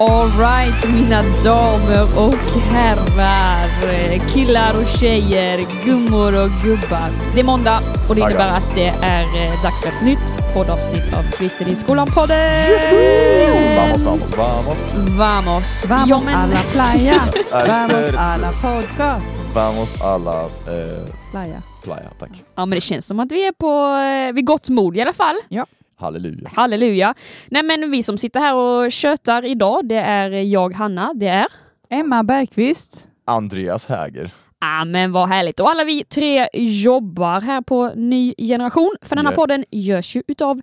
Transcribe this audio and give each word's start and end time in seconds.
Alright 0.00 0.88
mina 0.94 1.22
damer 1.44 2.02
och 2.18 2.34
herrar, 2.72 4.18
killar 4.34 4.74
och 4.82 4.88
tjejer, 4.88 5.84
gummor 5.84 6.42
och 6.44 6.50
gubbar. 6.64 7.10
Det 7.34 7.40
är 7.40 7.44
måndag 7.44 7.80
och 8.08 8.14
det 8.14 8.20
innebär 8.20 8.56
att 8.56 8.74
det 8.74 8.86
är 8.88 9.22
eh, 9.22 9.62
dags 9.62 9.80
för 9.82 9.88
ett 9.88 10.02
nytt 10.04 10.54
poddavsnitt 10.54 11.14
av 11.14 11.22
Kristen 11.38 11.68
i 11.68 11.74
skolan-podden! 11.76 12.64
Vamos, 13.76 14.02
vamos, 14.02 14.36
vamos. 14.36 14.92
Vamos! 15.18 15.86
Vamos 15.88 16.08
Ja, 16.08 16.20
men- 16.24 16.34
alla 16.34 16.56
playa, 16.72 17.20
vamos 17.52 18.14
alla 18.18 18.52
podcast. 18.52 19.26
Vamos 19.54 20.00
alla 20.00 20.40
eh, 20.44 21.14
Playa. 21.30 21.62
playa, 21.82 22.10
tack. 22.18 22.30
Ja 22.54 22.66
men 22.66 22.70
det 22.76 22.80
känns 22.80 23.06
som 23.06 23.20
att 23.20 23.32
vi 23.32 23.46
är 23.46 23.52
på, 23.52 23.96
eh, 24.28 24.34
vid 24.34 24.46
gott 24.46 24.68
mod 24.68 24.96
i 24.96 25.00
alla 25.00 25.12
fall. 25.12 25.36
Halleluja. 25.98 26.48
Halleluja! 26.54 27.14
Nej 27.48 27.62
men 27.62 27.90
vi 27.90 28.02
som 28.02 28.18
sitter 28.18 28.40
här 28.40 28.54
och 28.54 28.92
tjötar 28.92 29.44
idag, 29.44 29.88
det 29.88 29.96
är 29.98 30.30
jag 30.30 30.74
Hanna, 30.74 31.12
det 31.14 31.26
är 31.28 31.46
Emma 31.90 32.22
Bergqvist. 32.22 33.08
Andreas 33.26 33.86
Häger. 33.86 34.30
Ja 34.60 34.84
men 34.84 35.12
vad 35.12 35.28
härligt. 35.28 35.60
Och 35.60 35.70
alla 35.70 35.84
vi 35.84 36.04
tre 36.04 36.48
jobbar 36.54 37.40
här 37.40 37.60
på 37.60 37.92
Ny 37.96 38.34
Generation. 38.38 38.94
För 39.02 39.16
denna 39.16 39.30
Yeah. 39.30 39.36
podden 39.36 39.64
görs 39.70 40.16
ju 40.16 40.22
utav 40.28 40.60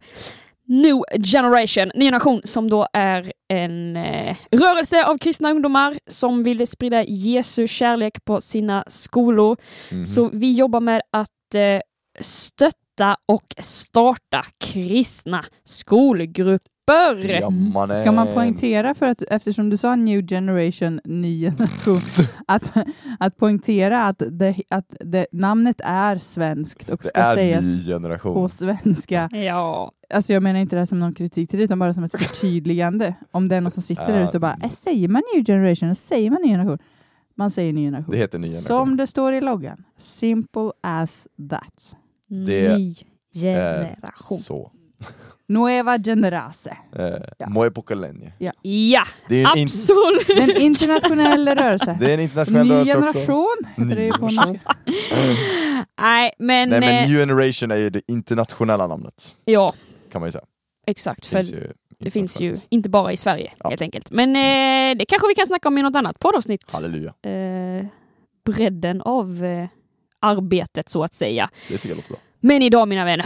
New 0.67 1.02
Generation. 1.34 1.91
Ny 1.95 2.05
Generation 2.05 2.41
som 2.43 2.70
då 2.70 2.88
är 2.93 3.31
en 3.54 3.95
eh, 3.98 4.35
rörelse 4.52 5.05
av 5.05 5.17
kristna 5.17 5.52
ungdomar 5.52 5.95
som 6.07 6.43
vill 6.43 6.67
sprida 6.67 7.04
Jesu 7.04 7.67
kärlek 7.67 8.26
på 8.26 8.41
sina 8.41 8.84
skolor. 8.88 9.57
Mhm. 9.91 10.05
Så 10.05 10.29
vi 10.34 10.52
jobbar 10.52 10.79
med 10.79 11.02
att 11.12 11.55
eh, 11.55 11.82
stötta 12.20 12.77
och 13.26 13.55
starta 13.57 14.46
kristna 14.57 15.46
skolgrupper. 15.63 17.40
Ja, 17.41 17.49
mannen. 17.49 17.98
Ska 17.98 18.12
man 18.12 18.27
poängtera 18.34 18.93
för 18.93 19.05
att 19.05 19.21
eftersom 19.21 19.70
du 19.70 19.77
sa 19.77 19.96
new 19.96 20.27
generation, 20.27 20.99
ny 21.05 21.41
generation, 21.41 22.01
att, 22.48 22.71
att 23.20 23.38
poängtera 23.38 24.04
att, 24.04 24.21
det, 24.32 24.55
att 24.70 24.96
det, 24.99 25.27
namnet 25.32 25.82
är 25.84 26.16
svenskt 26.20 26.90
och 26.90 27.04
ska 27.04 27.34
sägas 27.34 27.88
på 28.21 28.49
svenska. 28.49 29.29
Ja, 29.34 29.91
Alltså 30.13 30.34
jag 30.34 30.43
menar 30.43 30.60
inte 30.60 30.76
det 30.76 30.79
här 30.79 30.85
som 30.85 30.99
någon 30.99 31.13
kritik 31.13 31.49
till 31.49 31.60
det 31.60 31.66
utan 31.66 31.79
bara 31.79 31.93
som 31.93 32.04
ett 32.04 32.12
förtydligande. 32.23 33.16
Om 33.32 33.48
det 33.48 33.55
är 33.55 33.62
någon 33.62 33.71
som 33.71 33.84
sitter 33.84 34.07
där 34.07 34.20
Ja. 34.20 34.27
ute 34.27 34.38
och 34.38 34.41
bara, 34.41 34.57
"Eh, 34.63 34.70
säger 34.70 35.07
man 35.07 35.21
new 35.35 35.46
generation? 35.46 35.96
Säger 35.96 36.32
man 36.32 36.41
ny 36.41 36.48
generation? 36.49 36.77
Man 37.35 37.49
säger 37.51 37.73
ny 37.73 37.85
generation. 37.88 38.12
Det 38.12 38.18
heter 38.18 38.40
ny 38.40 38.48
generation. 38.48 38.68
Som 38.88 38.98
det 38.98 39.07
står 39.07 39.34
i 39.34 39.41
loggan. 39.41 39.84
Simple 39.98 40.71
as 40.82 41.27
that. 41.49 41.96
Det 42.27 42.77
ny 42.77 42.95
generation. 43.34 44.37
Så. 44.37 44.71
Nueva 45.48 45.98
generase. 45.99 46.77
Eh, 46.95 47.05
Ja. 47.40 47.49
Moe 47.49 47.71
Pokolenie. 47.71 48.34
Ja, 48.37 48.51
Det 49.29 49.43
är 49.43 49.51
en, 49.51 49.57
in, 49.57 49.63
absolut! 49.67 50.27
Det 50.27 50.34
är 50.34 50.55
en 50.55 50.62
internationell 50.62 51.48
rörelse. 51.48 51.98
det 51.99 52.05
är 52.09 52.13
en 52.13 52.20
internationell 52.20 52.67
Ny 52.67 52.73
rörelse 52.73 52.98
också. 52.98 53.12
generation 53.13 53.55
heter 53.77 53.95
det 53.95 54.01
Ny 54.01 54.09
norska. 54.09 54.59
Nej, 56.01 56.32
men, 56.40 56.70
Nej 56.70 56.79
men 56.79 56.84
eh, 57.04 57.09
New 57.09 57.20
Generation 57.20 57.71
är 57.71 57.76
ju 57.76 57.90
det 57.90 58.01
internationella 58.07 58.87
namnet. 58.87 59.35
ja, 59.45 59.70
Kan 60.12 60.21
man 60.21 60.27
ju 60.27 60.32
säga. 60.32 60.43
exakt. 60.87 61.26
För 61.26 61.37
Finns 61.37 61.54
ju 61.54 61.71
det 61.99 62.12
finns 62.12 62.41
ju 62.41 62.55
inte 62.70 62.89
bara 62.89 63.12
i 63.13 63.17
Sverige 63.17 63.51
Ja. 63.60 63.70
helt 63.70 63.82
enkelt. 63.82 64.12
Men 64.12 64.29
eh, 64.35 64.97
det 64.97 65.06
kanske 65.06 65.28
vi 65.28 65.35
kan 65.35 65.47
snacka 65.47 65.67
om 65.67 65.78
i 65.78 65.81
något 65.81 65.95
annat 65.95 66.19
poddavsnitt. 66.19 66.73
Halleluja. 66.73 67.13
Eh, 67.31 67.85
bredden 68.45 69.01
av 69.01 69.45
eh, 69.45 69.67
arbetet 70.25 70.90
så 70.90 71.03
att 71.03 71.13
säga. 71.13 71.50
Det 71.68 71.78
tycker 71.78 71.90
jag 71.90 71.95
låter 71.95 72.09
bra. 72.09 72.18
Men 72.40 72.62
idag 72.62 72.88
mina 72.88 73.06
vänner, 73.06 73.25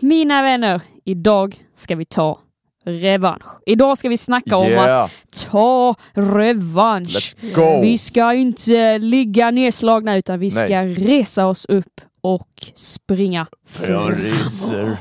mina 0.00 0.42
vänner, 0.42 0.80
idag 1.04 1.56
ska 1.76 1.96
vi 1.96 2.04
ta 2.04 2.40
revansch. 2.86 3.46
Idag 3.66 3.98
ska 3.98 4.08
vi 4.08 4.16
snacka 4.16 4.56
om 4.56 4.78
att 4.78 5.10
ta 5.50 5.94
revansch. 6.14 7.34
Vi 7.82 7.98
ska 7.98 8.34
inte 8.34 8.98
ligga 8.98 9.50
nedslagna 9.50 10.16
utan 10.16 10.38
vi 10.38 10.50
ska 10.50 10.82
Nej. 10.82 10.94
resa 10.94 11.46
oss 11.46 11.64
upp 11.64 12.00
och 12.20 12.48
springa 12.74 13.46
Jag 13.86 14.24
reser 14.24 14.96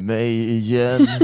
mig 0.00 0.56
igen. 0.56 1.08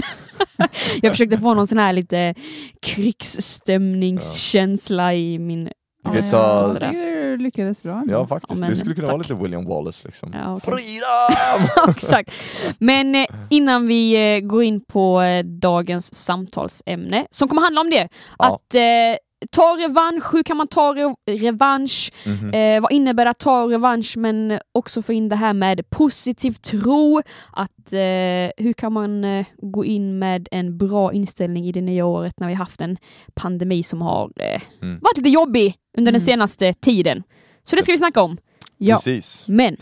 Jag 1.02 1.12
försökte 1.12 1.38
få 1.38 1.54
någon 1.54 1.66
sån 1.66 1.78
här 1.78 1.92
lite 1.92 2.34
krigsstämningskänsla 2.82 5.14
i 5.14 5.38
min 5.38 5.70
Du 6.04 6.10
kan 6.12 6.30
ta- 6.30 6.66
du 7.12 7.36
lyckades 7.36 7.82
bra. 7.82 8.02
Ja 8.08 8.26
faktiskt, 8.26 8.50
Ja, 8.52 8.60
men 8.60 8.68
du 8.70 8.76
skulle 8.76 8.94
kunna 8.94 9.06
vara 9.06 9.18
tack. 9.18 9.28
lite 9.28 9.42
William 9.42 9.64
Wallace 9.66 10.06
liksom. 10.08 10.30
Ja, 10.34 10.52
okej. 10.56 10.72
Freedom! 10.72 11.90
Exakt. 11.96 12.30
Men 12.78 13.14
eh, 13.14 13.26
innan 13.50 13.86
vi 13.86 14.34
eh, 14.36 14.40
går 14.40 14.62
in 14.62 14.80
på 14.80 15.20
eh, 15.20 15.44
dagens 15.44 16.14
samtalsämne, 16.14 17.26
som 17.30 17.48
kommer 17.48 17.62
handla 17.62 17.80
om 17.80 17.90
det, 17.90 18.08
Ja. 18.38 18.46
att 18.46 18.74
eh, 18.74 19.16
ta 19.50 19.62
revansch, 19.78 20.32
hur 20.32 20.42
kan 20.42 20.56
man 20.56 20.68
ta 20.68 20.94
re 20.94 21.14
revansch? 21.30 22.12
Mhm. 22.26 22.54
Eh, 22.54 22.80
vad 22.80 22.92
innebär 22.92 23.24
det 23.24 23.30
att 23.30 23.38
ta 23.38 23.66
revansch 23.70 24.16
men 24.16 24.58
också 24.74 25.02
få 25.02 25.12
in 25.12 25.28
det 25.28 25.36
här 25.36 25.52
med 25.52 25.90
positiv 25.90 26.52
tro? 26.52 27.22
Att, 27.52 27.92
eh, 27.92 28.64
hur 28.64 28.72
kan 28.72 28.92
man 28.92 29.24
eh, 29.24 29.46
gå 29.62 29.84
in 29.84 30.18
med 30.18 30.48
en 30.50 30.78
bra 30.78 31.12
inställning 31.12 31.66
i 31.66 31.72
det 31.72 31.80
nya 31.80 32.04
året 32.06 32.32
när 32.40 32.48
vi 32.48 32.54
haft 32.54 32.80
en 32.80 32.96
pandemi 33.34 33.82
som 33.82 34.02
har 34.02 34.30
eh, 34.40 34.60
Mm. 34.82 34.98
varit 35.02 35.16
lite 35.16 35.28
jobbig 35.28 35.74
under 35.98 36.12
den 36.12 36.20
Mm. 36.20 36.26
senaste 36.26 36.72
tiden. 36.72 37.22
Så 37.64 37.76
det 37.76 37.82
ska 37.82 37.92
vi 37.92 37.98
snacka 37.98 38.22
om. 38.22 38.36
Ja. 38.78 38.96
Precis. 38.96 39.44
Men 39.48 39.76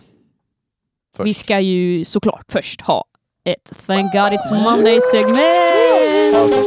Först. 1.16 1.28
vi 1.28 1.34
ska 1.34 1.60
ju 1.60 2.04
såklart 2.04 2.44
först 2.52 2.80
ha 2.80 3.04
ett 3.44 3.72
Thank 3.86 4.12
God 4.12 4.20
It's 4.32 4.62
Monday-segment! 4.62 6.36
Alltså. 6.36 6.62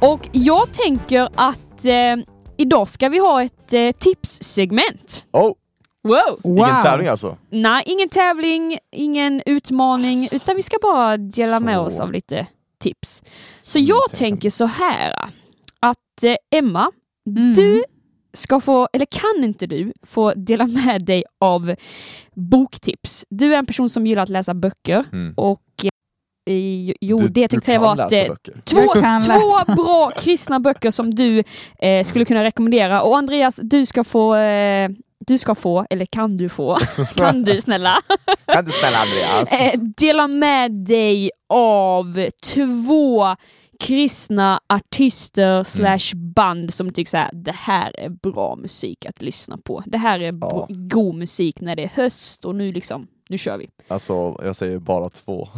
Och 0.00 0.28
jag 0.32 0.72
tänker 0.72 1.28
att 1.34 1.84
eh, 1.84 2.16
idag 2.56 2.88
ska 2.88 3.08
vi 3.08 3.18
ha 3.18 3.42
ett 3.42 3.72
eh, 3.72 3.90
tipssegment. 3.98 5.24
Oh, 5.32 5.52
Wow! 6.02 6.40
Wow. 6.42 6.58
ingen 6.58 6.82
tävling 6.82 7.08
alltså? 7.08 7.36
Nej, 7.50 7.82
ingen 7.86 8.08
tävling, 8.08 8.78
ingen 8.92 9.42
utmaning, 9.46 10.28
utan 10.32 10.56
vi 10.56 10.62
ska 10.62 10.76
bara 10.82 11.16
dela 11.16 11.60
med 11.60 11.74
Så. 11.76 11.80
oss 11.82 12.00
av 12.00 12.12
lite 12.12 12.46
tips. 12.78 13.22
Så 13.62 13.78
jag 13.78 14.02
tänker. 14.10 14.16
tänker 14.16 14.50
så 14.50 14.64
här 14.66 15.30
att 15.80 16.22
eh, 16.24 16.36
Emma, 16.50 16.90
Mm. 17.36 17.52
du 17.54 17.84
ska 18.32 18.60
få, 18.60 18.88
eller 18.92 19.06
kan 19.06 19.44
inte 19.44 19.66
du, 19.66 19.92
få 20.06 20.32
dela 20.34 20.66
med 20.66 21.04
dig 21.04 21.24
av 21.40 21.74
boktips. 22.34 23.24
Du 23.30 23.54
är 23.54 23.58
en 23.58 23.66
person 23.66 23.90
som 23.90 24.06
gillar 24.06 24.22
att 24.22 24.28
läsa 24.28 24.54
böcker 24.54 25.04
Mm. 25.12 25.34
och 25.36 25.60
eh, 26.50 26.90
jo, 27.00 27.18
du, 27.18 27.28
det 27.28 27.40
jag 27.40 27.50
tänkte 27.50 27.66
säga 27.66 27.80
var 27.80 27.92
att 28.00 28.12
eh. 28.12 28.24
Två, 28.70 28.80
två 29.26 29.74
bra 29.82 30.10
kristna 30.10 30.60
böcker 30.60 30.90
som 30.90 31.14
du 31.14 31.42
eh, 31.78 32.04
skulle 32.04 32.24
kunna 32.24 32.44
rekommendera. 32.44 33.02
Och 33.02 33.16
Andreas, 33.18 33.60
du 33.62 33.86
ska 33.86 34.04
få, 34.04 34.34
eh, 34.36 34.90
du 35.26 35.38
ska 35.38 35.54
få, 35.54 35.86
eller 35.90 36.06
kan 36.06 36.36
du 36.36 36.48
få, 36.48 36.78
kan 37.16 37.42
du 37.42 37.60
snälla, 37.60 38.00
Kan 38.46 38.64
du 38.64 38.72
snälla 38.72 38.98
Andreas? 38.98 39.52
eh, 39.74 39.80
dela 39.96 40.28
med 40.28 40.70
dig 40.72 41.30
av 41.48 42.26
två 42.54 43.36
kristna 43.80 44.60
artister 44.66 45.62
slash 45.62 46.16
band 46.16 46.74
som 46.74 46.92
tycker 46.92 47.10
så 47.10 47.16
här, 47.16 47.30
det 47.32 47.54
här 47.54 48.00
är 48.00 48.08
bra 48.08 48.56
musik 48.56 49.06
att 49.06 49.22
lyssna 49.22 49.58
på. 49.58 49.82
Det 49.86 49.98
här 49.98 50.20
är 50.20 50.32
bra, 50.32 50.66
god 50.68 51.14
musik 51.14 51.60
när 51.60 51.76
det 51.76 51.82
är 51.82 51.90
höst 51.94 52.44
och 52.44 52.54
nu 52.54 52.72
liksom, 52.72 53.06
nu 53.28 53.38
kör 53.38 53.58
vi. 53.58 53.68
Alltså, 53.88 54.40
jag 54.42 54.56
säger 54.56 54.78
bara 54.78 55.08
två. 55.08 55.48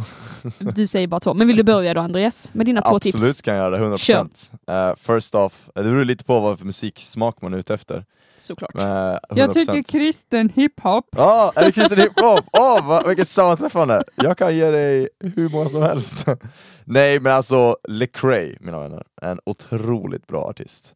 Du 0.59 0.87
säger 0.87 1.07
bara 1.07 1.19
två. 1.19 1.33
Men 1.33 1.47
vill 1.47 1.57
du 1.57 1.63
börja 1.63 1.93
då 1.93 2.01
Andreas? 2.01 2.49
Med 2.53 2.65
dina 2.65 2.81
två 2.81 2.99
tips? 2.99 3.15
Absolut 3.15 3.37
ska 3.37 3.51
jag 3.51 3.57
göra 3.57 3.77
det, 3.77 3.85
100%. 3.85 4.89
Uh, 4.89 4.95
first 4.95 5.35
off, 5.35 5.69
det 5.75 5.83
beror 5.83 6.05
lite 6.05 6.23
på 6.23 6.39
vad 6.39 6.59
för 6.59 6.65
musiksmak 6.65 7.41
man 7.41 7.53
är 7.53 7.57
ute 7.57 7.73
efter. 7.73 8.05
Såklart. 8.37 8.73
Men, 8.73 8.85
100%. 8.85 9.19
Jag 9.35 9.53
tycker 9.53 9.83
kristen 9.83 10.49
hiphop. 10.49 11.05
Ja, 11.11 11.51
är 11.55 11.65
det 11.65 11.71
kristen 11.71 11.99
hiphop? 11.99 12.45
Åh, 12.53 13.01
oh, 13.01 13.07
vilket 13.07 13.27
sammanträffande! 13.37 14.03
Jag 14.15 14.37
kan 14.37 14.55
ge 14.55 14.71
dig 14.71 15.09
hur 15.19 15.49
många 15.49 15.69
som 15.69 15.81
helst. 15.81 16.25
Nej 16.85 17.19
men 17.19 17.33
alltså, 17.33 17.77
Lecrae 17.87 18.57
mina 18.59 18.79
vänner, 18.79 19.03
en 19.21 19.39
otroligt 19.45 20.27
bra 20.27 20.41
artist. 20.41 20.95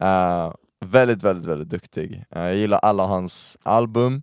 Eh, 0.00 0.52
väldigt, 0.84 1.22
väldigt, 1.22 1.46
väldigt 1.46 1.68
duktig. 1.68 2.24
Eh, 2.30 2.42
jag 2.42 2.56
gillar 2.56 2.78
alla 2.78 3.06
hans 3.06 3.58
album. 3.62 4.22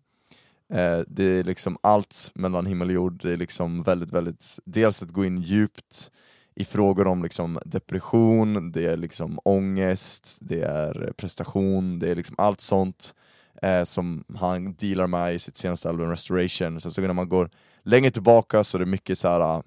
Eh, 0.73 0.99
det 1.07 1.23
är 1.23 1.43
liksom 1.43 1.77
allt 1.83 2.31
mellan 2.35 2.65
himmel 2.65 2.87
och 2.87 2.93
jord, 2.93 3.21
det 3.23 3.31
är 3.31 3.37
liksom 3.37 3.83
väldigt, 3.83 4.11
väldigt, 4.11 4.59
dels 4.65 5.03
att 5.03 5.11
gå 5.11 5.25
in 5.25 5.41
djupt 5.41 6.11
i 6.59 6.65
frågor 6.65 7.07
om 7.07 7.23
liksom 7.23 7.59
depression, 7.65 8.71
det 8.71 8.85
är 8.85 8.97
liksom 8.97 9.39
ångest, 9.43 10.37
det 10.41 10.61
är 10.61 11.13
prestation, 11.17 11.99
det 11.99 12.09
är 12.09 12.15
liksom 12.15 12.35
allt 12.39 12.61
sånt 12.61 13.15
eh, 13.61 13.83
som 13.83 14.23
han 14.35 14.73
dealar 14.73 15.07
med 15.07 15.35
i 15.35 15.39
sitt 15.39 15.57
senaste 15.57 15.89
album 15.89 16.09
Restoration. 16.09 16.81
Sen 16.81 16.91
så 16.91 17.01
när 17.01 17.13
man 17.13 17.29
går 17.29 17.49
längre 17.83 18.11
tillbaka 18.11 18.63
så 18.63 18.77
är 18.77 18.79
det 18.79 18.85
mycket 18.85 19.17
så 19.17 19.27
här, 19.27 19.39
ah, 19.39 19.63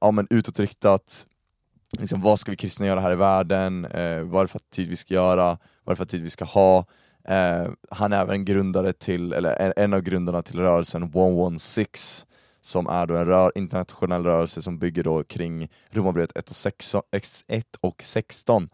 ja 0.00 0.10
men 0.10 0.26
utåtriktat, 0.30 1.26
liksom, 1.98 2.20
vad 2.20 2.38
ska 2.38 2.50
vi 2.50 2.56
kristna 2.56 2.86
göra 2.86 3.00
här 3.00 3.12
i 3.12 3.16
världen, 3.16 3.84
eh, 3.84 4.20
vad 4.20 4.40
är 4.40 4.44
det 4.44 4.48
för 4.48 4.60
tid 4.72 4.88
vi 4.88 4.96
ska 4.96 5.14
göra, 5.14 5.58
vad 5.84 5.92
är 5.92 5.92
det 5.92 5.96
för 5.96 6.04
tid 6.04 6.22
vi 6.22 6.30
ska 6.30 6.44
ha. 6.44 6.78
Eh, 7.28 7.68
han 7.90 8.12
är 8.12 8.22
även 8.22 8.44
grundare 8.44 8.92
till, 8.92 9.32
eller 9.32 9.52
en, 9.52 9.72
en 9.76 9.92
av 9.92 10.00
grundarna 10.00 10.42
till 10.42 10.60
rörelsen 10.60 11.02
116 11.02 12.31
som 12.62 12.86
är 12.86 13.06
då 13.06 13.16
en 13.16 13.26
rör, 13.26 13.52
internationell 13.54 14.24
rörelse 14.24 14.62
som 14.62 14.78
bygger 14.78 15.04
då 15.04 15.22
kring 15.24 15.68
Romarbrevet 15.90 16.36
1 16.36 16.50
och 16.50 16.56
16, 16.56 17.02
1 17.48 17.76
och 17.80 18.02
16 18.02 18.68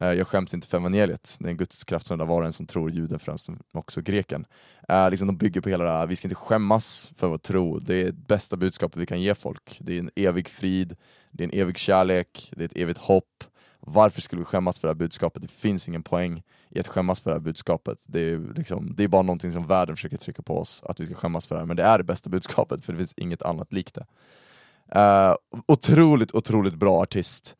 eh, 0.00 0.12
Jag 0.12 0.26
skäms 0.26 0.54
inte 0.54 0.68
för 0.68 0.78
evangeliet, 0.78 1.36
det 1.40 1.46
är 1.46 1.50
en 1.50 1.56
gudskraft 1.56 2.06
som 2.06 2.18
var 2.18 2.42
en 2.42 2.52
som 2.52 2.66
tror 2.66 2.90
juden 2.90 3.18
främst, 3.18 3.48
men 3.48 3.60
också 3.72 4.00
greken. 4.00 4.46
Eh, 4.88 5.10
liksom 5.10 5.26
de 5.26 5.36
bygger 5.36 5.60
på 5.60 5.68
hela 5.68 5.84
det 5.84 5.90
här, 5.90 6.06
vi 6.06 6.16
ska 6.16 6.28
inte 6.28 6.34
skämmas 6.34 7.12
för 7.16 7.28
vår 7.28 7.38
tro, 7.38 7.78
det 7.78 7.94
är 7.94 8.04
det 8.04 8.12
bästa 8.12 8.56
budskapet 8.56 9.00
vi 9.00 9.06
kan 9.06 9.20
ge 9.20 9.34
folk. 9.34 9.78
Det 9.80 9.94
är 9.94 9.98
en 9.98 10.10
evig 10.16 10.48
frid, 10.48 10.96
det 11.30 11.44
är 11.44 11.48
en 11.48 11.60
evig 11.60 11.78
kärlek, 11.78 12.52
det 12.56 12.62
är 12.62 12.66
ett 12.66 12.76
evigt 12.76 12.98
hopp. 12.98 13.44
Varför 13.80 14.20
skulle 14.20 14.40
vi 14.40 14.44
skämmas 14.44 14.78
för 14.78 14.88
det 14.88 14.94
här 14.94 14.98
budskapet? 14.98 15.42
Det 15.42 15.50
finns 15.50 15.88
ingen 15.88 16.02
poäng 16.02 16.42
i 16.70 16.80
att 16.80 16.88
skämmas 16.88 17.20
för 17.20 17.30
det 17.30 17.34
här 17.34 17.40
budskapet. 17.40 17.98
Det 18.06 18.20
är, 18.20 18.54
liksom, 18.56 18.94
det 18.96 19.04
är 19.04 19.08
bara 19.08 19.22
någonting 19.22 19.52
som 19.52 19.66
världen 19.66 19.96
försöker 19.96 20.16
trycka 20.16 20.42
på 20.42 20.58
oss, 20.58 20.82
att 20.86 21.00
vi 21.00 21.04
ska 21.04 21.14
skämmas 21.14 21.46
för 21.46 21.54
det 21.54 21.58
här. 21.58 21.66
Men 21.66 21.76
det 21.76 21.82
är 21.82 21.98
det 21.98 22.04
bästa 22.04 22.30
budskapet, 22.30 22.84
för 22.84 22.92
det 22.92 22.96
finns 22.96 23.14
inget 23.16 23.42
annat 23.42 23.72
likt 23.72 23.94
det. 23.94 24.06
Eh, 25.00 25.34
otroligt, 25.68 26.34
otroligt 26.34 26.74
bra 26.74 27.02
artist. 27.02 27.56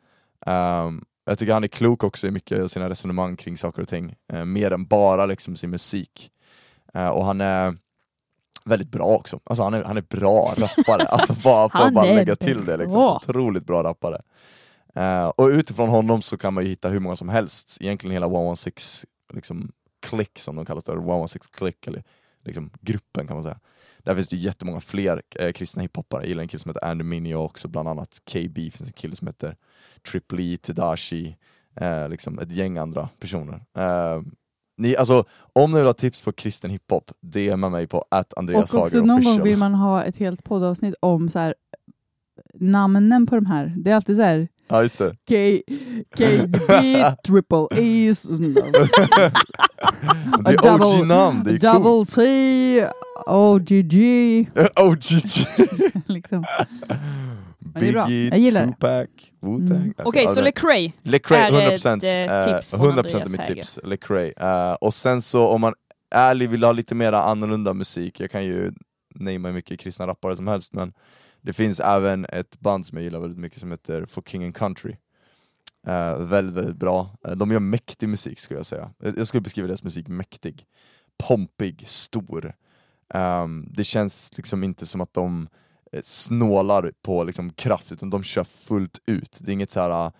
Um, 0.46 1.04
jag 1.24 1.38
tycker 1.38 1.52
han 1.52 1.64
är 1.64 1.68
klok 1.68 2.04
också 2.04 2.26
i 2.26 2.30
mycket 2.30 2.62
av 2.62 2.68
sina 2.68 2.88
resonemang 2.88 3.36
kring 3.36 3.56
saker 3.56 3.82
och 3.82 3.88
ting, 3.88 4.14
eh, 4.32 4.44
mer 4.44 4.70
än 4.70 4.86
bara 4.86 5.26
liksom 5.26 5.56
sin 5.56 5.70
musik. 5.70 6.30
Eh, 6.94 7.08
och 7.08 7.24
han 7.24 7.40
är 7.40 7.76
väldigt 8.64 8.88
bra 8.88 9.06
också, 9.06 9.40
alltså 9.44 9.62
han 9.62 9.74
är, 9.74 9.84
han 9.84 9.96
är 9.96 10.04
bra 10.08 10.54
rappare, 10.56 11.02
alltså 11.08 11.34
bara 11.34 11.68
för 11.68 11.78
att 11.78 11.94
bara 11.94 12.04
lägga 12.04 12.36
till 12.36 12.64
det. 12.64 12.76
Liksom. 12.76 13.00
Otroligt 13.00 13.66
bra 13.66 13.82
rappare. 13.82 14.22
Eh, 14.94 15.28
och 15.28 15.46
utifrån 15.46 15.88
honom 15.88 16.22
så 16.22 16.36
kan 16.36 16.54
man 16.54 16.64
ju 16.64 16.70
hitta 16.70 16.88
hur 16.88 17.00
många 17.00 17.16
som 17.16 17.28
helst, 17.28 17.78
egentligen 17.80 18.12
hela 18.12 18.26
116 18.26 19.10
liksom, 19.32 19.72
click 20.06 20.38
som 20.38 20.56
de 20.56 20.64
kallas, 20.64 20.88
eller 20.88 20.98
116 20.98 21.50
click, 21.52 21.86
eller 21.86 22.02
liksom, 22.44 22.70
gruppen 22.80 23.26
kan 23.26 23.36
man 23.36 23.42
säga. 23.42 23.58
Där 23.98 24.14
finns 24.14 24.28
det 24.28 24.36
jättemånga 24.36 24.80
fler 24.80 25.22
eh, 25.36 25.52
kristna 25.52 25.82
hiphoppare, 25.82 26.22
jag 26.22 26.28
gillar 26.28 26.42
en 26.42 26.48
kille 26.48 26.60
som 26.60 26.68
heter 26.68 26.84
Andy 26.84 27.04
Mineo 27.04 27.38
också, 27.38 27.68
bland 27.68 27.88
annat 27.88 28.18
KB, 28.24 28.54
finns 28.54 28.86
en 28.86 28.92
kille 28.92 29.16
som 29.16 29.26
heter 29.26 29.56
Triple 30.10 30.42
E, 30.42 30.56
Tadashi, 30.56 31.36
eh, 31.76 32.08
liksom 32.08 32.38
ett 32.38 32.52
gäng 32.52 32.78
andra 32.78 33.08
personer. 33.20 33.60
Eh, 33.76 34.22
ni, 34.76 34.96
alltså, 34.96 35.24
om 35.52 35.70
ni 35.70 35.76
vill 35.76 35.86
ha 35.86 35.92
tips 35.92 36.22
på 36.22 36.32
kristen 36.32 36.70
hiphop, 36.70 37.10
DMa 37.20 37.68
mig 37.68 37.86
på 37.86 38.04
att 38.08 38.38
Andreas 38.38 38.74
Och 38.74 38.80
också 38.80 38.96
Hager 38.96 39.06
någon 39.06 39.16
official. 39.16 39.36
gång 39.36 39.44
vill 39.44 39.56
man 39.56 39.74
ha 39.74 40.04
ett 40.04 40.16
helt 40.16 40.44
poddavsnitt 40.44 40.94
om 41.00 41.28
så 41.28 41.38
här, 41.38 41.54
namnen 42.54 43.26
på 43.26 43.34
de 43.34 43.46
här. 43.46 43.74
Det 43.76 43.90
är 43.90 43.94
alltid 43.94 44.16
så 44.16 44.22
här 44.22 44.48
Ja 44.70 44.82
just 44.82 44.98
det. 44.98 45.16
K, 45.28 45.34
KDB, 46.16 46.70
Triple 47.26 47.66
E, 47.82 48.14
så- 48.14 48.32
Det 48.32 48.46
är 50.50 50.56
double- 50.56 51.00
OG-namn, 51.00 51.42
det 51.44 51.50
är 51.50 51.58
coolt. 51.58 51.84
Double 51.84 52.06
T, 52.06 52.20
OGG. 53.26 53.94
OGG! 54.86 55.46
liksom. 56.06 56.44
det 57.58 57.88
är 57.88 57.92
bra. 57.92 58.06
Biggie, 58.06 58.28
Jag 58.30 58.38
gillar 58.38 58.66
det. 58.66 58.72
Tupac, 58.72 59.06
Wu-Tang. 59.40 59.76
Mm. 59.76 59.88
Alltså, 59.88 60.02
Okej, 60.08 60.22
ja, 60.24 60.28
så 60.28 60.40
det- 60.40 60.44
Lecrae. 61.02 61.40
Är 61.40 61.50
100%, 61.50 62.04
ett, 62.04 62.30
eh, 62.30 62.44
tips 62.54 62.72
eh, 62.72 62.78
från 62.78 62.88
100% 62.92 62.98
Andreas 62.98 63.26
är 63.26 63.30
mitt 63.30 63.44
tips, 63.46 63.78
Lecrae. 63.84 64.32
Eh, 64.36 64.72
och 64.72 64.94
sen 64.94 65.22
så 65.22 65.46
om 65.46 65.60
man 65.60 65.74
ärlig 66.14 66.50
vill 66.50 66.64
ha 66.64 66.72
lite 66.72 66.94
mer 66.94 67.12
annorlunda 67.12 67.74
musik, 67.74 68.20
jag 68.20 68.30
kan 68.30 68.44
ju 68.44 68.72
namea 69.14 69.52
mycket 69.52 69.80
kristna 69.80 70.06
rappare 70.06 70.36
som 70.36 70.46
helst, 70.46 70.72
men 70.72 70.92
det 71.42 71.52
finns 71.52 71.80
även 71.80 72.24
ett 72.24 72.60
band 72.60 72.86
som 72.86 72.98
jag 72.98 73.04
gillar 73.04 73.20
väldigt 73.20 73.38
mycket 73.38 73.58
som 73.58 73.70
heter 73.70 74.06
For 74.06 74.22
King 74.22 74.44
and 74.44 74.56
Country. 74.56 74.96
Eh, 75.86 76.18
väldigt, 76.18 76.56
väldigt 76.56 76.76
bra. 76.76 77.10
Eh, 77.24 77.32
de 77.32 77.50
gör 77.50 77.60
mäktig 77.60 78.08
musik 78.08 78.38
skulle 78.38 78.58
jag 78.58 78.66
säga. 78.66 78.90
Jag 78.98 79.18
jag 79.18 79.26
skulle 79.26 79.40
beskriva 79.40 79.68
deras 79.68 79.82
musik 79.84 80.08
mäktig. 80.08 80.66
Pompig, 81.28 81.88
stor. 81.88 82.54
Ehm, 83.14 83.66
det 83.70 83.84
känns 83.84 84.36
liksom 84.36 84.64
inte 84.64 84.86
som 84.86 85.00
att 85.00 85.14
de 85.14 85.48
eh, 85.92 86.00
snålar 86.02 86.92
på 87.02 87.24
liksom 87.24 87.52
kraft, 87.52 87.92
utan 87.92 88.10
de 88.10 88.22
kör 88.22 88.44
fullt 88.44 88.98
ut. 89.06 89.38
Det 89.40 89.50
är 89.50 89.52
inget 89.52 89.70
så 89.70 89.80
här 89.80 90.12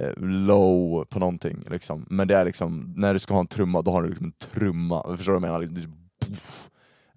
eh, 0.00 0.12
low 0.16 1.04
på 1.04 1.18
någonting, 1.18 1.64
liksom. 1.70 2.06
men 2.10 2.28
det 2.28 2.36
är 2.36 2.44
liksom, 2.44 2.94
när 2.96 3.12
du 3.12 3.18
ska 3.18 3.34
ha 3.34 3.40
en 3.40 3.46
trumma, 3.46 3.82
då 3.82 3.90
har 3.90 4.02
du 4.02 4.08
liksom 4.08 4.26
en 4.26 4.32
trumma. 4.32 5.16
Förstår 5.16 5.32
du 5.32 5.40
vad 5.40 5.48
jag 5.48 5.60
menar? 5.60 5.74
Liksom, 5.74 6.10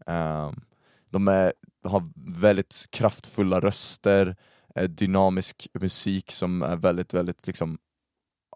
ehm, 0.06 0.62
de 1.10 1.28
är, 1.28 1.54
har 1.84 2.10
väldigt 2.16 2.86
kraftfulla 2.90 3.60
röster, 3.60 4.36
eh, 4.76 4.90
dynamisk 4.90 5.68
musik 5.74 6.32
som 6.32 6.62
är 6.62 6.76
väldigt, 6.76 7.14
väldigt 7.14 7.48
liksom, 7.48 7.78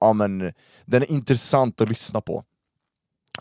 ja 0.01 0.13
men 0.13 0.53
den 0.85 1.01
är 1.01 1.11
intressant 1.11 1.81
att 1.81 1.89
lyssna 1.89 2.21
på. 2.21 2.43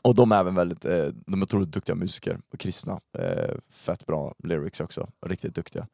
Och 0.03 0.15
de 0.15 0.33
är 0.33 0.41
även 0.41 0.55
väldigt, 0.55 0.85
eh, 0.85 1.06
de 1.27 1.41
är 1.41 1.44
otroligt 1.44 1.73
duktiga 1.73 1.97
musiker, 1.97 2.41
och 2.53 2.59
kristna. 2.59 3.00
Eh, 3.19 3.55
fett 3.71 4.06
bra 4.06 4.35
lyrics 4.38 4.81
också, 4.81 5.09
riktigt 5.27 5.55
duktiga. 5.55 5.89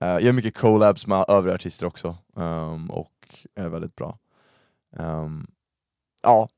Eh, 0.00 0.08
jag 0.08 0.22
gör 0.22 0.32
mycket 0.32 0.56
collabs 0.56 1.06
med 1.06 1.24
övriga 1.28 1.54
artister 1.54 1.86
också, 1.86 2.16
ehm, 2.36 2.90
och 2.90 3.46
är 3.54 3.68
väldigt 3.68 3.96
bra. 3.96 4.18
Um, 4.96 5.46
ja, 6.22 6.48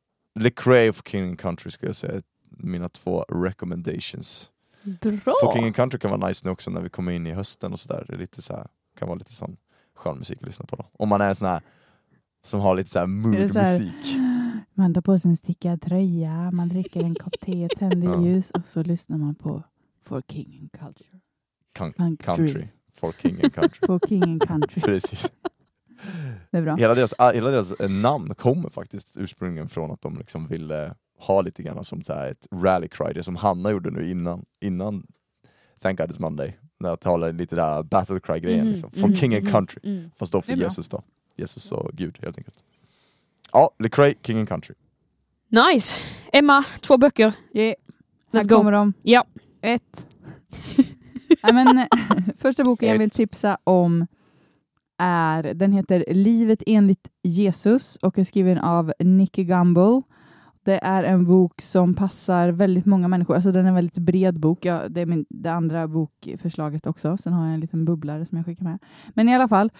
Lecrae 0.40 0.90
of 0.90 1.02
King 1.06 1.36
Country 1.36 1.70
skulle 1.70 1.88
jag 1.88 1.96
säga, 1.96 2.12
är 2.14 2.22
mina 2.48 2.88
två 2.88 3.22
recommendations. 3.22 4.50
Bra! 5.00 5.34
For 5.40 5.52
King 5.52 5.64
and 5.64 5.74
Country 5.74 5.98
kan 5.98 6.10
vara 6.10 6.28
nice 6.28 6.46
nu 6.46 6.50
också 6.50 6.70
när 6.70 6.80
vi 6.80 6.88
kommer 6.88 7.12
in 7.12 7.26
i 7.26 7.32
hösten 7.32 7.72
och 7.72 7.78
sådär, 7.78 8.04
det 8.08 8.14
är 8.14 8.18
lite 8.18 8.42
så 8.42 8.52
här, 8.54 8.66
kan 8.98 9.08
vara 9.08 9.18
lite 9.18 9.32
sån 9.32 9.56
skön 9.94 10.18
musik 10.18 10.38
att 10.38 10.46
lyssna 10.46 10.66
på 10.66 10.76
då. 10.76 10.84
Om 10.92 11.08
man 11.08 11.20
är 11.20 11.28
en 11.28 11.34
sån 11.34 11.48
här 11.48 11.62
som 12.44 12.60
har 12.60 12.76
lite 12.76 12.90
så 12.90 12.98
här 12.98 13.06
mood-musik. 13.06 14.16
Man 14.74 14.94
tar 14.94 15.00
på 15.00 15.18
sig 15.18 15.30
en 15.30 15.36
stickad 15.36 15.80
tröja, 15.82 16.50
man 16.50 16.68
dricker 16.68 17.04
en 17.04 17.14
kopp 17.14 17.40
te, 17.40 17.68
tänder 17.68 18.22
ljus 18.24 18.50
och 18.50 18.66
så 18.66 18.82
lyssnar 18.82 19.18
man 19.18 19.34
på 19.34 19.62
For 20.04 20.22
King 20.28 20.58
and 20.60 20.72
Culture. 20.72 21.18
Con- 21.78 21.92
Country. 21.92 22.46
country. 22.46 22.68
For 22.94 23.12
King 23.12 23.40
and 23.42 23.54
Country. 23.54 23.78
For 23.86 24.00
King 24.08 24.22
and 24.22 24.42
Country. 24.48 24.82
Precis. 24.82 25.32
Det 26.50 26.58
är 26.58 26.62
bra. 26.62 26.76
Hela 26.76 26.94
deras, 26.94 27.14
ah, 27.18 27.30
hela 27.32 27.50
deras 27.50 27.72
eh, 27.72 27.90
namn 27.90 28.34
kommer 28.34 28.70
faktiskt 28.70 29.16
ursprungligen 29.16 29.68
från 29.68 29.90
att 29.90 30.00
de 30.02 30.18
liksom 30.18 30.46
ville 30.48 30.94
ha 31.18 31.40
lite 31.42 31.62
grann 31.62 31.84
som 31.84 32.02
så 32.02 32.12
här 32.12 32.30
ett 32.30 32.46
rally 32.54 32.88
cry, 32.88 33.12
det 33.12 33.22
som 33.22 33.36
Hanna 33.36 33.70
gjorde 33.70 33.90
nu 33.90 34.10
innan, 34.10 34.44
innan 34.60 35.06
Thank 35.80 35.98
God 35.98 36.10
It's 36.10 36.20
Monday. 36.20 36.56
När 36.80 36.88
jag 36.88 37.00
talade 37.00 37.32
lite 37.32 37.56
där 37.56 37.82
battle 37.82 38.20
cry 38.20 38.40
grejen 38.40 38.60
Mhm, 38.60 38.68
liksom. 38.72 38.90
For 38.90 39.06
mhm, 39.08 39.16
King 39.16 39.34
and 39.34 39.42
mhm, 39.44 39.52
Country. 39.52 39.80
mm. 39.84 40.10
Fast 40.16 40.32
då 40.32 40.42
för. 40.42 40.52
Jesus 40.52 40.88
då. 40.88 41.02
Jesus 41.36 41.72
och 41.72 41.90
Gud 41.92 42.18
helt 42.22 42.38
enkelt. 42.38 42.64
Ja, 43.52 43.70
Lecrae, 43.78 44.14
King 44.22 44.38
and 44.38 44.48
Country. 44.48 44.74
Nice! 45.48 46.00
Emma, 46.32 46.64
två 46.80 46.96
böcker. 46.98 47.32
Yeah. 47.52 47.74
Let's 48.32 48.36
Här 48.38 48.44
go. 48.44 48.56
kommer 48.56 48.72
de. 48.72 48.92
Ja. 49.02 49.24
Ett. 49.60 50.08
Nej, 51.42 51.52
men, 51.52 51.86
första 52.36 52.64
boken 52.64 52.88
jag 52.88 52.98
vill 52.98 53.10
tipsa 53.10 53.58
om 53.64 54.06
är, 54.98 55.42
den 55.54 55.72
heter 55.72 56.04
Livet 56.08 56.62
enligt 56.66 57.08
Jesus 57.22 57.96
och 57.96 58.18
är 58.18 58.24
skriven 58.24 58.58
av 58.58 58.92
Nicky 58.98 59.44
Gumbel. 59.44 60.02
Det 60.66 60.78
är 60.82 61.04
en 61.04 61.24
bok 61.24 61.60
som 61.60 61.94
passar 61.94 62.48
väldigt 62.48 62.86
många 62.86 63.08
människor. 63.08 63.34
Alltså 63.34 63.52
den 63.52 63.64
är 63.64 63.68
en 63.68 63.74
väldigt 63.74 63.98
bred 63.98 64.40
bok. 64.40 64.64
Ja, 64.64 64.88
det 64.88 65.00
är 65.00 65.06
min, 65.06 65.26
det 65.28 65.52
andra 65.52 65.88
bokförslaget 65.88 66.86
också. 66.86 67.16
Sen 67.16 67.32
har 67.32 67.44
jag 67.44 67.54
en 67.54 67.60
liten 67.60 67.84
bubblare 67.84 68.26
som 68.26 68.38
jag 68.38 68.46
skickar 68.46 68.64
med. 68.64 68.78
Men 69.14 69.28
i 69.28 69.34
alla 69.34 69.48
fall, 69.48 69.70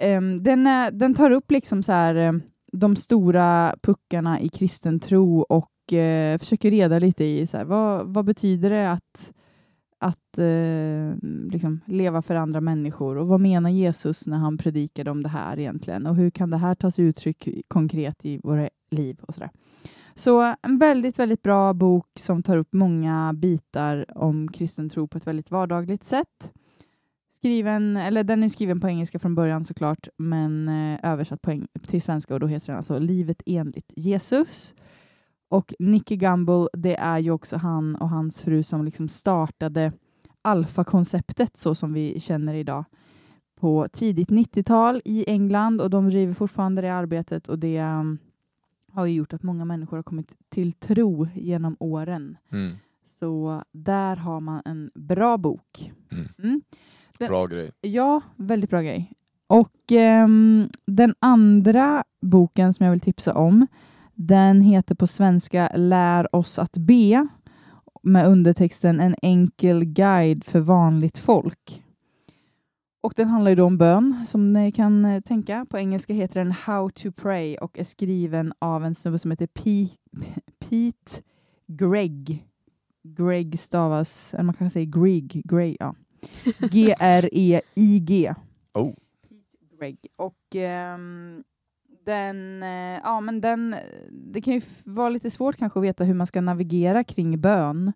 um, 0.00 0.42
den, 0.42 0.66
är, 0.66 0.90
den 0.90 1.14
tar 1.14 1.30
upp 1.30 1.50
liksom 1.50 1.82
så 1.82 1.92
här, 1.92 2.16
um, 2.16 2.42
de 2.72 2.96
stora 2.96 3.74
puckarna 3.82 4.40
i 4.40 4.48
kristen 4.48 5.00
tro 5.00 5.40
och 5.40 5.70
uh, 5.92 6.38
försöker 6.38 6.70
reda 6.70 6.98
lite 6.98 7.24
i 7.24 7.46
så 7.46 7.56
här, 7.56 7.64
vad, 7.64 8.06
vad 8.06 8.24
betyder 8.24 8.70
det 8.70 8.90
att, 8.90 9.32
att 9.98 10.38
eh, 10.38 11.16
liksom 11.50 11.80
leva 11.86 12.22
för 12.22 12.34
andra 12.34 12.60
människor 12.60 13.16
och 13.16 13.28
vad 13.28 13.40
menar 13.40 13.70
Jesus 13.70 14.26
när 14.26 14.38
han 14.38 14.58
predikade 14.58 15.10
om 15.10 15.22
det 15.22 15.28
här 15.28 15.58
egentligen 15.58 16.06
och 16.06 16.16
hur 16.16 16.30
kan 16.30 16.50
det 16.50 16.56
här 16.56 16.74
ta 16.74 16.90
sig 16.90 17.04
uttryck 17.04 17.48
konkret 17.68 18.24
i 18.24 18.40
våra 18.42 18.68
liv 18.90 19.18
och 19.22 19.34
sådär. 19.34 19.50
Så 20.14 20.54
en 20.62 20.78
väldigt, 20.78 21.18
väldigt 21.18 21.42
bra 21.42 21.72
bok 21.74 22.06
som 22.18 22.42
tar 22.42 22.56
upp 22.56 22.72
många 22.72 23.32
bitar 23.32 24.06
om 24.18 24.48
kristen 24.48 24.88
tro 24.88 25.08
på 25.08 25.18
ett 25.18 25.26
väldigt 25.26 25.50
vardagligt 25.50 26.04
sätt. 26.04 26.52
Skriven, 27.38 27.96
eller 27.96 28.24
den 28.24 28.42
är 28.42 28.48
skriven 28.48 28.80
på 28.80 28.88
engelska 28.88 29.18
från 29.18 29.34
början 29.34 29.64
såklart, 29.64 30.08
men 30.16 30.68
eh, 30.68 31.10
översatt 31.12 31.42
på 31.42 31.60
till 31.86 32.02
svenska 32.02 32.34
och 32.34 32.40
då 32.40 32.46
heter 32.46 32.66
den 32.66 32.76
alltså 32.76 32.98
Livet 32.98 33.42
enligt 33.46 33.92
Jesus. 33.96 34.74
Och 35.48 35.74
Nicky 35.78 36.16
Gumbel, 36.16 36.68
det 36.72 36.96
är 36.96 37.18
ju 37.18 37.30
också 37.30 37.56
han 37.56 37.96
och 37.96 38.08
hans 38.08 38.42
fru 38.42 38.62
som 38.62 38.84
liksom 38.84 39.08
startade 39.08 39.92
alfa-konceptet 40.42 41.56
så 41.56 41.74
som 41.74 41.92
vi 41.92 42.20
känner 42.20 42.54
idag 42.54 42.84
på 43.60 43.88
tidigt 43.92 44.28
90-tal 44.28 45.02
i 45.04 45.24
England 45.30 45.80
och 45.80 45.90
de 45.90 46.10
driver 46.10 46.34
fortfarande 46.34 46.82
det 46.82 46.94
arbetet 46.94 47.48
och 47.48 47.58
det 47.58 47.80
um, 47.80 48.18
har 48.92 49.06
ju 49.06 49.14
gjort 49.14 49.32
att 49.32 49.42
många 49.42 49.64
människor 49.64 49.96
har 49.96 50.02
kommit 50.02 50.32
till 50.48 50.72
tro 50.72 51.28
genom 51.34 51.76
åren. 51.80 52.36
Mm. 52.52 52.76
Så 53.04 53.62
där 53.72 54.16
har 54.16 54.40
man 54.40 54.62
en 54.64 54.90
bra 54.94 55.38
bok. 55.38 55.92
Mm. 56.12 56.28
Mm. 56.38 56.62
Den- 57.18 57.28
Bra 57.28 57.46
grej. 57.46 57.70
Ja, 57.80 58.20
väldigt 58.36 58.70
bra 58.70 58.80
grej. 58.82 59.12
Och 59.46 59.92
ehm, 59.92 60.68
den 60.86 61.14
andra 61.18 62.04
boken 62.20 62.72
som 62.74 62.84
jag 62.84 62.90
vill 62.90 63.00
tipsa 63.00 63.34
om, 63.34 63.66
den 64.14 64.60
heter 64.60 64.94
på 64.94 65.06
svenska 65.06 65.72
Lär 65.76 66.36
oss 66.36 66.58
att 66.58 66.76
be 66.76 67.28
med 68.02 68.26
undertexten 68.26 69.00
En 69.00 69.14
enkel 69.22 69.84
guide 69.84 70.44
för 70.44 70.60
vanligt 70.60 71.18
folk. 71.18 71.82
Och 73.02 73.12
den 73.16 73.28
handlar 73.28 73.50
ju 73.50 73.54
då 73.54 73.64
om 73.64 73.78
bön, 73.78 74.24
som 74.26 74.52
ni 74.52 74.72
kan 74.72 75.04
eh, 75.04 75.20
tänka. 75.20 75.66
På 75.70 75.78
engelska 75.78 76.12
heter 76.12 76.40
den 76.40 76.52
How 76.52 76.90
to 76.90 77.12
pray 77.12 77.56
och 77.56 77.78
är 77.78 77.84
skriven 77.84 78.52
av 78.58 78.84
en 78.84 78.94
snubbe 78.94 79.18
som 79.18 79.30
heter 79.30 79.46
P 79.46 79.88
Pete 80.58 81.22
Gregg. 81.66 82.46
Greg 83.02 83.60
stavas, 83.60 84.34
eller 84.34 84.44
man 84.44 84.54
kan 84.54 84.70
säga 84.70 84.84
Greg, 84.84 85.42
Greg 85.44 85.76
ja. 85.80 85.94
G-R-E-I-G. 86.70 88.34
Oh. 88.74 88.94
Greg. 89.78 89.98
Och 90.16 90.56
ehm, 90.56 91.44
den, 92.04 92.62
eh, 92.62 93.00
ja 93.02 93.20
men 93.20 93.40
den, 93.40 93.76
det 94.10 94.40
kan 94.40 94.54
ju 94.54 94.60
vara 94.84 95.08
lite 95.08 95.30
svårt 95.30 95.56
kanske 95.56 95.78
att 95.78 95.84
veta 95.84 96.04
hur 96.04 96.14
man 96.14 96.26
ska 96.26 96.40
navigera 96.40 97.04
kring 97.04 97.40
bön. 97.40 97.92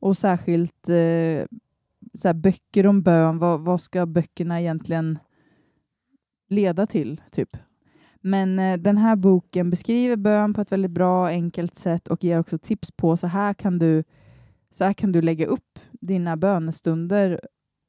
Och 0.00 0.16
särskilt 0.16 0.88
eh, 0.88 1.58
så 2.20 2.28
här, 2.28 2.34
böcker 2.34 2.86
om 2.86 3.02
bön, 3.02 3.38
vad, 3.38 3.60
vad 3.60 3.80
ska 3.80 4.06
böckerna 4.06 4.60
egentligen 4.60 5.18
leda 6.48 6.86
till? 6.86 7.20
typ? 7.30 7.56
Men 8.20 8.58
eh, 8.58 8.78
den 8.78 8.98
här 8.98 9.16
boken 9.16 9.70
beskriver 9.70 10.16
bön 10.16 10.54
på 10.54 10.60
ett 10.60 10.72
väldigt 10.72 10.90
bra, 10.90 11.26
enkelt 11.26 11.76
sätt 11.76 12.08
och 12.08 12.24
ger 12.24 12.38
också 12.38 12.58
tips 12.58 12.92
på 12.92 13.16
så 13.16 13.26
här 13.26 13.54
kan 13.54 13.78
du, 13.78 14.04
så 14.74 14.84
här 14.84 14.92
kan 14.92 15.12
du 15.12 15.22
lägga 15.22 15.46
upp 15.46 15.78
dina 16.00 16.36
bönestunder 16.36 17.40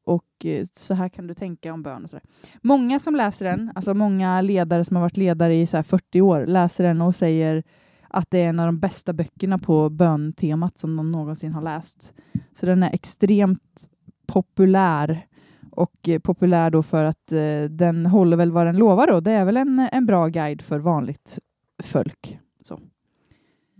och 0.05 0.45
eh, 0.45 0.65
så 0.73 0.93
här 0.93 1.09
kan 1.09 1.27
du 1.27 1.33
tänka 1.33 1.73
om 1.73 1.83
bön. 1.83 2.03
Och 2.03 2.09
så 2.09 2.15
där. 2.15 2.25
Många 2.61 2.99
som 2.99 3.15
läser 3.15 3.45
den, 3.45 3.71
alltså 3.75 3.93
många 3.93 4.41
ledare 4.41 4.83
som 4.83 4.95
har 4.95 5.01
varit 5.01 5.17
ledare 5.17 5.55
i 5.55 5.67
så 5.67 5.77
här 5.77 5.83
40 5.83 6.21
år, 6.21 6.45
läser 6.45 6.83
den 6.83 7.01
och 7.01 7.15
säger 7.15 7.63
att 8.07 8.31
det 8.31 8.37
är 8.37 8.49
en 8.49 8.59
av 8.59 8.65
de 8.65 8.79
bästa 8.79 9.13
böckerna 9.13 9.57
på 9.57 9.89
böntemat 9.89 10.77
som 10.77 10.95
de 10.95 11.11
någonsin 11.11 11.53
har 11.53 11.61
läst. 11.61 12.13
Så 12.51 12.65
den 12.65 12.83
är 12.83 12.93
extremt 12.93 13.89
populär 14.33 15.25
och 15.71 16.09
eh, 16.09 16.19
populär 16.19 16.69
då 16.69 16.83
för 16.83 17.03
att 17.03 17.31
eh, 17.31 17.63
den 17.69 18.05
håller 18.05 18.37
väl 18.37 18.51
vad 18.51 18.65
den 18.65 18.77
lovar 18.77 19.07
då. 19.07 19.19
Det 19.19 19.31
är 19.31 19.45
väl 19.45 19.57
en, 19.57 19.87
en 19.91 20.05
bra 20.05 20.27
guide 20.27 20.61
för 20.61 20.79
vanligt 20.79 21.39
folk. 21.83 22.39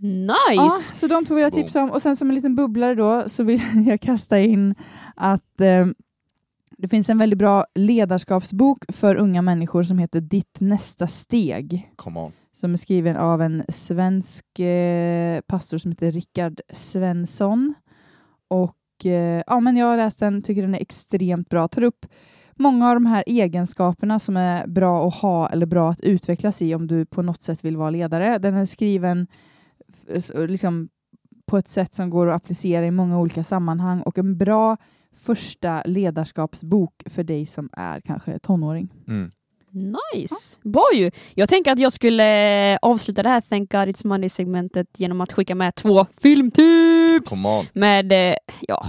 Ja, 0.00 0.62
Nice! 0.62 0.96
så 0.96 1.06
de 1.06 1.24
två 1.24 1.34
vill 1.34 1.42
jag 1.42 1.52
tipsa 1.52 1.82
om. 1.82 1.90
Och 1.90 2.02
sen 2.02 2.16
som 2.16 2.28
en 2.28 2.34
liten 2.34 2.56
bubblare 2.56 2.94
då 2.94 3.28
så 3.28 3.44
vill 3.44 3.60
jag 3.86 4.00
kasta 4.00 4.40
in 4.40 4.74
att 5.16 5.60
eh, 5.60 5.86
det 6.78 6.88
finns 6.88 7.10
en 7.10 7.18
väldigt 7.18 7.38
bra 7.38 7.66
ledarskapsbok 7.74 8.84
för 8.88 9.14
unga 9.14 9.42
människor 9.42 9.82
som 9.82 9.98
heter 9.98 10.20
Ditt 10.20 10.60
nästa 10.60 11.06
steg. 11.06 11.92
Come 11.96 12.20
on. 12.20 12.32
Som 12.52 12.72
är 12.72 12.76
skriven 12.76 13.16
av 13.16 13.42
en 13.42 13.64
svensk 13.68 14.58
eh, 14.58 15.40
pastor 15.40 15.78
som 15.78 15.90
heter 15.90 16.12
Rickard 16.12 16.60
Svensson. 16.72 17.74
Och 18.48 18.76
Eh, 19.06 19.42
ja, 19.46 19.60
men 19.60 19.76
jag 19.76 19.86
har 19.86 19.96
läst 19.96 20.18
den, 20.18 20.42
tycker 20.42 20.62
den 20.62 20.74
är 20.74 20.80
extremt 20.80 21.48
bra. 21.48 21.68
Tar 21.68 21.82
upp 21.82 22.06
många 22.54 22.88
av 22.88 22.94
de 22.94 23.06
här 23.06 23.24
egenskaperna 23.26 24.18
som 24.18 24.36
är 24.36 24.66
bra 24.66 25.08
att 25.08 25.14
ha 25.14 25.48
eller 25.48 25.66
bra 25.66 25.90
att 25.90 26.00
utvecklas 26.00 26.62
i 26.62 26.74
om 26.74 26.86
du 26.86 27.06
på 27.06 27.22
något 27.22 27.42
sätt 27.42 27.64
vill 27.64 27.76
vara 27.76 27.90
ledare. 27.90 28.38
Den 28.38 28.54
är 28.54 28.66
skriven 28.66 29.26
liksom, 30.34 30.88
på 31.46 31.58
ett 31.58 31.68
sätt 31.68 31.94
som 31.94 32.10
går 32.10 32.26
att 32.26 32.36
applicera 32.36 32.86
i 32.86 32.90
många 32.90 33.18
olika 33.18 33.44
sammanhang 33.44 34.00
och 34.00 34.18
en 34.18 34.38
bra 34.38 34.76
första 35.12 35.82
ledarskapsbok 35.82 37.02
för 37.06 37.24
dig 37.24 37.46
som 37.46 37.68
är 37.72 38.00
kanske 38.00 38.38
tonåring. 38.38 38.92
Mm. 39.08 39.30
Nice! 39.72 40.58
Bra 40.62 40.90
ju! 40.94 41.10
Jag 41.34 41.48
tänker 41.48 41.72
att 41.72 41.78
jag 41.78 41.92
skulle 41.92 42.72
eh, 42.72 42.78
avsluta 42.82 43.22
det 43.22 43.28
här 43.28 43.40
Thank 43.40 43.72
God 43.72 43.80
It's 43.88 44.06
Monday-segmentet 44.06 44.86
genom 44.98 45.20
att 45.20 45.32
skicka 45.32 45.54
med 45.54 45.74
två 45.74 46.06
filmtips! 46.22 47.32
Med, 47.72 48.12
eh, 48.30 48.34
ja, 48.60 48.86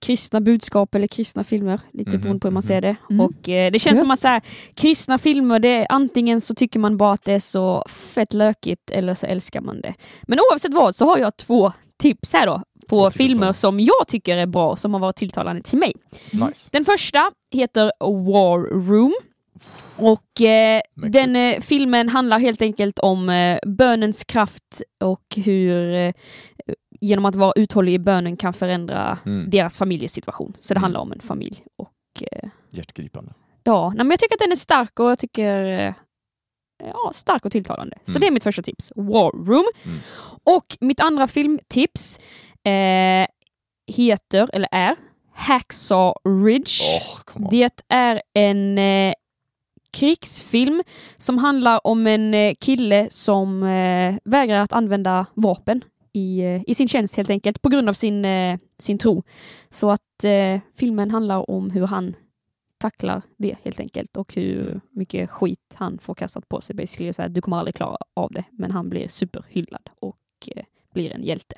kristna 0.00 0.40
budskap 0.40 0.94
eller 0.94 1.06
kristna 1.06 1.44
filmer, 1.44 1.80
lite 1.92 2.10
Mhm, 2.10 2.20
beroende 2.20 2.40
på 2.40 2.48
hur 2.48 2.52
man 2.52 2.60
mhm. 2.62 2.68
ser 2.68 2.80
det. 2.80 2.96
Mm. 3.10 3.20
Och 3.20 3.48
eh, 3.48 3.70
det 3.70 3.78
känns 3.78 3.96
Ja. 3.98 4.00
som 4.00 4.10
att 4.10 4.20
så 4.20 4.28
här, 4.28 4.42
kristna 4.74 5.18
filmer, 5.18 5.58
det 5.58 5.68
är, 5.68 5.86
antingen 5.88 6.40
så 6.40 6.54
tycker 6.54 6.80
man 6.80 6.96
bara 6.96 7.12
att 7.12 7.24
det 7.24 7.32
är 7.32 7.38
så 7.38 7.84
fett 7.88 8.34
lökigt 8.34 8.90
eller 8.90 9.14
så 9.14 9.26
älskar 9.26 9.60
man 9.60 9.80
det. 9.80 9.94
Men 10.22 10.38
oavsett 10.50 10.74
vad 10.74 10.96
så 10.96 11.04
har 11.06 11.18
jag 11.18 11.36
två 11.36 11.72
tips 11.98 12.32
här 12.32 12.46
då 12.46 12.62
på 12.88 13.10
filmer 13.10 13.46
som- 13.52 13.54
som 13.54 13.80
jag 13.80 14.08
tycker 14.08 14.36
är 14.36 14.46
bra, 14.46 14.76
som 14.76 14.92
har 14.94 15.00
varit 15.00 15.16
tilltalande 15.16 15.62
till 15.62 15.78
mig. 15.78 15.92
Nice. 16.32 16.68
Den 16.72 16.84
första 16.84 17.30
heter 17.52 17.92
War 18.00 18.58
Room. 18.88 19.14
Och 19.98 20.40
eh, 20.40 20.80
den 20.94 21.36
eh, 21.36 21.60
filmen 21.60 22.08
handlar 22.08 22.38
helt 22.38 22.62
enkelt 22.62 22.98
om 22.98 23.28
eh, 23.28 23.58
bönens 23.66 24.24
kraft 24.24 24.82
och 25.04 25.24
hur 25.36 25.94
eh, 25.94 26.12
genom 27.00 27.24
att 27.24 27.34
vara 27.36 27.52
uthållig 27.56 27.94
i 27.94 27.98
bönen 27.98 28.36
kan 28.36 28.52
förändra 28.52 29.18
Mm. 29.26 29.50
deras 29.50 29.76
familjesituation. 29.76 30.52
Så 30.58 30.74
det 30.74 30.78
Mm. 30.78 30.82
handlar 30.82 31.00
om 31.00 31.12
en 31.12 31.20
familj. 31.20 31.64
Och 31.78 32.22
eh, 32.32 32.48
Hjärtgripande. 32.70 33.32
ja, 33.64 33.88
nej, 33.88 33.98
men 33.98 34.10
jag 34.10 34.20
tycker 34.20 34.34
att 34.34 34.38
den 34.40 34.52
är 34.52 34.56
stark 34.56 35.00
och 35.00 35.10
jag 35.10 35.18
tycker 35.18 35.64
eh, 35.64 35.94
ja, 36.84 37.10
stark 37.14 37.44
och 37.44 37.52
tilltalande. 37.52 37.98
Så 38.04 38.10
Mm. 38.12 38.20
det 38.20 38.26
är 38.26 38.30
mitt 38.30 38.42
första 38.44 38.62
tips. 38.62 38.92
War 38.96 39.30
Room. 39.46 39.66
Mm. 39.84 39.98
Och 40.44 40.76
mitt 40.80 41.00
andra 41.00 41.26
filmtips 41.26 42.20
eh, 42.64 43.26
heter, 43.96 44.48
eller 44.52 44.68
är, 44.72 44.96
Hacksaw 45.34 46.14
Ridge. 46.46 46.82
Oh. 47.36 47.50
Det 47.50 47.82
är 47.88 48.22
en 48.34 48.78
krigsfilm 49.92 50.82
som 51.16 51.38
handlar 51.38 51.86
om 51.86 52.06
en 52.06 52.34
eh, 52.34 52.54
kille 52.60 53.06
som 53.10 53.62
eh, 53.62 54.14
vägrar 54.24 54.60
att 54.62 54.72
använda 54.72 55.26
vapen 55.34 55.84
i, 56.12 56.40
eh, 56.40 56.62
i 56.66 56.74
sin 56.74 56.88
tjänst 56.88 57.16
helt 57.16 57.30
enkelt 57.30 57.62
på 57.62 57.68
grund 57.68 57.88
av 57.88 57.92
sin, 57.92 58.24
eh, 58.24 58.58
sin 58.78 58.98
tro. 58.98 59.22
Så 59.70 59.90
att 59.90 60.24
eh, 60.24 60.60
filmen 60.78 61.10
handlar 61.10 61.50
om 61.50 61.70
hur 61.70 61.86
han 61.86 62.14
tacklar 62.78 63.22
det 63.38 63.56
helt 63.62 63.80
enkelt 63.80 64.16
och 64.16 64.34
hur 64.34 64.80
mycket 64.90 65.30
skit 65.30 65.60
han 65.74 65.98
får 65.98 66.14
kastat 66.14 66.48
på 66.48 66.60
sig. 66.60 66.76
Basically, 66.76 67.12
så 67.12 67.22
här, 67.22 67.28
du 67.28 67.40
kommer 67.40 67.56
aldrig 67.56 67.74
klara 67.74 67.96
av 68.14 68.30
det, 68.32 68.44
men 68.50 68.70
han 68.70 68.88
blir 68.88 69.08
superhyllad 69.08 69.88
och 70.00 70.16
eh, 70.56 70.64
blir 70.94 71.12
en 71.12 71.22
hjälte. 71.22 71.56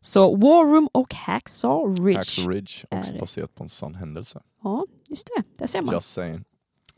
Så 0.00 0.36
War 0.36 0.64
Room 0.64 0.88
och 0.92 1.14
Hacksaw 1.14 2.04
Ridge. 2.06 2.18
Hacksaw 2.18 2.54
Ridge, 2.56 2.72
också 2.90 3.14
är- 3.14 3.20
baserat 3.20 3.54
på 3.54 3.62
en 3.62 3.68
sann 3.68 3.94
händelse. 3.94 4.42
Ja, 4.62 4.86
just 5.08 5.28
det. 5.36 5.42
Där 5.58 5.66
ser 5.66 5.80
man. 5.80 5.94
Just 5.94 6.12
saying. 6.12 6.44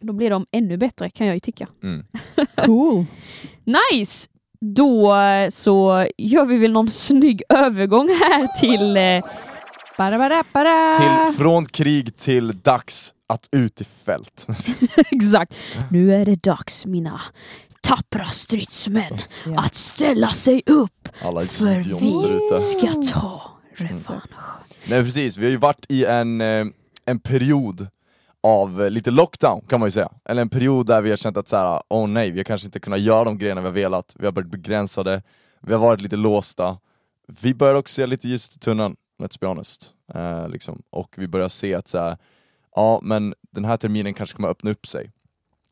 Då 0.01 0.13
blir 0.13 0.31
de 0.31 0.47
ännu 0.53 0.77
bättre 0.77 1.11
kan 1.11 1.27
jag 1.27 1.37
ju 1.37 1.41
tycka. 1.41 1.67
Mm. 1.83 2.05
Cool. 2.67 3.05
Nice! 3.65 4.29
Då 4.61 5.15
eh, 5.17 5.51
så 5.51 6.07
gör 6.19 6.45
vi 6.45 6.59
väl 6.59 6.73
någon 6.73 6.89
snygg 6.91 7.43
övergång 7.49 8.09
här 8.09 8.47
till... 8.61 8.97
Eh, 8.97 9.33
Bara, 9.99 10.19
bara, 10.19 10.45
bara. 10.53 10.99
Till, 10.99 11.37
från 11.39 11.67
krig 11.67 12.17
till 12.17 12.59
dags 12.59 13.13
att 13.27 13.49
ut 13.53 13.81
i 13.81 13.85
fält. 13.85 14.47
exakt. 15.11 15.55
Nu 15.91 16.15
är 16.15 16.27
det 16.27 16.43
dags 16.43 16.87
mina 16.87 17.21
tappra 17.81 18.25
stridsmän 18.27 19.19
Ja. 19.47 19.59
att 19.61 19.75
ställa 19.75 20.29
sig 20.31 20.63
upp 20.67 21.09
Alla 21.23 21.41
för 21.41 21.77
vi 22.01 22.59
ska 22.61 23.19
ta 23.19 23.43
revansch. 23.75 24.59
Nej 24.89 25.05
precis, 25.05 25.37
vi 25.37 25.45
har 25.45 25.51
ju 25.51 25.57
varit 25.57 25.87
i 25.89 26.05
en, 26.05 26.41
eh, 26.41 26.67
en 27.05 27.21
period 27.21 27.87
av 28.43 28.91
lite 28.91 29.11
lockdown 29.11 29.61
kan 29.69 29.81
man 29.81 29.87
ju 29.87 29.91
säga. 29.91 30.11
Eller 30.25 30.43
en 30.43 30.49
period 30.49 30.87
där 30.87 31.03
vi 31.03 31.11
har 31.11 31.17
känt 31.17 31.37
att 31.37 31.49
så 31.49 31.57
här, 31.57 31.83
åh 31.89 32.07
nej, 32.07 32.31
vi 32.31 32.39
har 32.39 32.45
kanske 32.45 32.67
inte 32.67 32.81
kunnat 32.81 33.01
göra 33.01 33.25
de 33.25 33.39
grejerna 33.39 33.61
vi 33.61 33.67
har 33.67 33.75
velat. 33.75 34.17
Vi 34.19 34.25
har 34.25 34.33
varit 34.33 34.51
begränsade, 34.51 35.23
vi 35.61 35.73
har 35.73 35.81
varit 35.81 36.01
lite 36.01 36.17
låsta. 36.17 36.79
Vi 37.27 37.55
börjar 37.55 37.75
också 37.75 37.95
se 37.95 38.07
lite 38.07 38.29
ljus 38.29 38.57
i 38.57 38.59
tunneln, 38.59 38.97
let's 39.23 39.41
be 39.41 39.47
honest. 39.47 39.93
Eh, 40.15 40.49
liksom. 40.49 40.83
Och 40.91 41.15
vi 41.19 41.29
börjar 41.29 41.49
se 41.49 41.75
att 41.75 41.89
så 41.89 41.99
här, 41.99 42.17
ja 42.75 43.01
men 43.03 43.35
den 43.51 43.65
här 43.65 43.77
terminen 43.77 44.15
kanske 44.15 44.37
kommer 44.37 44.49
öppna 44.49 44.71
upp 44.71 44.87
sig. 44.87 45.13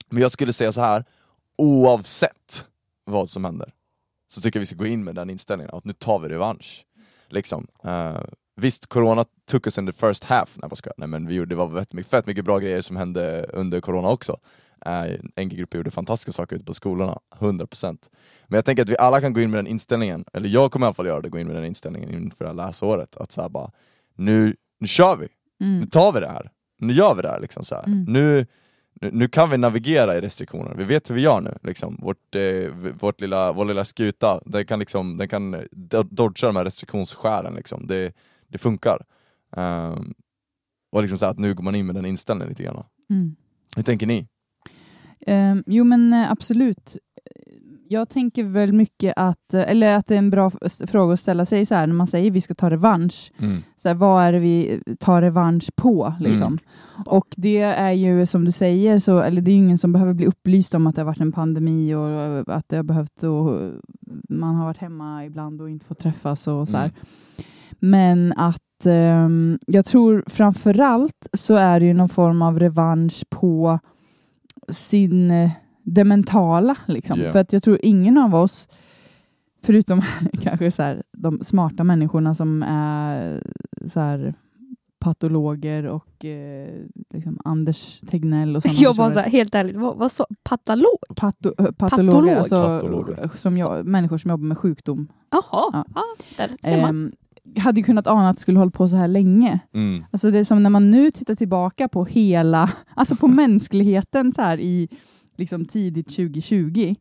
Men 0.09 0.23
jag 0.23 0.33
skulle 0.33 0.53
säga 0.53 0.73
så 0.73 0.81
här, 0.81 1.05
oavsett 1.59 2.67
vad 3.05 3.31
som 3.31 3.45
händer, 3.45 3.73
så 4.29 4.41
tycker 4.41 4.59
jag 4.59 4.61
vi 4.61 4.67
ska 4.67 4.77
gå 4.77 4.87
in 4.87 5.05
med 5.05 5.15
den 5.15 5.31
inställningen 5.31 5.75
att 5.75 5.85
nu 5.85 5.93
tar 5.93 6.19
vi 6.19 6.29
revansch. 6.29 6.85
Liksom. 7.29 7.67
Eh, 7.85 8.21
visst, 8.57 8.87
corona 8.87 9.25
took 9.51 9.67
us 9.67 9.79
in 9.79 9.87
the 9.87 9.93
first 9.93 10.25
half, 10.25 10.57
nej, 10.57 10.69
vad 10.69 10.79
ska 10.79 10.91
nej 10.97 11.09
men 11.09 11.27
vi 11.27 11.35
gjorde, 11.35 11.49
det 11.49 11.55
var 11.55 11.79
fett 11.79 11.93
mycket, 11.93 12.11
fett 12.11 12.27
mycket 12.27 12.45
bra 12.45 12.59
grejer 12.59 12.81
som 12.81 12.97
hände 12.97 13.47
under 13.53 13.81
corona 13.81 14.09
också. 14.09 14.37
Uh, 14.87 15.43
NG-grupper 15.45 15.79
gjorde 15.79 15.91
fantastiska 15.91 16.33
saker 16.33 16.57
ute 16.57 16.65
på 16.65 16.75
skolorna, 16.75 17.19
100%. 17.39 17.99
Men 18.47 18.57
jag 18.57 18.65
tänker 18.65 18.83
att 18.83 18.89
vi 18.89 18.97
alla 18.99 19.21
kan 19.21 19.33
gå 19.33 19.41
in 19.41 19.51
med 19.51 19.59
den 19.59 19.67
inställningen, 19.67 20.25
eller 20.33 20.49
jag 20.49 20.73
kommer 20.73 20.87
i 20.87 20.89
alla 20.89 20.95
fall 20.95 21.07
göra 21.07 21.21
det, 21.21 21.29
gå 21.29 21.39
in 21.39 21.47
med 21.47 21.57
den 21.57 21.65
inställningen 21.65 22.11
inför 22.15 22.45
det 22.45 22.49
här 22.49 22.55
läsåret, 22.67 23.17
att 23.17 23.33
så 23.33 23.43
här 23.43 23.49
bara, 23.49 23.71
nu, 24.17 24.57
nu 24.81 24.87
kör 24.87 25.17
vi! 25.17 25.29
Nu 25.59 25.77
Mm. 25.77 25.87
tar 25.91 26.13
vi 26.13 26.21
det 26.21 26.29
här! 26.29 26.51
Nu 26.79 26.93
gör 26.93 27.15
vi 27.15 27.23
det 27.23 27.29
här! 27.29 27.41
Liksom, 27.41 27.65
så 27.65 27.75
här. 27.75 27.85
Mm. 27.85 28.05
Nu, 28.09 28.47
nu, 29.01 29.11
nu 29.13 29.29
kan 29.29 29.51
vi 29.51 29.57
navigera 29.59 30.17
i 30.17 30.21
restriktioner, 30.21 30.75
vi 30.75 30.85
vet 30.85 31.11
hur 31.11 31.15
vi 31.15 31.21
gör 31.23 31.41
nu. 31.41 31.55
Liksom. 31.63 31.97
Vårt, 32.03 32.35
eh, 32.35 32.71
vårt 33.01 33.21
lilla, 33.21 33.53
vår 33.53 33.65
lilla 33.65 33.85
skuta, 33.85 34.41
den 34.47 34.65
kan, 34.67 34.79
liksom, 34.79 35.17
den 35.17 35.29
kan 35.29 35.55
do- 35.57 36.09
dodga 36.11 36.47
de 36.47 36.57
här 36.57 36.65
restriktionsskären. 36.65 37.55
Liksom. 37.55 37.87
Det, 37.87 38.13
det 38.57 38.63
funkar. 38.63 39.05
Ehm, 39.57 40.15
och 40.93 41.03
liksom 41.03 41.19
så 41.19 41.27
att 41.27 41.39
nu 41.39 41.55
går 41.55 41.65
man 41.65 41.75
in 41.75 41.87
med 41.87 41.95
den 41.95 42.07
inställningen 42.07 42.49
lite 42.49 42.63
grann. 42.63 42.85
Mm. 43.11 43.37
Hur 43.77 43.83
tänker 43.83 44.07
ni? 44.07 44.29
Ehm, 45.27 45.65
jo 45.67 45.85
men 45.85 46.13
eh, 46.13 46.31
absolut. 46.31 46.97
Jag 47.89 48.09
tänker 48.09 48.45
väl 48.45 48.73
mycket 48.73 49.13
att, 49.17 49.55
eller 49.55 49.97
att 49.97 50.07
det 50.07 50.15
är 50.15 50.19
en 50.19 50.31
bra 50.31 50.51
fråga 50.87 51.15
att 51.15 51.21
ställa 51.21 51.45
sig 51.47 51.67
så 51.67 51.75
här 51.75 51.87
när 51.87 51.95
man 51.95 52.07
säger 52.07 52.31
vi 52.31 52.41
ska 52.41 52.55
ta 52.55 52.71
revansch. 52.71 53.33
Mm. 53.39 53.63
Så 53.77 53.89
här, 53.89 53.95
vad 53.95 54.25
är 54.25 54.33
det 54.33 54.39
vi 54.39 54.83
tar 54.99 55.23
revansch 55.23 55.77
på? 55.77 56.15
Liksom? 56.21 56.59
Och 57.07 57.27
det 57.37 57.61
är 57.61 57.93
ju 57.93 58.27
som 58.27 58.45
du 58.45 58.53
säger, 58.53 58.99
så, 58.99 59.19
eller 59.19 59.43
det 59.43 59.51
är 59.51 59.57
ingen 59.57 59.79
som 59.79 59.93
behöver 59.93 60.15
bli 60.15 60.27
upplyst 60.27 60.75
om 60.75 60.87
att 60.87 60.95
det 60.95 61.01
har 61.01 61.07
varit 61.07 61.21
en 61.21 61.33
pandemi 61.33 61.95
och 61.95 62.55
att 62.57 62.69
det 62.69 62.77
har 62.77 62.83
behövt 62.83 63.23
och 63.23 63.61
man 64.29 64.55
har 64.55 64.65
varit 64.65 64.79
hemma 64.79 65.25
ibland 65.25 65.61
och 65.61 65.71
inte 65.71 65.87
fått 65.87 65.99
träffas 65.99 66.47
och 66.47 66.69
så 66.69 66.77
här. 66.77 66.85
Mm. 66.85 66.97
Men 67.78 68.33
att 68.37 68.87
ehm, 68.87 69.59
jag 69.66 69.85
tror 69.85 70.25
framförallt 70.26 71.26
så 71.33 71.54
är 71.54 71.80
det 71.80 71.87
ju 71.87 71.95
någon 71.95 72.09
form 72.09 72.42
av 72.42 72.59
revansch 72.59 73.23
på 73.30 73.78
sin, 74.68 75.30
eh, 75.30 75.50
det 75.83 76.04
mentala. 76.04 76.76
Liksom. 76.87 77.21
Ja. 77.21 77.30
För 77.30 77.38
att 77.38 77.52
jag 77.52 77.62
tror 77.62 77.78
ingen 77.83 78.18
av 78.18 78.35
oss, 78.35 78.68
förutom 79.62 80.02
kanske 80.42 80.71
så 80.71 80.83
här, 80.83 81.02
de 81.12 81.45
smarta 81.45 81.85
människorna 81.85 82.35
som 82.35 82.62
är 82.62 83.42
så 83.87 84.00
här, 84.00 84.35
patologer 84.99 85.87
och 85.87 86.25
eh, 86.25 86.68
liksom 87.14 87.38
Anders 87.45 88.00
Tegnell 88.11 88.56
och 88.56 88.62
sådana 88.62 88.78
Jag 88.83 88.97
bara 88.97 89.11
så 89.11 89.21
här, 89.21 89.30
helt 89.30 89.54
ärligt, 89.54 89.76
vad, 89.76 89.97
vad 89.97 90.12
så? 90.12 90.26
Patalog? 90.42 90.99
Pato, 91.16 91.52
eh, 91.59 91.71
patologer, 91.73 92.11
Patolog. 92.12 92.30
alltså 92.30 92.56
Patologer. 92.56 93.30
Som 93.35 93.59
jag, 93.59 93.87
människor 93.87 94.18
som 94.18 94.30
jobbar 94.30 94.45
med 94.45 94.59
sjukdom. 94.59 95.09
Jaha, 95.30 95.42
Ja. 95.73 95.85
ja. 95.95 96.02
där 96.37 96.50
ser 96.61 96.80
man. 96.80 96.90
Ehm, 96.90 97.12
hade 97.59 97.81
ju 97.81 97.85
kunnat 97.85 98.07
ana 98.07 98.29
att 98.31 98.37
det 98.37 98.41
skulle 98.43 98.59
hålla 98.59 98.71
på 98.71 98.88
så 98.88 98.97
här 98.97 99.09
länge. 99.09 99.59
Mm. 99.75 100.05
Alltså 100.11 100.31
det 100.31 100.38
är 100.38 100.45
som 100.45 100.62
när 100.62 100.71
man 100.71 100.91
nu 100.91 101.11
tittar 101.11 101.35
tillbaka 101.35 101.88
på 101.88 102.05
hela, 102.05 102.71
alltså 102.95 103.17
på 103.17 103.29
mänskligheten 103.29 104.33
så 104.33 104.43
här 104.43 104.61
i 104.61 104.88
liksom 105.37 105.65
tidigt 105.65 106.09
2020. 106.17 106.95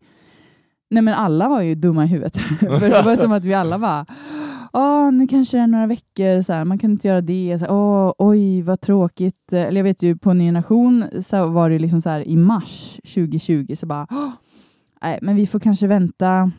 Nej 0.89 1.01
men 1.01 1.13
alla 1.13 1.49
var 1.49 1.61
ju 1.61 1.75
dumma 1.75 2.05
i 2.05 2.07
huvudet. 2.07 2.37
För 2.59 2.89
det 2.89 3.01
var 3.05 3.15
som 3.15 3.31
att 3.31 3.43
vi 3.43 3.53
alla 3.53 3.77
var 3.77 4.05
Åh, 4.77 5.11
nu 5.11 5.27
kanske 5.27 5.57
det 5.57 5.61
är 5.63 5.67
några 5.67 5.87
veckor, 5.87 6.41
så 6.41 6.53
här, 6.53 6.65
man 6.65 6.77
kan 6.79 6.91
inte 6.91 7.07
göra 7.07 7.21
det. 7.21 7.57
Så 7.59 7.65
här, 7.65 7.73
Åh, 7.73 8.13
oj, 8.17 8.61
vad 8.61 8.81
tråkigt. 8.81 9.53
Eller 9.53 9.79
jag 9.79 9.83
vet 9.83 10.03
ju, 10.03 10.17
på 10.17 10.33
Ny 10.33 10.43
Generation 10.45 11.05
så 11.21 11.47
var 11.47 11.69
det 11.69 11.79
liksom 11.79 12.01
så 12.01 12.09
här 12.09 12.27
i 12.27 12.35
mars 12.37 12.99
2020, 13.03 13.75
så 13.75 13.85
bara, 13.85 14.07
"Åh, 14.11 14.29
nej, 15.01 15.19
men 15.21 15.35
vi 15.35 15.47
får 15.47 15.59
kanske 15.59 15.87
vänta. 15.87 16.51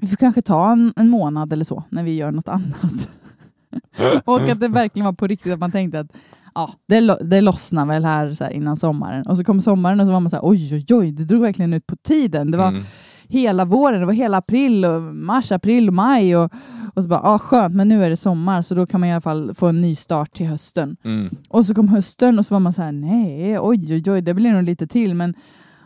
Vi 0.00 0.06
får 0.06 0.16
kanske 0.16 0.42
ta 0.42 0.72
en, 0.72 0.92
en 0.96 1.08
månad 1.08 1.52
eller 1.52 1.64
så, 1.64 1.82
när 1.88 2.02
vi 2.04 2.14
gör 2.14 2.30
något 2.32 2.48
annat. 2.48 3.08
och 4.24 4.40
att 4.40 4.60
det 4.60 4.68
verkligen 4.68 5.04
var 5.06 5.12
på 5.12 5.26
riktigt, 5.26 5.52
att 5.52 5.58
man 5.60 5.70
tänkte 5.72 6.00
att 6.00 6.12
ja, 6.54 6.72
det, 6.86 7.00
lo- 7.00 7.24
det 7.24 7.40
lossnar 7.40 7.86
väl 7.86 8.04
här, 8.04 8.32
så 8.32 8.44
här 8.44 8.50
innan 8.50 8.76
sommaren. 8.76 9.26
Och 9.26 9.36
så 9.36 9.44
kom 9.44 9.60
sommaren 9.60 10.00
och 10.00 10.06
så 10.06 10.12
var 10.12 10.20
man 10.20 10.30
så 10.30 10.36
här, 10.36 10.44
oj, 10.46 10.74
oj, 10.74 10.84
oj, 10.96 11.12
det 11.12 11.24
drog 11.24 11.42
verkligen 11.42 11.72
ut 11.74 11.86
på 11.86 11.96
tiden. 11.96 12.50
Det 12.50 12.58
var 12.58 12.68
Mm. 12.68 12.82
hela 13.28 13.64
våren, 13.64 14.00
det 14.00 14.06
var 14.06 14.12
hela 14.12 14.36
april, 14.36 14.84
och 14.84 15.02
mars, 15.02 15.52
april 15.52 15.88
och 15.88 15.94
maj. 15.94 16.36
Och, 16.36 16.52
och 16.94 17.02
så 17.02 17.08
bara, 17.08 17.20
ah, 17.20 17.38
skönt, 17.38 17.74
men 17.74 17.88
nu 17.88 18.04
är 18.04 18.10
det 18.10 18.16
sommar, 18.16 18.62
så 18.62 18.74
då 18.74 18.86
kan 18.86 19.00
man 19.00 19.08
i 19.08 19.12
alla 19.12 19.20
fall 19.20 19.54
få 19.54 19.66
en 19.68 19.80
ny 19.80 19.94
start 19.94 20.32
till 20.32 20.46
hösten. 20.46 20.96
Mm. 21.04 21.30
Och 21.48 21.66
så 21.66 21.74
kom 21.74 21.88
hösten 21.88 22.38
och 22.38 22.46
så 22.46 22.54
var 22.54 22.60
man 22.60 22.72
så 22.72 22.82
här, 22.82 22.92
nej, 22.92 23.58
oj, 23.60 23.94
oj, 23.94 24.10
oj, 24.12 24.20
det 24.22 24.34
blir 24.34 24.52
nog 24.52 24.62
lite 24.62 24.86
till. 24.86 25.14
Men, 25.14 25.34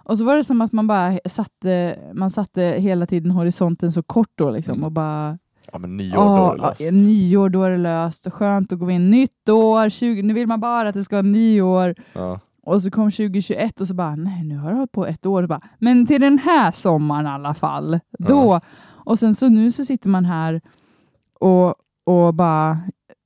och 0.09 0.19
så 0.19 0.25
var 0.25 0.37
det 0.37 0.45
som 0.45 0.61
att 0.61 0.73
man 0.73 0.87
bara 0.87 1.19
satte, 1.29 1.99
man 2.15 2.31
satte 2.31 2.63
hela 2.63 3.07
tiden 3.07 3.31
horisonten 3.31 3.93
så 3.93 4.03
kort 4.03 4.33
då 4.35 4.51
liksom 4.51 4.73
Mm. 4.75 4.85
och 4.85 4.93
bara, 4.93 5.39
Ja 5.73 5.79
men 5.79 5.97
nyår, 5.97 6.15
Ja, 6.15 6.37
då 6.39 6.47
är 6.53 6.57
det 6.57 6.63
löst. 6.63 6.81
ja, 6.81 6.91
nyår, 6.93 7.49
då 7.49 7.63
är 7.63 7.71
det 7.71 7.79
löst. 7.79 8.33
Skönt 8.33 8.73
att 8.73 8.79
gå 8.79 8.91
in 8.91 9.11
nytt 9.11 9.49
år, 9.49 9.89
20, 9.89 10.23
nu 10.23 10.35
vill 10.35 10.47
man 10.47 10.61
bara 10.61 10.89
att 10.89 10.95
det 10.95 11.05
ska 11.05 11.17
vara 11.17 11.23
nyår. 11.23 11.95
Ja. 12.13 12.41
Och 12.63 12.83
så 12.83 12.91
kom 12.91 13.11
2021 13.11 13.81
och 13.81 13.87
så 13.89 13.95
bara, 13.95 14.15
nej 14.17 14.45
nu 14.45 14.57
har 14.57 14.71
det 14.71 14.77
hållit 14.77 14.93
på 14.93 15.07
ett 15.07 15.27
år. 15.27 15.47
Bara, 15.47 15.61
Men 15.79 16.07
till 16.07 16.21
den 16.21 16.39
här 16.39 16.73
sommaren 16.73 17.27
i 17.27 17.29
alla 17.29 17.55
fall. 17.55 18.01
Då. 18.19 18.61
Och 19.05 19.19
sen 19.19 19.35
så 19.35 19.49
nu 19.49 19.73
så 19.73 19.85
sitter 19.85 20.09
man 20.09 20.25
här 20.25 20.61
och, 21.41 21.75
och 22.05 22.35
bara, 22.35 22.79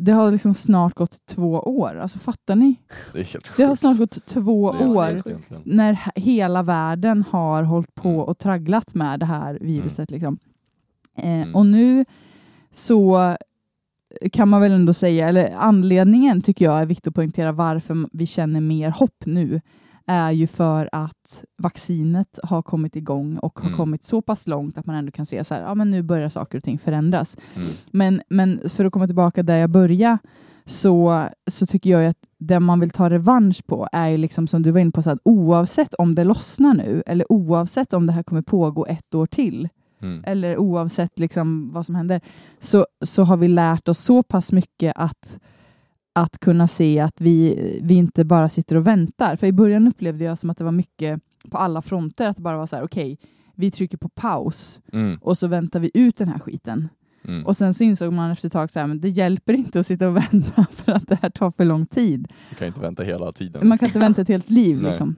det 0.05 0.13
har 0.13 0.31
liksom 0.31 0.55
snart 0.55 0.95
gått 0.95 1.27
två 1.27 1.53
år. 1.61 1.97
Alltså 1.99 2.19
fattar 2.19 2.57
ni? 2.57 2.75
Det 3.13 3.19
är 3.19 3.25
helt 3.25 3.49
sjukt. 3.49 3.57
Det 3.57 3.65
har 3.65 3.75
snart 3.75 3.99
gått 3.99 4.27
två 4.27 4.63
år 4.65 5.23
när 5.65 5.93
he- 5.93 6.21
hela 6.21 6.63
världen 6.63 7.25
har 7.31 7.63
hållit 7.63 7.95
på 7.95 8.09
Mm. 8.09 8.21
och 8.21 8.39
tragglat 8.39 8.95
med 8.95 9.21
det 9.21 9.27
här 9.27 9.59
viruset. 9.61 10.11
Liksom. 10.11 10.39
Eh, 11.19 11.31
Mm. 11.43 11.55
Och 11.55 11.67
nu 11.67 12.05
så 12.71 13.37
kan 14.33 14.49
man 14.49 14.61
väl 14.61 14.73
ändå 14.73 14.95
säga, 14.95 15.29
eller 15.29 15.55
anledningen 15.57 16.43
tycker 16.43 16.65
jag 16.65 16.81
är 16.83 16.87
viktigt 16.87 17.07
att 17.07 17.15
poängtera 17.15 17.53
varför 17.53 17.97
vi 18.13 18.27
känner 18.27 18.61
mer 18.61 18.91
hopp 18.91 19.27
nu 19.27 19.61
är 20.13 20.31
ju 20.31 20.47
för 20.47 20.89
att 20.93 21.45
vaccinet 21.59 22.39
har 22.43 22.63
kommit 22.63 22.97
igång 22.97 23.37
och 23.39 23.59
har 23.59 23.67
Mm. 23.67 23.77
kommit 23.77 24.05
så 24.05 24.23
pass 24.23 24.47
långt 24.47 24.79
att 24.79 24.87
man 24.87 24.97
ändå 24.97 25.11
kan 25.13 25.27
se 25.27 25.45
så 25.45 25.55
här, 25.55 25.63
ja 25.63 25.75
men 25.75 25.91
nu 25.91 26.03
börjar 26.03 26.29
saker 26.29 26.59
och 26.59 26.65
ting 26.65 26.79
förändras. 26.79 27.37
Mm. 27.57 27.69
Men, 27.91 28.23
men 28.29 28.69
för 28.69 28.85
att 28.85 28.93
komma 28.93 29.07
tillbaka 29.07 29.43
där 29.43 29.57
jag 29.57 29.71
började 29.71 30.19
så, 30.65 31.25
så 31.51 31.67
tycker 31.67 31.91
jag 31.91 32.03
ju 32.03 32.09
att 32.09 32.17
det 32.39 32.61
man 32.61 32.81
vill 32.81 32.91
ta 32.91 33.11
revansch 33.11 33.67
på 33.67 33.89
är 33.93 34.09
ju 34.09 34.17
liksom 34.17 34.47
som 34.47 34.63
du 34.63 34.71
var 34.71 34.81
inne 34.81 34.91
på, 34.91 35.03
så 35.03 35.11
att 35.11 35.19
oavsett 35.25 35.95
om 35.95 36.15
det 36.15 36.25
lossnar 36.25 36.75
nu 36.75 37.03
eller 37.07 37.33
oavsett 37.33 37.93
om 37.93 38.07
det 38.07 38.13
här 38.13 38.23
kommer 38.23 38.43
pågå 38.43 38.87
ett 38.87 39.15
år 39.15 39.27
till 39.27 39.69
Mm. 40.03 40.25
eller 40.27 40.59
oavsett 40.59 41.19
liksom 41.19 41.71
vad 41.73 41.87
som 41.87 41.95
händer 41.95 42.21
så, 42.59 42.87
så 43.05 43.23
har 43.25 43.37
vi 43.37 43.49
lärt 43.49 43.89
oss 43.89 43.99
så 43.99 44.23
pass 44.23 44.53
mycket 44.53 44.93
att, 44.97 45.39
att 46.13 46.39
kunna 46.39 46.69
se 46.69 47.01
att 47.01 47.21
vi, 47.21 47.55
vi 47.83 47.95
inte 47.95 48.25
bara 48.25 48.49
sitter 48.49 48.77
och 48.77 48.87
väntar. 48.87 49.37
För 49.37 49.47
i 49.47 49.53
början 49.53 49.89
upplevde 49.89 50.25
jag 50.25 50.39
som 50.39 50.51
att 50.51 50.59
det 50.59 50.65
var 50.65 50.73
mycket 50.73 51.21
på 51.51 51.57
alla 51.59 51.83
fronter, 51.83 52.29
att 52.29 52.37
det 52.37 52.43
bara 52.43 52.57
var 52.57 52.67
så 52.67 52.77
här, 52.77 52.85
okej, 52.85 53.19
vi 53.55 53.71
trycker 53.71 53.99
på 53.99 54.09
paus 54.09 54.81
Mm. 54.93 55.19
och 55.23 55.39
så 55.39 55.47
väntar 55.47 55.81
vi 55.81 55.91
ut 55.95 56.17
den 56.17 56.29
här 56.29 56.39
skiten. 56.39 56.89
Mm. 57.25 57.47
Och 57.47 57.57
sen 57.57 57.75
så 57.75 57.85
insåg 57.85 58.13
man 58.13 58.31
efter 58.31 58.47
ett 58.47 58.53
tag 58.53 58.69
att 58.75 59.03
det 59.03 59.09
hjälper 59.09 59.53
inte 59.53 59.81
att 59.81 59.87
sitta 59.87 60.09
och 60.09 60.17
vänta 60.33 60.67
för 60.71 60.93
att 60.93 61.09
det 61.09 61.19
här 61.23 61.31
tar 61.31 61.51
för 61.51 61.65
lång 61.65 61.87
tid. 61.87 62.29
Du 62.51 62.57
kan 62.57 62.67
inte 62.67 62.81
vänta 62.81 63.03
hela 63.03 63.33
tiden. 63.33 63.69
Man 63.69 63.79
kan 63.79 63.87
inte 63.87 63.99
vänta 63.99 64.23
ett 64.23 64.29
helt 64.29 64.51
liv. 64.51 64.83
Liksom. 64.89 65.17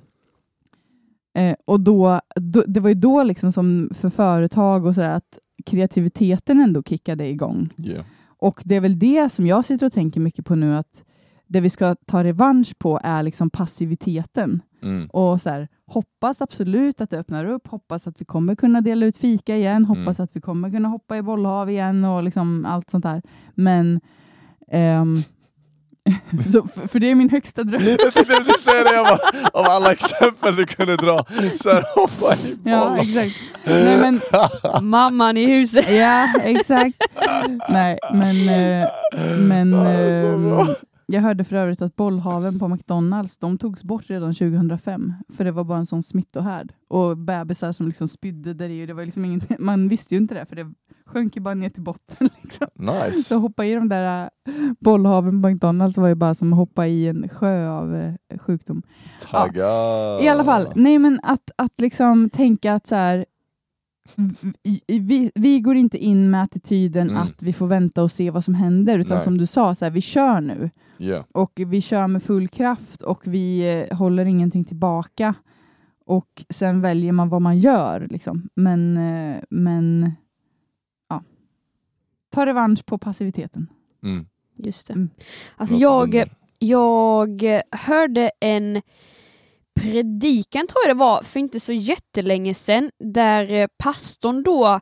Eh, 1.37 1.55
och 1.65 1.81
då, 1.81 2.21
då, 2.37 2.63
det 2.67 2.81
var 2.81 2.89
ju 2.89 2.95
då 2.95 3.23
liksom 3.23 3.53
som 3.53 3.91
för 3.95 4.11
företag 4.11 4.87
och 4.87 4.95
så 4.95 5.01
där, 5.01 5.11
att 5.11 5.39
kreativiteten 5.67 6.61
ändå 6.61 6.83
kickade 6.83 7.29
igång. 7.29 7.69
Ja. 7.77 8.03
Och 8.45 8.63
det 8.65 8.75
är 8.75 8.81
väl 8.81 8.99
det 8.99 9.33
som 9.33 9.47
jag 9.47 9.65
sitter 9.65 9.87
och 9.87 9.93
tänker 9.93 10.21
mycket 10.21 10.47
på 10.47 10.55
nu, 10.55 10.77
att 10.77 11.05
det 11.47 11.61
vi 11.61 11.71
ska 11.71 11.95
ta 11.95 12.25
revansch 12.25 12.79
på 12.79 13.01
är 13.03 13.23
liksom 13.23 13.51
passiviteten. 13.51 14.63
Mm. 14.83 15.07
Och 15.07 15.41
så 15.41 15.51
här, 15.51 15.69
hoppas 15.87 16.43
absolut 16.43 17.01
att 17.01 17.11
det 17.11 17.19
öppnar 17.19 17.45
upp, 17.45 17.67
hoppas 17.67 18.07
att 18.07 18.21
vi 18.21 18.25
kommer 18.25 18.55
kunna 18.55 18.81
dela 18.81 19.07
ut 19.07 19.17
fika 19.17 19.57
igen, 19.57 19.85
hoppas 19.85 20.21
att 20.21 20.37
vi 20.37 20.41
kommer 20.41 20.71
kunna 20.71 20.89
hoppa 20.89 21.17
i 21.17 21.23
bollhav 21.23 21.71
igen 21.71 22.05
och 22.05 22.23
liksom 22.23 22.67
allt 22.67 22.91
sånt 22.91 23.05
där. 23.05 23.23
Men 23.55 24.01
ehm, 24.69 25.23
så, 26.53 26.69
för, 26.69 26.89
för 26.89 27.01
det 27.01 27.11
är 27.11 27.15
min 27.15 27.31
högsta 27.31 27.65
dröm. 27.65 27.83
Jag 27.83 27.99
tänkte 28.15 28.25
precis 28.25 28.65
säga 28.65 28.85
det, 28.85 28.95
jag 28.95 29.07
bara, 29.07 29.51
av 29.61 29.65
alla 29.65 29.93
exempel 29.93 30.57
du 30.57 30.67
kunde 30.67 30.97
dra, 30.97 31.25
så 31.63 31.71
här 31.71 31.85
hoppa 31.95 32.35
i 32.35 32.59
Ja, 32.65 32.97
exakt. 32.99 33.35
Nej, 33.65 34.01
men, 34.01 34.21
Mamman 34.89 35.37
i 35.37 35.47
huset. 35.47 35.87
ja, 35.89 36.29
exakt. 36.43 36.97
Nej, 37.69 37.99
men, 38.13 38.49
eh, 38.49 38.89
men 39.39 39.75
ehm, 39.75 40.67
jag 41.07 41.21
hörde 41.21 41.45
för 41.45 41.57
övrigt 41.57 41.83
att 41.83 41.97
bollhaven 41.97 42.59
på 42.59 42.69
McDonalds, 42.69 43.37
de 43.37 43.59
togs 43.59 43.85
bort 43.85 44.11
redan 44.11 44.35
2005, 44.35 45.13
för 45.37 45.45
det 45.45 45.53
var 45.53 45.65
bara 45.65 45.79
en 45.79 45.87
sån 45.87 46.03
smittohärd. 46.03 46.73
Och 46.89 47.17
bebisar 47.19 47.73
som 47.73 47.89
liksom 47.89 48.09
spydde 48.09 48.55
där 48.55 48.69
i, 48.69 48.87
det 48.87 48.95
var 48.95 49.05
liksom 49.05 49.25
ingen, 49.25 49.41
man 49.59 49.89
visste 49.89 50.15
ju 50.15 50.21
inte 50.21 50.35
det, 50.35 50.47
för 50.47 50.57
det 50.57 50.73
sjönk 51.07 51.37
ju 51.37 51.43
bara 51.43 51.55
ner 51.55 51.71
till 51.71 51.83
botten. 51.83 52.29
Liksom. 52.43 52.67
Så 52.77 53.05
Nice. 53.07 53.35
hoppa 53.35 53.65
i 53.65 53.75
de 53.75 53.89
där 53.89 54.23
äh, 54.49 54.53
bollhaven 54.81 55.43
på 55.43 55.49
McDonalds 55.49 55.97
var 55.99 56.09
ju 56.09 56.15
bara 56.15 56.35
som 56.35 56.53
att 56.53 56.57
hoppa 56.59 56.87
i 56.87 57.09
en 57.09 57.29
sjö 57.29 57.69
av 57.69 57.97
eh, 57.97 58.39
sjukdom. 58.39 58.83
Tagga. 59.21 59.69
I 60.21 60.29
alla 60.29 60.45
fall, 60.45 60.69
nej 60.75 60.99
men 60.99 61.21
att, 61.23 61.51
att 61.57 61.81
liksom 61.81 62.31
tänka 62.31 62.73
att 62.75 62.87
så 62.87 62.95
här, 62.95 63.25
vi, 64.87 65.31
vi, 65.35 65.61
går 65.61 65.77
inte 65.77 65.99
in 65.99 66.31
med 66.31 66.43
attityden 66.43 67.11
Mm. 67.11 67.23
att 67.23 67.43
vi 67.43 67.53
får 67.53 67.67
vänta 67.67 68.03
och 68.03 68.13
se 68.13 68.31
vad 68.31 68.45
som 68.45 68.55
händer, 68.55 68.99
utan 68.99 69.17
Nej. 69.17 69.25
som 69.25 69.39
du 69.39 69.47
sa, 69.47 69.75
så 69.75 69.85
här, 69.85 69.93
vi 69.93 70.01
kör 70.01 70.41
nu. 70.41 70.71
Ja. 70.99 71.25
Och 71.33 71.53
vi 71.67 71.81
kör 71.81 72.07
med 72.09 72.23
full 72.23 72.49
kraft 72.49 73.03
och 73.03 73.23
vi 73.27 73.73
eh, 73.91 73.97
håller 73.97 74.25
ingenting 74.25 74.65
tillbaka. 74.65 75.35
Och 76.07 76.45
sen 76.51 76.81
väljer 76.81 77.13
man 77.13 77.29
vad 77.29 77.43
man 77.43 77.59
gör. 77.59 78.07
Liksom. 78.11 78.49
Men, 78.55 78.97
eh, 78.97 79.37
men 79.51 80.03
ja. 80.03 80.11
Ta 82.35 82.47
revansch 82.47 82.87
på 82.87 82.99
passiviteten. 82.99 83.67
Mm. 84.05 84.27
Just 84.57 84.87
det. 84.87 84.93
Mm. 84.93 85.11
Alltså 85.57 85.77
jag, 85.77 86.25
jag 86.59 87.43
hörde 87.71 88.31
en 88.41 88.83
predikan, 89.81 90.67
tror 90.67 90.81
jag 90.87 90.97
det 90.97 90.99
var, 91.01 91.23
för 91.23 91.41
inte 91.41 91.61
så 91.61 91.73
jättelänge 91.73 92.55
sedan, 92.55 92.91
där 92.99 93.53
eh, 93.53 93.67
pastorn 93.79 94.43
då 94.43 94.81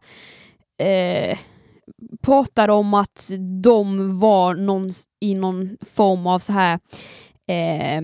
eh, 0.87 1.39
pratade 2.23 2.73
om 2.73 2.95
att 2.95 3.31
de 3.63 4.19
var 4.21 4.55
någon, 4.55 4.91
i 5.21 5.35
någon 5.35 5.77
form 5.81 6.27
av 6.27 6.39
så 6.39 6.53
här 6.53 6.79
eh, 7.49 8.03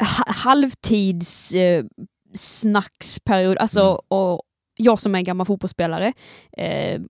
ha- 0.00 0.32
halvtids 0.32 1.54
eh, 1.54 1.84
snacksperiod, 2.34 3.58
alltså 3.58 3.80
Mm. 3.82 3.98
och, 4.08 4.42
jag 4.76 4.98
som 4.98 5.14
är 5.14 5.18
en 5.18 5.24
gammal 5.24 5.46
fotbollsspelare, 5.46 6.12
eh, 6.56 7.00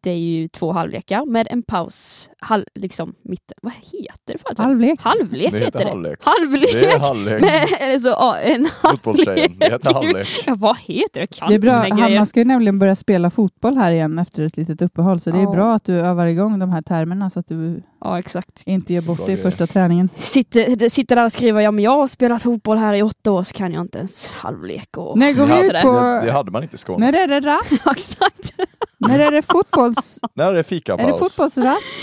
det 0.00 0.10
är 0.10 0.16
ju 0.16 0.46
två 0.48 0.72
halvlekar 0.72 1.26
med 1.26 1.48
en 1.50 1.62
paus, 1.62 2.30
halv, 2.38 2.64
liksom 2.74 3.14
mitten. 3.24 3.56
Vad 3.62 3.72
heter 3.72 4.32
det 4.32 4.38
för? 4.38 4.62
Halvlek. 4.62 5.00
Halvlek 5.02 5.52
Det 5.52 5.58
heter 5.58 5.64
heter 5.64 5.78
det. 5.78 5.88
halvlek. 5.88 6.18
Halvlek! 6.22 6.72
Det 6.72 6.84
är 6.92 6.98
halvlek. 6.98 7.42
Eller 7.80 7.98
så, 7.98 8.08
ja, 8.08 8.36
en 8.36 8.68
Fotbollstjejen, 8.82 9.52
det 9.58 9.64
heter 9.72 9.94
halvlek. 9.94 10.28
Ja, 10.46 10.54
vad 10.58 10.78
heter 10.78 11.08
det? 11.12 11.20
Jag 11.20 11.30
kan 11.30 11.48
Det 11.48 11.54
är 11.54 11.58
bra. 11.58 11.72
Hanna 12.02 12.26
ska 12.26 12.40
ju 12.40 12.44
nämligen 12.44 12.78
börja 12.78 12.96
spela 12.96 13.30
fotboll 13.30 13.76
här 13.76 13.92
igen 13.92 14.18
efter 14.18 14.46
ett 14.46 14.56
litet 14.56 14.82
uppehåll, 14.82 15.20
så 15.20 15.30
det 15.30 15.38
är 15.38 15.42
Ja. 15.42 15.50
bra 15.50 15.74
att 15.74 15.84
du 15.84 15.94
övar 15.94 16.26
igång 16.26 16.58
de 16.58 16.70
här 16.70 16.82
termerna 16.82 17.30
så 17.30 17.40
att 17.40 17.46
du 17.48 17.82
Ja, 18.00 18.18
exakt. 18.18 18.62
inte 18.66 18.92
gör 18.94 19.02
bort 19.02 19.16
Bra 19.16 19.26
det 19.26 19.32
i 19.32 19.36
första 19.36 19.66
träningen. 19.66 20.08
Sitter, 20.16 20.88
sitter 20.88 21.16
där 21.16 21.24
och 21.24 21.32
skriver, 21.32 21.60
ja 21.60 21.70
men 21.70 21.84
jag 21.84 21.90
har 21.90 22.06
spelat 22.06 22.42
fotboll 22.42 22.76
här 22.78 22.94
i 22.94 23.02
åtta 23.02 23.32
år 23.32 23.42
så 23.42 23.54
kan 23.54 23.72
jag 23.72 23.80
inte 23.80 23.98
ens 23.98 24.26
halvlek 24.32 24.96
och... 24.96 25.18
När 25.18 25.32
går 25.32 25.46
Det 25.46 25.54
vi 25.60 25.66
ut 25.66 25.82
på... 25.82 25.92
Det, 26.00 26.20
det 26.24 26.32
hade 26.32 26.50
man 26.50 26.62
inte 26.62 26.74
i 26.74 26.78
Skåne. 26.78 27.03
När 27.04 27.12
är 27.12 27.28
det 27.28 27.40
rast? 27.40 27.86
exakt. 27.92 28.54
När 28.98 29.18
är 29.18 29.30
det 29.30 29.42
fotbolls... 29.42 30.18
När 30.34 30.50
är 30.50 30.54
det 30.54 30.64
fikapaus? 30.64 31.08
är 31.08 31.12
det 31.12 31.18
fotbollsrast? 31.18 31.96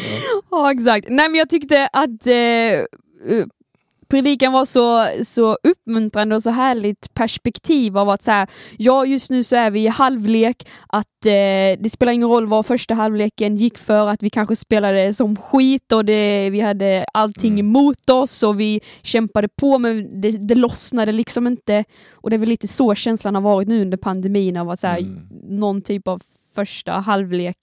Ja, 0.52 0.72
exakt. 0.72 1.08
Nej, 1.10 1.30
men 1.30 1.40
jag 1.40 1.50
tyckte 1.50 1.90
att 1.94 2.28
eh, 2.28 2.34
eh, 2.34 2.86
predikan 4.12 4.54
var 4.54 4.65
så, 4.65 5.08
så 5.24 5.58
uppmuntrande 5.63 6.36
och 6.36 6.43
så 6.43 6.50
härligt 6.50 7.13
perspektiv 7.13 7.97
av 7.97 8.10
att 8.10 8.24
så 8.24 8.32
här, 8.32 8.50
ja 8.78 9.06
just 9.06 9.30
nu 9.32 9.43
så 9.43 9.56
är 9.56 9.71
vi 9.71 9.84
i 9.84 9.88
halvlek, 9.88 10.67
att 10.88 11.26
eh, 11.26 11.80
det 11.80 11.91
spelar 11.91 12.13
ingen 12.13 12.30
roll 12.30 12.47
vad 12.47 12.65
första 12.65 12.93
halvleken 12.93 13.56
gick 13.56 13.78
för, 13.78 14.08
att 14.08 14.24
vi 14.24 14.30
kanske 14.30 14.56
spelade 14.56 15.13
som 15.13 15.36
skit 15.36 15.91
och 15.91 16.06
det, 16.06 16.50
vi 16.50 16.62
hade 16.62 17.06
allting 17.13 17.52
Mm. 17.54 17.60
emot 17.65 18.10
oss 18.10 18.43
och 18.43 18.60
vi 18.60 18.82
kämpade 19.02 19.47
på 19.47 19.78
men 19.78 20.21
det, 20.21 20.30
det 20.47 20.56
lossnade 20.56 21.12
liksom 21.12 21.47
inte. 21.47 21.84
Och 22.12 22.30
det 22.30 22.36
är 22.36 22.38
väl 22.38 22.50
lite 22.50 22.67
så 22.67 22.95
känslan 22.95 23.36
har 23.36 23.41
varit 23.41 23.67
nu 23.67 23.82
under 23.82 23.97
pandemin 23.97 24.58
av 24.58 24.69
att 24.69 24.80
så 24.80 24.88
här, 24.88 25.00
Mm. 25.00 25.19
någon 25.60 25.82
typ 25.82 26.08
av 26.08 26.21
första 26.56 26.91
halvlek 26.91 27.58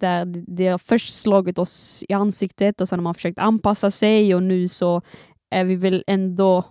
där 0.00 0.24
det 0.56 0.68
har 0.68 0.78
först 0.78 1.20
slagit 1.20 1.58
oss 1.58 2.04
i 2.08 2.12
ansiktet 2.12 2.80
och 2.80 2.88
sen 2.88 2.98
har 2.98 3.02
man 3.04 3.14
försökt 3.14 3.38
anpassa 3.38 3.90
sig 3.90 4.34
och 4.34 4.42
nu 4.42 4.68
så 4.68 5.02
är 5.54 5.64
vi 5.64 5.76
väl 5.76 6.04
ändå 6.06 6.64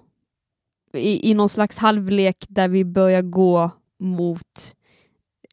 i, 0.93 1.29
i 1.31 1.33
någon 1.33 1.49
slags 1.49 1.77
halvlek 1.77 2.45
där 2.49 2.67
vi 2.67 2.85
börjar 2.85 3.21
gå 3.21 3.71
mot 3.99 4.75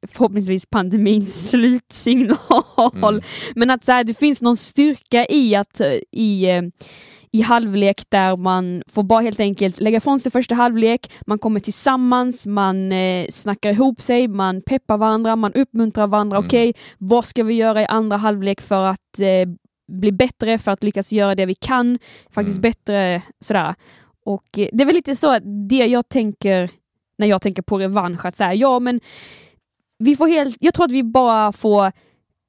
förhoppningsvis 0.09 0.67
pandemins 0.67 1.51
slutsignal. 1.51 2.95
Mm. 2.95 3.21
Men 3.55 3.71
att 3.71 3.85
så 3.85 3.93
här, 3.93 4.05
det 4.05 4.19
finns 4.19 4.43
någon 4.43 4.57
styrka 4.57 5.27
i 5.27 5.55
att 5.55 5.81
eh, 5.81 5.93
i, 6.13 6.51
eh, 6.51 6.63
i 7.33 7.41
halvlek 7.41 8.03
där 8.09 8.37
man 8.37 8.83
får 8.87 9.03
bara 9.03 9.21
helt 9.21 9.41
enkelt 9.41 9.81
lägga 9.81 9.97
ifrån 9.97 10.21
sig 10.21 10.33
första 10.33 10.55
halvlek, 10.55 11.13
man 11.27 11.39
kommer 11.39 11.61
tillsammans, 11.61 12.47
man 12.47 12.93
eh, 12.93 13.27
snackar 13.31 13.71
ihop 13.71 14.01
sig, 14.01 14.29
man 14.29 14.63
peppar 14.63 14.97
varandra, 14.97 15.37
man 15.37 15.53
uppmuntrar 15.53 16.07
varandra. 16.07 16.37
Mm. 16.37 16.47
Okej, 16.47 16.75
vad 16.99 17.25
ska 17.25 17.43
vi 17.43 17.55
göra 17.55 17.83
i 17.83 17.87
andra 17.87 18.17
halvlek 18.17 18.61
för 18.61 18.85
att 18.85 19.21
eh, 19.21 19.49
bli 19.91 20.13
bättre, 20.13 20.59
för 20.59 20.73
att 20.73 20.85
lyckas 20.85 21.13
göra 21.13 21.35
det 21.35 21.47
vi 21.47 21.55
kan, 21.55 21.99
faktiskt 22.31 22.59
Mm. 22.59 22.71
bättre 22.71 23.23
sådär. 23.41 23.75
Och 24.25 24.59
eh, 24.59 24.69
det 24.73 24.83
är 24.83 24.87
väl 24.87 24.95
lite 24.95 25.17
så 25.17 25.31
att 25.31 25.43
det 25.69 25.87
jag 25.87 26.09
tänker 26.09 26.71
när 27.19 27.27
jag 27.27 27.43
tänker 27.43 27.63
på 27.63 27.79
revansch, 27.79 28.25
att 28.27 28.37
säga 28.37 28.55
ja 28.55 28.79
men 28.79 29.01
vi 29.99 30.17
får 30.17 30.29
helt, 30.29 30.57
jag 30.61 30.75
tror 30.75 30.85
att 30.87 30.93
vi 30.93 31.03
bara 31.03 31.53
får 31.53 31.93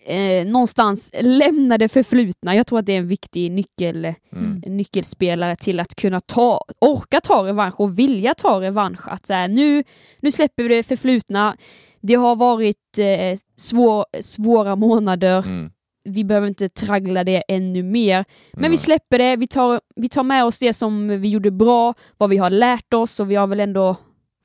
eh, 0.06 0.46
någonstans 0.48 1.12
lämna 1.22 1.78
det 1.78 1.90
förflutna. 1.90 2.56
Jag 2.56 2.68
tror 2.68 2.80
att 2.80 2.86
det 2.86 2.94
är 2.94 2.98
en 2.98 3.08
viktig 3.08 3.52
nyckel, 3.52 4.14
Mm. 4.32 4.62
en 4.66 4.78
nyckelspelare 4.78 5.56
till 5.56 5.80
att 5.80 5.96
kunna 5.96 6.20
ta, 6.22 6.62
orka 6.82 7.22
ta 7.22 7.46
revansch 7.48 7.80
och 7.80 8.00
vilja 8.00 8.34
ta 8.34 8.62
revansch. 8.62 9.08
Att 9.10 9.26
så 9.26 9.34
här, 9.34 9.48
nu, 9.48 9.84
nu 10.20 10.32
släpper 10.32 10.64
vi 10.64 10.70
det 10.76 10.84
förflutna. 10.84 11.56
Det 12.02 12.14
har 12.16 12.36
varit 12.36 12.98
eh, 12.98 13.40
svår, 13.58 14.06
svåra 14.22 14.76
månader. 14.76 15.38
Mm. 15.46 15.72
Vi 16.04 16.24
behöver 16.24 16.48
inte 16.48 16.70
traggla 16.70 17.24
det 17.24 17.44
ännu 17.48 17.84
mer. 17.84 18.26
Men 18.54 18.62
Nej. 18.62 18.70
vi 18.70 18.78
släpper 18.78 19.18
det, 19.18 19.36
vi 19.36 19.48
tar, 19.48 19.82
vi 19.96 20.10
tar 20.10 20.24
med 20.24 20.46
oss 20.46 20.60
det 20.60 20.74
som 20.74 21.08
vi 21.08 21.30
gjorde 21.30 21.52
bra, 21.52 21.94
vad 22.18 22.30
vi 22.30 22.38
har 22.38 22.50
lärt 22.50 22.94
oss 22.94 23.20
och 23.20 23.32
vi 23.32 23.36
har 23.36 23.48
väl 23.48 23.60
ändå 23.60 23.96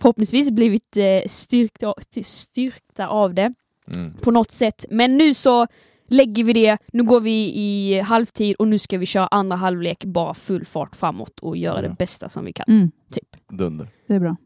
förhoppningsvis 0.00 0.50
blivit 0.50 0.96
eh, 0.96 1.28
styrkta, 1.28 1.94
styrkta 2.22 3.06
av 3.08 3.34
det 3.34 3.54
Mm. 3.96 4.12
på 4.22 4.30
något 4.30 4.50
sätt. 4.50 4.84
Men 4.90 5.16
nu 5.16 5.34
så 5.34 5.66
lägger 6.08 6.44
vi 6.44 6.52
det, 6.52 6.78
nu 6.92 7.02
går 7.02 7.20
vi 7.20 7.52
i 7.54 8.00
halvtid 8.00 8.56
och 8.58 8.68
nu 8.68 8.78
ska 8.78 8.98
vi 8.98 9.06
köra 9.06 9.26
andra 9.26 9.56
halvlek 9.56 10.04
bara 10.04 10.34
full 10.34 10.64
fart 10.66 10.96
framåt 10.96 11.38
och 11.40 11.56
göra 11.56 11.82
Ja. 11.82 11.88
det 11.88 11.94
bästa 11.98 12.28
som 12.28 12.44
vi 12.44 12.52
kan. 12.52 12.64
Mm, 12.68 12.90
Typ. 13.10 13.36
Dunder. 13.48 13.88
det 14.08 14.14
är 14.14 14.20
bra. 14.20 14.36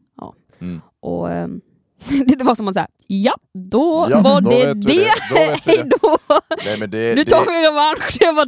Mm. 0.59 0.81
Och 0.99 1.31
ehm, 1.31 1.61
det 2.37 2.43
var 2.43 2.55
som 2.55 2.67
att 2.67 2.73
säga, 2.73 2.87
ja, 3.07 3.33
då 3.53 4.07
Ja, 4.11 4.21
var 4.21 4.41
då 4.41 4.49
det 4.49 4.65
det. 4.65 4.73
det. 4.73 5.09
Då. 5.29 5.35
Hej 5.71 5.89
då. 6.01 6.17
Nej, 6.65 6.79
men 6.79 6.89
det, 6.91 6.97
Nu 7.15 7.15
det, 7.15 7.25
tar 7.25 7.39
vi 7.45 7.67
revansch, 7.67 8.17
det 8.19 8.31
var 8.31 8.45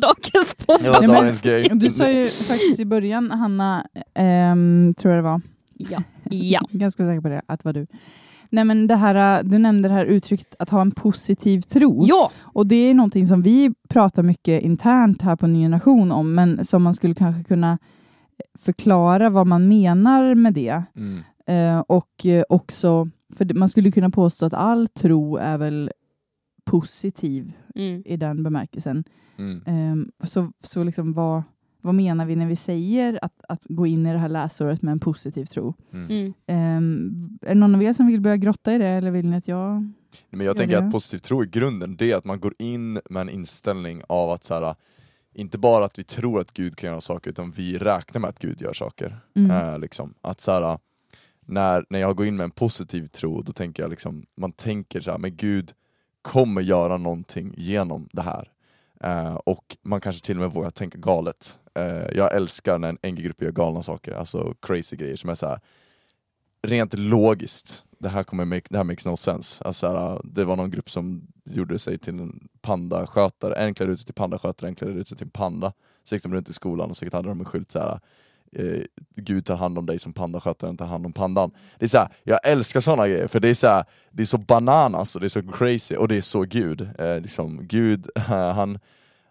dagens 1.17 1.41
grej. 1.41 1.69
Du 1.73 1.89
sa 1.89 2.05
ju 2.07 2.27
faktiskt 2.27 2.79
i 2.79 2.85
början, 2.85 3.31
Hanna, 3.31 3.87
ehm, 4.13 4.93
tror 4.97 5.13
jag 5.13 5.23
det 5.23 5.29
var, 5.29 5.41
Ja. 5.73 6.03
ja. 6.23 6.61
ganska 6.69 7.05
säker 7.05 7.21
på 7.21 7.29
det, 7.29 7.41
att 7.45 7.59
det 7.59 7.65
var 7.65 7.73
du. 7.73 7.87
Nej 8.49 8.63
men 8.63 8.87
det 8.87 8.95
här, 8.95 9.39
äh, 9.39 9.43
du 9.49 9.57
nämnde 9.57 9.89
det 9.89 9.93
här 9.95 10.05
uttrycket 10.05 10.55
att 10.59 10.69
ha 10.69 10.81
en 10.81 10.91
positiv 10.91 11.61
tro. 11.61 12.05
Ja, 12.07 12.31
Och 12.41 12.67
det 12.67 12.75
är 12.75 12.93
någonting 12.93 13.27
som 13.27 13.41
vi 13.41 13.73
pratar 13.89 14.23
mycket 14.23 14.61
internt 14.63 15.21
här 15.21 15.35
på 15.35 15.47
Ny 15.47 15.59
Generation 15.63 16.11
om, 16.11 16.33
men 16.33 16.65
som 16.65 16.83
man 16.83 16.93
skulle 16.95 17.13
kanske 17.15 17.43
kunna 17.43 17.77
förklara 18.59 19.29
vad 19.29 19.47
man 19.47 19.67
menar 19.67 20.35
med 20.35 20.53
det. 20.53 20.83
Mm. 20.95 21.23
Eh, 21.47 21.79
och 21.87 22.25
eh, 22.25 22.43
också, 22.49 23.09
för 23.37 23.53
man 23.53 23.69
skulle 23.69 23.91
kunna 23.91 24.09
påstå 24.09 24.45
att 24.45 24.53
all 24.53 24.87
tro 24.87 25.37
är 25.37 25.57
väl 25.57 25.91
positiv 26.65 27.53
mm. 27.75 28.03
i 28.05 28.17
den 28.17 28.43
bemärkelsen. 28.43 29.03
Mm. 29.37 29.61
Eh, 29.65 30.27
så 30.27 30.51
så 30.63 30.83
liksom 30.83 31.13
vad, 31.13 31.43
vad 31.81 31.95
menar 31.95 32.25
vi 32.25 32.35
när 32.35 32.47
vi 32.47 32.55
säger 32.55 33.19
att, 33.21 33.41
att 33.49 33.61
gå 33.65 33.87
in 33.87 34.05
i 34.05 34.13
det 34.13 34.19
här 34.19 34.29
läsåret 34.29 34.81
med 34.81 34.91
en 34.91 34.99
positiv 34.99 35.45
tro? 35.45 35.73
Mm. 35.91 36.33
Eh, 36.47 36.55
är 37.49 37.53
det 37.53 37.55
någon 37.55 37.75
av 37.75 37.83
er 37.83 37.93
som 37.93 38.07
vill 38.07 38.21
börja 38.21 38.37
grotta 38.37 38.73
i 38.73 38.77
det 38.77 38.87
eller 38.87 39.11
vill 39.11 39.29
ni 39.29 39.37
att 39.37 39.47
jag... 39.47 39.91
Men 40.29 40.45
jag 40.45 40.57
tänker 40.57 40.81
det. 40.81 40.85
att 40.85 40.91
positiv 40.91 41.17
tro 41.17 41.43
i 41.43 41.47
grunden, 41.47 41.95
det 41.95 42.11
är 42.11 42.15
att 42.17 42.25
man 42.25 42.39
går 42.39 42.53
in 42.59 42.93
med 43.09 43.21
en 43.21 43.29
inställning 43.29 44.01
av 44.07 44.29
att 44.29 44.43
så 44.43 44.53
här, 44.53 44.75
inte 45.33 45.57
bara 45.57 45.85
att 45.85 45.99
vi 45.99 46.03
tror 46.03 46.39
att 46.39 46.53
Gud 46.53 46.75
kan 46.75 46.89
göra 46.89 47.01
saker, 47.01 47.29
utan 47.29 47.51
vi 47.51 47.77
räknar 47.77 48.21
med 48.21 48.29
att 48.29 48.39
Gud 48.39 48.61
gör 48.61 48.73
saker. 48.73 49.19
Mm. 49.35 49.51
Eh, 49.51 49.79
liksom. 49.79 50.13
Att 50.21 50.41
så 50.41 50.51
här, 50.51 50.77
när, 51.45 51.85
när 51.89 51.99
jag 51.99 52.15
går 52.15 52.25
in 52.25 52.37
med 52.37 52.43
en 52.43 52.51
positiv 52.51 53.07
tro, 53.07 53.41
då 53.41 53.51
tänker 53.51 53.83
jag 53.83 53.89
liksom, 53.89 54.25
man 54.35 54.51
tänker 54.51 55.01
så 55.01 55.11
här, 55.11 55.17
men 55.17 55.35
Gud 55.35 55.73
kommer 56.21 56.61
göra 56.61 56.97
någonting 56.97 57.53
genom 57.57 58.09
det 58.11 58.21
här. 58.21 58.51
Eh, 59.03 59.35
och 59.35 59.77
man 59.81 60.01
kanske 60.01 60.25
till 60.25 60.37
och 60.37 60.41
med 60.41 60.51
vågar 60.51 60.69
tänka 60.69 60.97
galet. 60.97 61.59
Eh, 61.75 62.15
jag 62.15 62.35
älskar 62.35 62.77
när 62.77 62.89
en 62.89 63.13
NG-grupp 63.13 63.41
gör 63.41 63.51
galna 63.51 63.81
saker, 63.81 64.13
alltså 64.13 64.55
crazy 64.61 64.97
grejer 64.97 65.15
som 65.15 65.29
är 65.29 65.35
så 65.35 65.47
här 65.47 65.59
rent 66.67 66.93
logiskt, 66.93 67.85
det 67.99 68.09
här, 68.09 68.23
kommer 68.23 68.45
make, 68.45 68.67
det 68.69 68.77
här 68.77 68.83
makes 68.83 69.05
no 69.05 69.17
sense. 69.17 69.63
Alltså, 69.63 69.87
här, 69.87 70.21
det 70.23 70.45
var 70.45 70.55
någon 70.55 70.71
grupp 70.71 70.89
som 70.89 71.27
gjorde 71.43 71.79
sig 71.79 71.97
till 71.97 72.19
en 72.19 72.47
pandaskötare, 72.61 73.55
en 73.55 73.73
klädde 73.73 73.91
ut 73.91 73.99
sig 73.99 74.05
till 74.05 74.13
pandaskötare, 74.13 74.69
en 74.69 74.75
klädde 74.75 74.93
ut 74.93 75.07
sig 75.07 75.17
till 75.17 75.27
en 75.27 75.31
panda. 75.31 75.73
Så 76.03 76.15
gick 76.15 76.23
de 76.23 76.33
runt 76.33 76.49
i 76.49 76.53
skolan 76.53 76.89
och 76.89 76.97
så 76.97 77.05
hade 77.11 77.29
de 77.29 77.39
en 77.39 77.45
skylt 77.45 77.71
så 77.71 77.79
här. 77.79 77.99
Eh, 78.55 78.81
Gud 79.15 79.45
tar 79.45 79.55
hand 79.55 79.77
om 79.77 79.85
dig 79.85 79.99
som 79.99 80.13
pandaskötaren 80.13 80.77
tar 80.77 80.85
hand 80.85 81.05
om 81.05 81.13
pandan. 81.13 81.51
Det 81.79 81.85
är 81.85 81.89
så 81.89 81.97
här, 81.97 82.07
jag 82.23 82.39
älskar 82.47 82.79
sådana 82.79 83.07
grejer, 83.07 83.27
för 83.27 83.39
det 83.39 83.49
är 83.49 83.53
så, 83.53 83.67
här, 83.67 83.85
det 84.11 84.21
är 84.21 84.25
så 84.25 84.37
bananas 84.37 85.15
och 85.15 85.21
det 85.21 85.27
är 85.27 85.29
så 85.29 85.51
crazy 85.51 85.95
och 85.95 86.07
det 86.07 86.17
är 86.17 86.21
så 86.21 86.41
Gud. 86.41 86.89
Eh, 86.99 87.19
liksom, 87.19 87.67
Gud, 87.67 88.09
han, 88.27 88.79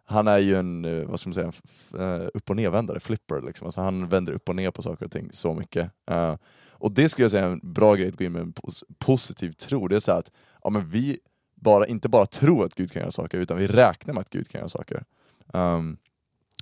han 0.04 0.28
är 0.28 0.38
ju 0.38 0.54
en, 0.54 0.84
eh, 0.84 1.06
vad 1.06 1.20
ska 1.20 1.28
man 1.28 1.34
säga, 1.34 1.52
en 1.92 2.22
eh, 2.22 2.28
upp 2.34 2.50
och 2.50 2.56
nervändare, 2.56 3.00
flipper 3.00 3.40
liksom. 3.40 3.64
Alltså, 3.64 3.80
han 3.80 4.08
vänder 4.08 4.32
upp 4.32 4.48
och 4.48 4.56
ner 4.56 4.70
på 4.70 4.82
saker 4.82 5.04
och 5.06 5.12
ting 5.12 5.30
så 5.32 5.54
mycket. 5.54 5.90
Eh, 6.10 6.36
och 6.70 6.92
det 6.92 7.08
skulle 7.08 7.24
jag 7.24 7.30
säga 7.30 7.44
är 7.44 7.50
en 7.50 7.72
bra 7.72 7.94
grej 7.94 8.08
att 8.08 8.16
gå 8.16 8.24
in 8.24 8.32
med 8.32 8.42
en 8.42 8.52
pos- 8.52 8.84
positiv 8.98 9.52
tro. 9.52 9.88
Det 9.88 9.96
är 9.96 10.00
så 10.00 10.12
här 10.12 10.18
att 10.18 10.32
ja, 10.62 10.70
men 10.70 10.88
vi 10.88 11.18
bara, 11.54 11.86
inte 11.86 12.08
bara 12.08 12.26
tror 12.26 12.64
att 12.64 12.74
Gud 12.74 12.92
kan 12.92 13.00
göra 13.00 13.10
saker, 13.10 13.38
utan 13.38 13.56
vi 13.56 13.66
räknar 13.66 14.14
med 14.14 14.20
att 14.20 14.30
Gud 14.30 14.48
kan 14.48 14.58
göra 14.58 14.68
saker. 14.68 15.04
Um, 15.52 15.96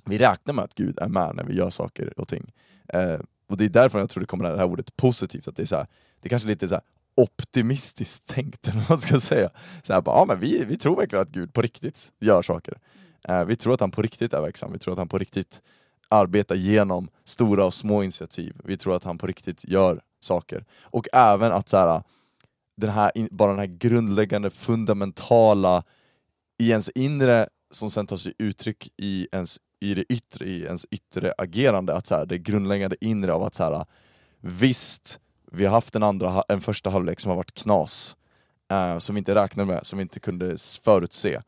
vi 0.05 0.17
räknar 0.17 0.53
med 0.53 0.65
att 0.65 0.75
Gud 0.75 0.99
är 0.99 1.07
med 1.07 1.35
när 1.35 1.43
vi 1.43 1.53
gör 1.53 1.69
saker 1.69 2.19
och 2.19 2.27
ting. 2.27 2.53
Eh, 2.87 3.19
och 3.47 3.57
det 3.57 3.65
är 3.65 3.69
därför 3.69 3.99
jag 3.99 4.09
tror 4.09 4.21
det 4.21 4.27
kommer 4.27 4.51
det 4.51 4.57
här 4.57 4.65
ordet 4.65 4.97
positivt, 4.97 5.47
att 5.47 5.55
det 5.55 5.61
är, 5.61 5.65
så 5.65 5.75
här, 5.75 5.87
det 6.21 6.27
är 6.27 6.29
kanske 6.29 6.47
lite 6.47 6.67
så 6.67 6.75
här 6.75 6.83
optimistiskt 7.15 8.27
tänkt, 8.27 8.67
eller 8.67 8.79
vad 8.79 8.89
man 8.89 8.97
ska 8.97 9.19
säga. 9.19 9.49
Så 9.83 9.93
här, 9.93 10.01
bara, 10.01 10.15
ja, 10.15 10.25
men 10.25 10.39
vi, 10.39 10.65
vi 10.65 10.77
tror 10.77 10.95
verkligen 10.95 11.23
att 11.23 11.29
Gud 11.29 11.53
på 11.53 11.61
riktigt 11.61 12.11
gör 12.19 12.41
saker. 12.41 12.77
Eh, 13.23 13.45
vi 13.45 13.55
tror 13.55 13.73
att 13.73 13.79
han 13.79 13.91
på 13.91 14.01
riktigt 14.01 14.33
är 14.33 14.41
verksam, 14.41 14.71
vi 14.71 14.79
tror 14.79 14.93
att 14.93 14.97
han 14.97 15.07
på 15.07 15.17
riktigt 15.17 15.61
arbetar 16.09 16.55
genom 16.55 17.09
stora 17.23 17.65
och 17.65 17.73
små 17.73 18.03
initiativ. 18.03 18.55
Vi 18.63 18.77
tror 18.77 18.95
att 18.95 19.03
han 19.03 19.17
på 19.17 19.27
riktigt 19.27 19.65
gör 19.67 20.01
saker. 20.19 20.65
Och 20.81 21.07
även 21.13 21.51
att 21.51 21.69
så 21.69 21.77
här, 21.77 22.03
den 22.77 22.89
här, 22.89 23.11
bara 23.31 23.49
den 23.49 23.59
här 23.59 23.77
grundläggande, 23.77 24.49
fundamentala 24.49 25.83
i 26.57 26.69
ens 26.69 26.89
inre, 26.89 27.47
som 27.71 27.91
sen 27.91 28.07
tar 28.07 28.17
sig 28.17 28.33
uttryck 28.37 28.93
i 28.97 29.27
ens 29.31 29.57
i 29.81 29.93
det 29.93 30.13
yttre, 30.13 30.45
i 30.45 30.63
ens 30.63 30.85
yttre 30.91 31.33
agerande, 31.37 31.95
att 31.95 32.07
så 32.07 32.15
här, 32.15 32.25
det 32.25 32.37
grundläggande 32.37 32.95
inre 33.01 33.33
av 33.33 33.43
att 33.43 33.55
så 33.55 33.63
här, 33.63 33.85
visst, 34.39 35.19
vi 35.51 35.65
har 35.65 35.71
haft 35.71 35.95
en, 35.95 36.03
andra, 36.03 36.43
en 36.47 36.61
första 36.61 36.89
halvlek 36.89 37.19
som 37.19 37.29
har 37.29 37.35
varit 37.35 37.53
knas, 37.53 38.15
eh, 38.71 38.97
som 38.97 39.15
vi 39.15 39.19
inte 39.19 39.35
räknade 39.35 39.73
med, 39.73 39.85
som 39.85 39.97
vi 39.97 40.01
inte 40.01 40.19
kunde 40.19 40.57
förutse. 40.83 41.41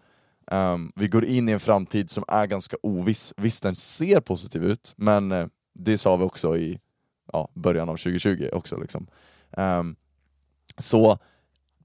Ehm, 0.51 0.91
vi 0.95 1.07
går 1.07 1.25
in 1.25 1.49
i 1.49 1.51
en 1.51 1.59
framtid 1.59 2.09
som 2.09 2.23
är 2.27 2.47
ganska 2.47 2.77
oviss. 2.83 3.33
Visst, 3.37 3.63
den 3.63 3.75
ser 3.75 4.19
positiv 4.19 4.63
ut, 4.63 4.93
men 4.95 5.31
eh, 5.31 5.47
det 5.73 5.97
sa 5.97 6.15
vi 6.15 6.23
också 6.23 6.57
i 6.57 6.79
ja, 7.33 7.49
början 7.53 7.89
av 7.89 7.97
2020 7.97 8.49
också. 8.53 8.77
Liksom. 8.77 9.07
Ehm, 9.51 9.95
så 10.77 11.17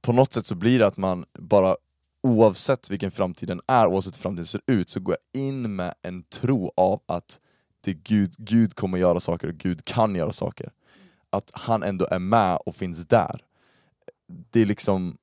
på 0.01 0.13
något 0.13 0.33
sätt 0.33 0.47
så 0.47 0.55
blir 0.55 0.79
det 0.79 0.87
att 0.87 0.97
man 0.97 1.25
bara 1.39 1.77
oavsett 2.23 2.91
vilken 2.91 3.11
framtiden 3.11 3.61
är, 3.67 3.87
oavsett 3.87 4.15
hur 4.15 4.21
framtiden 4.23 4.47
ser 4.47 4.61
ut, 4.67 4.91
så 4.91 5.01
går 5.01 5.17
jag 5.33 5.43
in 5.43 5.77
med 5.77 5.95
en 6.03 6.23
tro 6.23 6.73
av 6.77 7.01
att 7.07 7.39
det 7.81 7.95
Gud, 7.95 8.35
Gud 8.39 8.75
kommer 8.75 8.99
göra 8.99 9.21
saker 9.21 9.49
och 9.49 9.55
Gud 9.55 9.85
kan 9.85 10.15
göra 10.15 10.33
saker. 10.33 10.73
Att 11.31 11.51
han 11.55 11.83
ändå 11.83 12.07
är 12.11 12.19
med 12.19 12.59
och 12.67 12.75
finns 12.75 13.07
där. 13.07 13.45
Det 14.51 14.61
är 14.61 14.67
liksom 14.67 15.17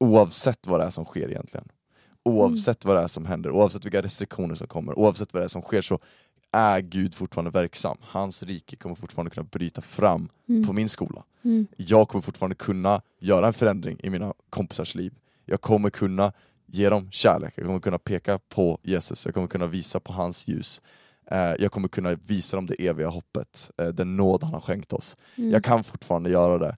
oavsett 0.00 0.66
vad 0.66 0.80
det 0.80 0.86
är 0.86 0.90
som 0.90 1.04
sker 1.04 1.30
egentligen. 1.30 1.68
Oavsett 2.24 2.84
vad 2.84 2.96
det 2.96 3.02
är 3.02 3.06
som 3.06 3.26
händer, 3.26 3.50
oavsett 3.50 3.84
vilka 3.84 4.02
restriktioner 4.02 4.54
som 4.54 4.66
kommer, 4.66 4.98
oavsett 4.98 5.34
vad 5.34 5.42
det 5.42 5.44
är 5.44 5.48
som 5.48 5.62
sker 5.62 5.82
så 5.82 5.98
är 6.52 6.80
Gud 6.80 7.14
fortfarande 7.14 7.50
verksam. 7.50 7.96
Hans 8.00 8.42
rike 8.42 8.76
kommer 8.76 8.94
fortfarande 8.94 9.30
kunna 9.30 9.44
bryta 9.50 9.80
fram 9.80 10.28
Mm. 10.48 10.66
på 10.66 10.72
min 10.72 10.88
skola. 10.88 11.24
Mm. 11.42 11.66
Jag 11.76 12.08
kommer 12.08 12.22
fortfarande 12.22 12.54
kunna 12.54 13.02
göra 13.18 13.46
en 13.46 13.52
förändring 13.52 14.00
i 14.02 14.10
mina 14.10 14.34
kompisars 14.50 14.94
liv. 14.94 15.14
Jag 15.46 15.60
kommer 15.60 15.90
kunna 15.90 16.32
ge 16.66 16.88
dem 16.88 17.10
kärlek, 17.10 17.52
jag 17.56 17.66
kommer 17.66 17.80
kunna 17.80 17.98
peka 17.98 18.38
på 18.38 18.78
Jesus, 18.82 19.24
jag 19.26 19.34
kommer 19.34 19.48
kunna 19.48 19.66
visa 19.66 20.00
på 20.00 20.12
hans 20.12 20.48
ljus. 20.48 20.82
Eh, 21.30 21.54
jag 21.58 21.72
kommer 21.72 21.88
kunna 21.88 22.14
visa 22.14 22.56
dem 22.56 22.66
det 22.66 22.86
eviga 22.86 23.08
hoppet, 23.08 23.70
eh, 23.76 23.88
den 23.88 24.16
nåd 24.16 24.42
han 24.42 24.54
har 24.54 24.60
skänkt 24.60 24.92
oss. 24.92 25.16
Mm. 25.36 25.50
Jag 25.50 25.64
kan 25.64 25.84
fortfarande 25.84 26.30
göra 26.30 26.58
det 26.58 26.76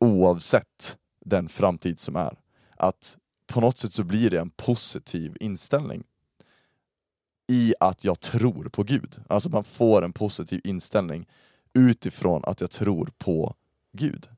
oavsett 0.00 0.96
den 1.24 1.48
framtid 1.48 2.00
som 2.00 2.16
är. 2.16 2.38
Att 2.76 3.16
på 3.46 3.60
något 3.60 3.78
sätt 3.78 3.92
så 3.92 4.04
blir 4.04 4.30
det 4.30 4.40
en 4.40 4.50
positiv 4.50 5.36
inställning 5.40 6.04
i 7.48 7.74
att 7.80 8.04
jag 8.04 8.20
tror 8.20 8.64
på 8.64 8.82
Gud. 8.82 9.20
Alltså 9.28 9.50
man 9.50 9.64
får 9.64 10.04
en 10.04 10.12
positiv 10.12 10.60
inställning 10.64 11.28
utifrån 11.74 12.44
att 12.44 12.60
jag 12.60 12.70
tror 12.70 13.10
på 13.18 13.54
Gud. 13.92 14.28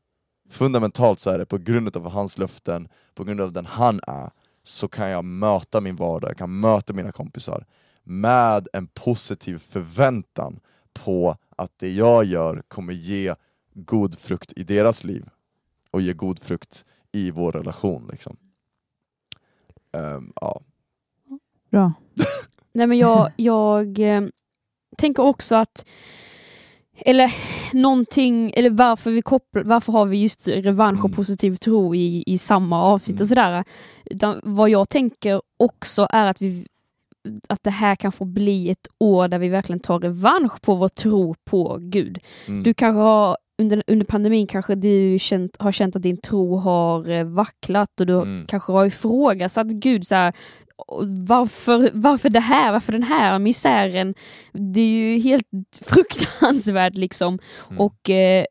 Fundamentalt 0.51 1.21
så 1.21 1.31
är 1.31 1.39
det 1.39 1.47
på 1.47 1.59
grund 1.59 1.97
av 1.97 2.09
hans 2.09 2.39
löften, 2.39 2.89
på 3.15 3.25
grund 3.25 3.41
av 3.41 3.53
den 3.53 3.67
han 3.67 4.01
är, 4.07 4.31
så 4.63 4.89
kan 4.89 5.09
jag 5.09 5.25
möta 5.25 5.81
min 5.81 5.97
vardag, 5.97 6.31
jag 6.31 6.39
kan 6.39 6.61
möta 6.61 6.93
mina 6.93 7.13
kompisar 7.13 7.67
med 8.03 8.69
en 8.73 8.87
positiv 8.87 9.59
förväntan 9.59 10.61
på 10.93 11.37
att 11.57 11.73
det 11.77 11.93
jag 11.93 12.25
gör 12.25 12.63
kommer 12.69 12.93
ge 12.93 13.35
god 13.75 14.19
frukt 14.19 14.53
i 14.57 14.65
deras 14.65 15.05
liv 15.05 15.29
och 15.91 16.01
ge 16.01 16.13
god 16.13 16.39
frukt 16.39 16.85
i 17.13 17.31
vår 17.31 17.53
relation. 17.53 18.09
Liksom. 18.13 18.37
Ehm, 19.93 20.33
ja. 20.41 20.61
Bra. 21.71 21.93
Nej 22.73 22.87
men 22.87 22.99
jag, 22.99 23.33
jag 23.37 23.99
eh, 23.99 24.23
tänker 24.97 25.23
också 25.23 25.55
att 25.57 25.87
eller 26.97 27.33
någonting, 27.77 28.53
eller 28.57 28.71
varför 28.71 29.11
vi 29.11 29.23
kopplar, 29.23 29.63
varför 29.65 29.93
har 29.93 30.07
vi 30.07 30.17
just 30.23 30.49
revansch 30.49 30.99
och 31.05 31.11
Mm. 31.11 31.17
positiv 31.17 31.57
tro 31.57 31.95
i, 31.95 32.25
i 32.27 32.39
samma 32.39 32.83
avsnitt 32.83 33.15
Mm. 33.17 33.21
och 33.23 33.29
sådär. 33.29 33.65
Utan 34.05 34.41
vad 34.43 34.71
jag 34.71 34.89
tänker 34.89 35.41
också 35.59 36.07
är 36.11 36.27
att 36.27 36.43
vi 36.43 36.67
att 37.49 37.63
det 37.63 37.71
här 37.71 37.95
kan 37.97 38.13
få 38.13 38.25
bli 38.25 38.71
ett 38.71 38.89
år 39.01 39.29
där 39.29 39.39
vi 39.39 39.49
verkligen 39.49 39.81
tar 39.81 39.99
revansch 40.01 40.61
på 40.63 40.75
vår 40.75 40.89
tro 40.89 41.35
på 41.45 41.79
Gud. 41.81 42.19
Mm. 42.49 42.63
Du 42.63 42.75
kanske 42.75 42.99
har, 43.01 43.37
under, 43.59 43.83
under 43.87 44.07
pandemin 44.07 44.47
kanske 44.47 44.75
du 44.75 45.19
känt, 45.19 45.57
har 45.59 45.73
känt 45.73 45.97
att 45.97 46.03
din 46.03 46.17
tro 46.17 46.57
har 46.57 47.11
eh, 47.11 47.25
vacklat 47.25 48.01
och 48.01 48.07
du 48.07 48.12
Mm. 48.14 48.47
kanske 48.47 48.73
har 48.73 48.87
ifrågasatt 48.87 49.67
Gud 49.67 50.07
så 50.07 50.14
här, 50.14 50.33
varför, 51.29 51.90
varför 51.95 52.29
det 52.29 52.40
här, 52.40 52.73
varför 52.73 52.93
den 52.93 53.03
här 53.03 53.38
misären? 53.38 54.14
Det 54.53 54.81
är 54.81 54.88
ju 54.88 55.19
helt 55.19 55.49
fruktansvärt 55.83 56.95
liksom. 56.97 57.38
Mm. 57.71 57.81
Och 57.81 58.11
eh, 58.11 58.45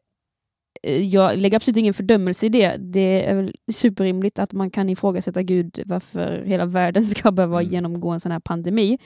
jag 1.02 1.38
lägger 1.38 1.56
absolut 1.56 1.78
ingen 1.78 1.94
fördömelse 1.94 2.46
i 2.46 2.50
det. 2.50 2.76
Det 2.80 3.26
är 3.26 3.36
väl 3.36 3.56
superrimligt 3.72 4.40
att 4.40 4.54
man 4.54 4.72
kan 4.72 4.90
ifrågasätta 4.90 5.42
Gud 5.44 5.80
varför 5.86 6.44
hela 6.46 6.66
världen 6.66 7.08
ska 7.16 7.32
behöva 7.32 7.62
Mm. 7.62 7.74
genomgå 7.74 8.10
en 8.10 8.20
sån 8.20 8.32
här 8.32 8.40
pandemi. 8.40 8.98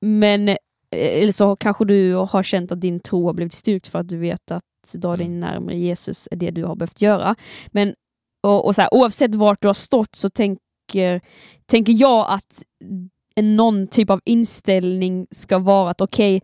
Men 0.00 0.48
eh, 0.48 0.56
eller 0.92 1.32
så 1.32 1.56
kanske 1.56 1.84
du 1.84 2.14
har 2.14 2.42
känt 2.42 2.72
att 2.72 2.80
din 2.80 3.00
tro 3.00 3.26
har 3.26 3.32
blivit 3.32 3.52
styrkt 3.52 3.88
för 3.88 3.98
att 3.98 4.08
du 4.08 4.16
vet 4.18 4.50
att 4.50 4.62
dra 4.94 5.16
dig 5.16 5.26
Mm. 5.26 5.40
närmare 5.40 5.78
Jesus 5.78 6.28
är 6.30 6.36
det 6.36 6.50
du 6.50 6.64
har 6.64 6.74
behövt 6.76 7.00
göra. 7.02 7.34
Men 7.68 7.94
och, 8.46 8.66
och 8.66 8.74
så 8.74 8.80
här, 8.82 8.94
oavsett 8.94 9.34
vart 9.34 9.62
du 9.62 9.68
har 9.68 9.74
stått 9.74 10.14
så 10.14 10.28
tänker, 10.28 11.20
tänker 11.66 11.92
jag 11.92 12.26
att 12.28 12.62
någon 13.40 13.86
typ 13.86 14.10
av 14.10 14.20
inställning 14.24 15.26
ska 15.30 15.58
vara 15.58 15.90
att 15.90 16.00
okej, 16.00 16.42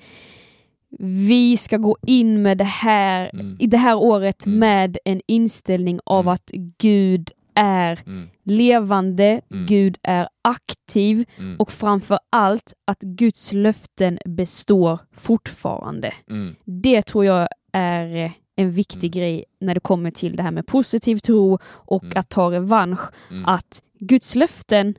vi 1.01 1.57
ska 1.57 1.77
gå 1.77 1.97
in 2.07 2.43
med 2.43 2.59
det 2.59 2.65
här, 2.65 3.31
Mm. 3.33 3.57
i 3.61 3.67
det 3.67 3.77
här 3.77 3.97
året 3.97 4.47
Mm. 4.47 4.59
med 4.59 4.99
en 5.05 5.21
inställning 5.27 6.01
av 6.05 6.21
Mm. 6.21 6.35
att 6.35 6.51
Gud 6.79 7.31
är 7.59 8.01
Mm. 8.07 8.29
levande, 8.45 9.41
Mm. 9.51 9.67
Gud 9.67 9.99
är 10.03 10.29
aktiv 10.43 11.25
Mm. 11.39 11.57
och 11.59 11.71
framför 11.73 12.19
allt 12.33 12.75
att 12.85 13.01
Guds 13.01 13.53
löften 13.53 14.19
består 14.25 14.99
fortfarande. 15.17 16.15
Mm. 16.31 16.55
Det 16.65 17.03
tror 17.03 17.25
jag 17.25 17.49
är 17.73 18.33
en 18.57 18.71
viktig 18.71 19.05
Mm. 19.05 19.11
grej 19.11 19.45
när 19.61 19.75
det 19.75 19.81
kommer 19.81 20.11
till 20.11 20.37
det 20.37 20.43
här 20.43 20.51
med 20.51 20.67
positiv 20.67 21.17
tro 21.17 21.59
och 21.67 22.05
Mm. 22.05 22.13
att 22.17 22.29
ta 22.29 22.51
revansch. 22.51 23.01
Att 23.47 23.83
Guds 24.01 24.35
löften, 24.35 24.95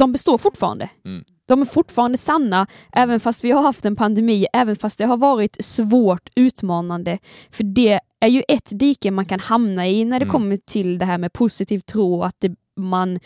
de 0.00 0.12
består 0.12 0.38
fortfarande. 0.38 0.90
Mm. 1.48 1.58
De 1.58 1.60
är 1.60 1.64
fortfarande 1.72 2.18
sanna, 2.18 2.66
även 2.92 3.20
fast 3.20 3.44
vi 3.44 3.50
har 3.50 3.62
haft 3.62 3.84
en 3.84 3.96
pandemi, 3.96 4.46
även 4.52 4.76
fast 4.76 4.98
det 4.98 5.04
har 5.04 5.16
varit 5.16 5.56
svårt, 5.64 6.28
utmanande. 6.36 7.18
För 7.50 7.64
det 7.64 8.00
är 8.20 8.28
ju 8.28 8.42
ett 8.48 8.70
dike 8.78 9.10
man 9.10 9.24
kan 9.26 9.40
hamna 9.40 9.88
i 9.88 10.04
när 10.04 10.20
det 10.20 10.24
Mm. 10.24 10.32
kommer 10.32 10.56
till 10.56 10.98
det 10.98 11.04
här 11.04 11.18
med 11.18 11.32
positiv 11.32 11.78
tro, 11.78 12.22
att 12.22 12.34
det, 12.38 12.54
man 12.80 13.18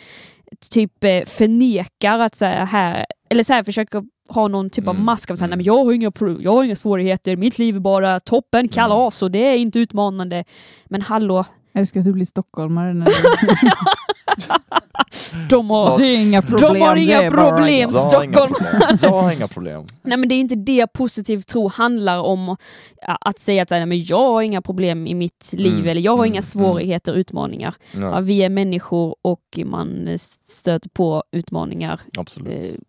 typ 0.73 1.05
eh, 1.05 1.23
förnekar 1.27 2.19
att 2.19 2.35
så 2.35 2.45
här, 2.45 3.07
eller 3.31 3.45
så 3.45 3.53
här 3.53 3.63
försöker 3.65 4.05
ha 4.29 4.49
någon 4.49 4.71
typ 4.71 4.89
av 4.89 4.95
Mm. 4.95 5.05
mask 5.07 5.31
av 5.31 5.37
så 5.37 5.41
här, 5.41 5.49
Mm. 5.49 5.59
nej 5.59 5.65
men 5.65 5.75
jag 5.75 5.85
har, 5.85 5.93
inga, 5.93 6.13
jag 6.43 6.53
har 6.53 6.65
inga 6.65 6.77
svårigheter, 6.77 7.37
mitt 7.37 7.59
liv 7.59 7.77
är 7.77 7.81
bara 7.81 8.21
toppen, 8.21 8.69
kalas 8.69 9.23
och 9.23 9.31
det 9.31 9.39
är 9.47 9.57
inte 9.57 9.79
utmanande. 9.79 10.45
Men 10.85 11.03
hallå, 11.03 11.45
Jag 11.73 11.81
älskar 11.81 12.01
att 12.01 12.07
du 12.07 12.13
blir 12.13 12.27
stockholmare. 12.27 12.95
När 12.95 13.07
du... 13.07 13.13
de 15.51 15.71
har, 15.71 16.01
är 16.03 16.17
inga 16.17 16.43
problem. 16.43 16.75
De 16.75 16.81
har 16.81 16.97
inga 16.97 17.31
problem. 17.31 17.91
Stockholm. 17.91 18.55
Jag 19.03 19.11
har 19.11 19.33
inga 19.37 19.49
problem. 19.49 19.87
Nej 20.03 20.19
men 20.19 20.29
det 20.29 20.35
är 20.35 20.41
inte 20.41 20.55
det 20.55 20.87
positiv 20.87 21.41
tro 21.43 21.69
handlar 21.69 22.19
om. 22.19 22.57
Att 23.03 23.39
säga 23.39 23.63
att 23.63 23.71
nej, 23.71 23.87
men 23.87 24.05
jag 24.05 24.33
har 24.33 24.43
inga 24.43 24.63
problem 24.63 25.07
i 25.07 25.15
mitt 25.15 25.53
liv 25.57 25.75
Mm, 25.75 25.89
eller 25.89 26.01
jag 26.01 26.13
har 26.13 26.25
mm, 26.25 26.33
inga 26.33 26.43
svårigheter, 26.43 27.13
utmaningar. 27.13 27.75
Ja, 27.93 28.21
vi 28.21 28.43
är 28.43 28.49
människor 28.49 29.17
och 29.23 29.59
man 29.65 30.19
stöter 30.19 30.89
på 30.91 31.25
utmaningar 31.33 32.01
absolut. 32.19 32.65
eh, 32.65 32.81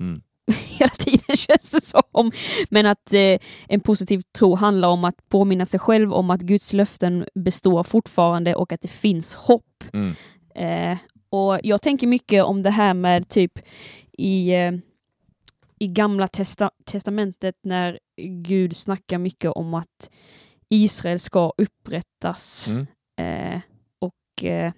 Mm. 0.00 0.20
hela 0.78 0.90
tiden 0.90 1.36
känns 1.36 1.70
det 1.70 1.80
som. 1.80 2.32
Men 2.70 2.86
att 2.86 3.12
eh, 3.12 3.38
en 3.68 3.80
positiv 3.80 4.22
tro 4.38 4.54
handlar 4.54 4.88
om 4.88 5.04
att 5.04 5.28
påminna 5.28 5.66
sig 5.66 5.80
själv 5.80 6.12
om 6.12 6.30
att 6.30 6.40
Guds 6.40 6.72
löften 6.72 7.26
består 7.34 7.82
fortfarande 7.84 8.54
och 8.54 8.72
att 8.72 8.80
det 8.80 8.88
finns 8.88 9.34
hopp. 9.34 9.84
Mm. 9.92 10.14
Eh, 10.56 10.98
och 11.30 11.58
jag 11.62 11.82
tänker 11.82 12.06
mycket 12.06 12.44
om 12.44 12.62
det 12.62 12.70
här 12.70 12.94
med 12.94 13.28
typ 13.28 13.52
i, 14.12 14.54
eh, 14.54 14.72
i 15.78 15.88
gamla 15.88 16.28
testa 16.28 16.70
testamentet 16.84 17.54
när 17.62 17.98
Gud 18.42 18.76
snackar 18.76 19.18
mycket 19.18 19.50
om 19.50 19.74
att 19.74 20.10
Israel 20.68 21.18
ska 21.18 21.52
upprättas. 21.58 22.68
Mm. 22.68 22.86
Eh, 23.20 23.60
och 23.98 24.44
eh, 24.44 24.72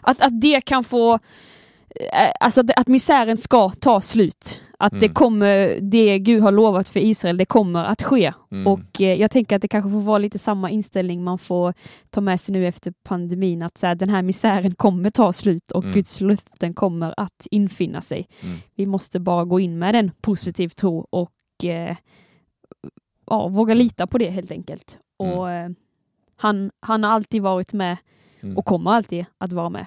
att, 0.00 0.22
att 0.22 0.40
det 0.40 0.60
kan 0.60 0.84
få 0.84 1.14
eh, 1.14 2.30
Alltså 2.40 2.60
att, 2.60 2.70
att 2.76 2.88
misären 2.88 3.38
ska 3.38 3.70
ta 3.70 4.00
slut. 4.00 4.62
Att 4.82 4.92
det 5.00 5.06
Mm. 5.06 5.14
kommer, 5.14 5.78
det 5.80 6.18
Gud 6.18 6.42
har 6.42 6.52
lovat 6.52 6.88
för 6.88 7.00
Israel, 7.00 7.36
det 7.36 7.44
kommer 7.44 7.84
att 7.84 8.02
ske. 8.02 8.32
Mm. 8.50 8.66
Och 8.66 9.00
eh, 9.00 9.20
jag 9.20 9.30
tänker 9.30 9.56
att 9.56 9.62
det 9.62 9.68
kanske 9.68 9.90
får 9.90 10.00
vara 10.00 10.18
lite 10.18 10.38
samma 10.38 10.70
inställning 10.70 11.24
man 11.24 11.38
får 11.38 11.74
ta 12.10 12.20
med 12.20 12.40
sig 12.40 12.52
nu 12.52 12.66
efter 12.66 12.92
pandemin, 13.02 13.62
att 13.62 13.78
så 13.78 13.86
här, 13.86 13.94
den 13.94 14.08
här 14.08 14.22
misären 14.22 14.74
kommer 14.74 15.10
ta 15.10 15.32
slut 15.32 15.70
och 15.70 15.82
Mm. 15.84 15.94
Guds 15.94 16.20
löften 16.20 16.74
kommer 16.74 17.14
att 17.16 17.46
infinna 17.50 18.00
sig. 18.00 18.26
Mm. 18.42 18.56
Vi 18.74 18.86
måste 18.86 19.20
bara 19.20 19.44
gå 19.44 19.60
in 19.60 19.78
med 19.78 19.94
en 19.94 20.10
positiv 20.20 20.68
tro 20.68 21.06
och 21.10 21.64
eh, 21.64 21.96
ja, 23.26 23.48
våga 23.48 23.74
lita 23.74 24.06
på 24.06 24.18
det 24.18 24.30
helt 24.30 24.50
enkelt. 24.50 24.98
Mm. 25.22 25.38
Och 25.38 25.50
eh, 25.50 25.70
han, 26.36 26.70
han 26.80 27.04
har 27.04 27.10
alltid 27.10 27.42
varit 27.42 27.72
med 27.72 27.96
Mm. 28.44 28.56
och 28.56 28.64
kommer 28.64 28.90
alltid 28.90 29.24
att 29.38 29.52
vara 29.52 29.70
med. 29.70 29.86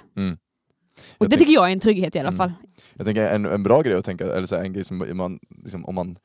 Och 1.18 1.26
Jag 1.26 1.30
det 1.30 1.38
tycker 1.38 1.54
jag 1.54 1.68
är 1.68 1.72
en 1.74 1.80
trygghet 1.80 2.16
i 2.16 2.20
alla 2.20 2.28
Mm. 2.30 2.38
fall. 2.38 2.52
Jag 2.94 3.06
tänker 3.06 3.30
en, 3.30 3.46
en 3.46 3.64
bra 3.64 3.82
grej 3.82 3.94
att 3.96 4.06
tänka, 4.06 4.26
eller 4.26 4.48
så 4.48 4.56
här, 4.56 4.64
en 4.64 4.74
grej 4.74 4.84
som 4.84 5.18
man, 5.18 5.40
liksom, 5.64 5.86
om 5.86 5.96
man 5.96 6.18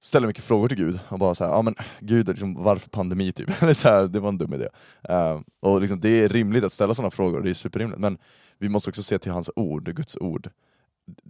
ställer 0.00 0.26
mycket 0.26 0.44
frågor 0.44 0.68
till 0.68 0.76
Gud 0.76 1.00
och 1.08 1.18
bara 1.18 1.34
såhär, 1.34 1.50
ja 1.50 1.62
men 1.62 1.74
Gud, 2.00 2.28
liksom, 2.28 2.54
varför 2.54 2.90
pandemi 2.90 3.32
typ? 3.32 3.62
Eller 3.62 3.74
så 3.74 3.88
här, 3.88 4.06
det 4.08 4.20
var 4.20 4.28
en 4.28 4.38
dum 4.38 4.54
idé. 4.54 4.68
Uh, 5.10 5.40
och 5.60 5.80
liksom, 5.80 6.00
det 6.00 6.08
är 6.08 6.28
rimligt 6.28 6.64
att 6.64 6.72
ställa 6.72 6.94
sådana 6.94 7.10
frågor, 7.10 7.40
det 7.42 7.50
är 7.50 7.54
superrimligt, 7.54 8.00
men 8.00 8.18
vi 8.58 8.68
måste 8.68 8.90
också 8.90 9.02
se 9.02 9.18
till 9.18 9.32
hans 9.32 9.50
ord, 9.56 9.96
Guds 9.96 10.16
ord. 10.16 10.50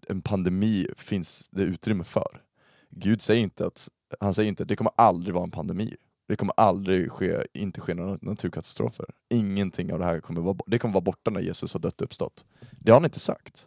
En 0.09 0.23
pandemi 0.23 0.89
finns 0.97 1.49
det 1.53 1.63
utrymme 1.63 2.05
för. 2.05 2.43
Gud 2.91 3.23
säger 3.23 3.43
inte 3.43 3.67
att, 3.67 3.89
han 4.21 4.35
säger 4.35 4.49
inte 4.49 4.63
att 4.63 4.69
det 4.69 4.77
kommer 4.77 4.93
aldrig 4.97 5.35
vara 5.35 5.45
en 5.45 5.51
pandemi. 5.51 5.97
Det 6.29 6.37
kommer 6.37 6.55
aldrig 6.57 7.13
ske, 7.13 7.47
inte 7.53 7.81
ske 7.81 7.95
några 7.95 8.19
naturkatastrofer. 8.23 9.07
Ingenting 9.29 9.93
av 9.93 9.99
det 9.99 10.05
här 10.05 10.21
kommer 10.21 10.41
vara, 10.41 10.57
det 10.67 10.79
kommer 10.79 10.95
vara 10.95 11.05
borta 11.05 11.31
när 11.31 11.41
Jesus 11.41 11.73
har 11.73 11.81
dött 11.81 12.01
och 12.01 12.05
uppstått. 12.05 12.45
Det 12.81 12.91
har 12.91 12.97
han 12.97 13.05
inte 13.05 13.21
sagt. 13.21 13.67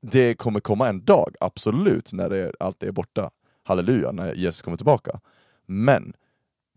Det 0.00 0.34
kommer 0.34 0.60
komma 0.60 0.88
en 0.88 1.04
dag, 1.04 1.34
absolut, 1.40 2.12
när 2.12 2.30
det, 2.30 2.52
allt 2.60 2.82
är 2.82 2.92
borta. 2.92 3.30
Halleluja, 3.62 4.12
när 4.12 4.34
Jesus 4.34 4.62
kommer 4.62 4.76
tillbaka. 4.76 5.20
Men 5.66 6.12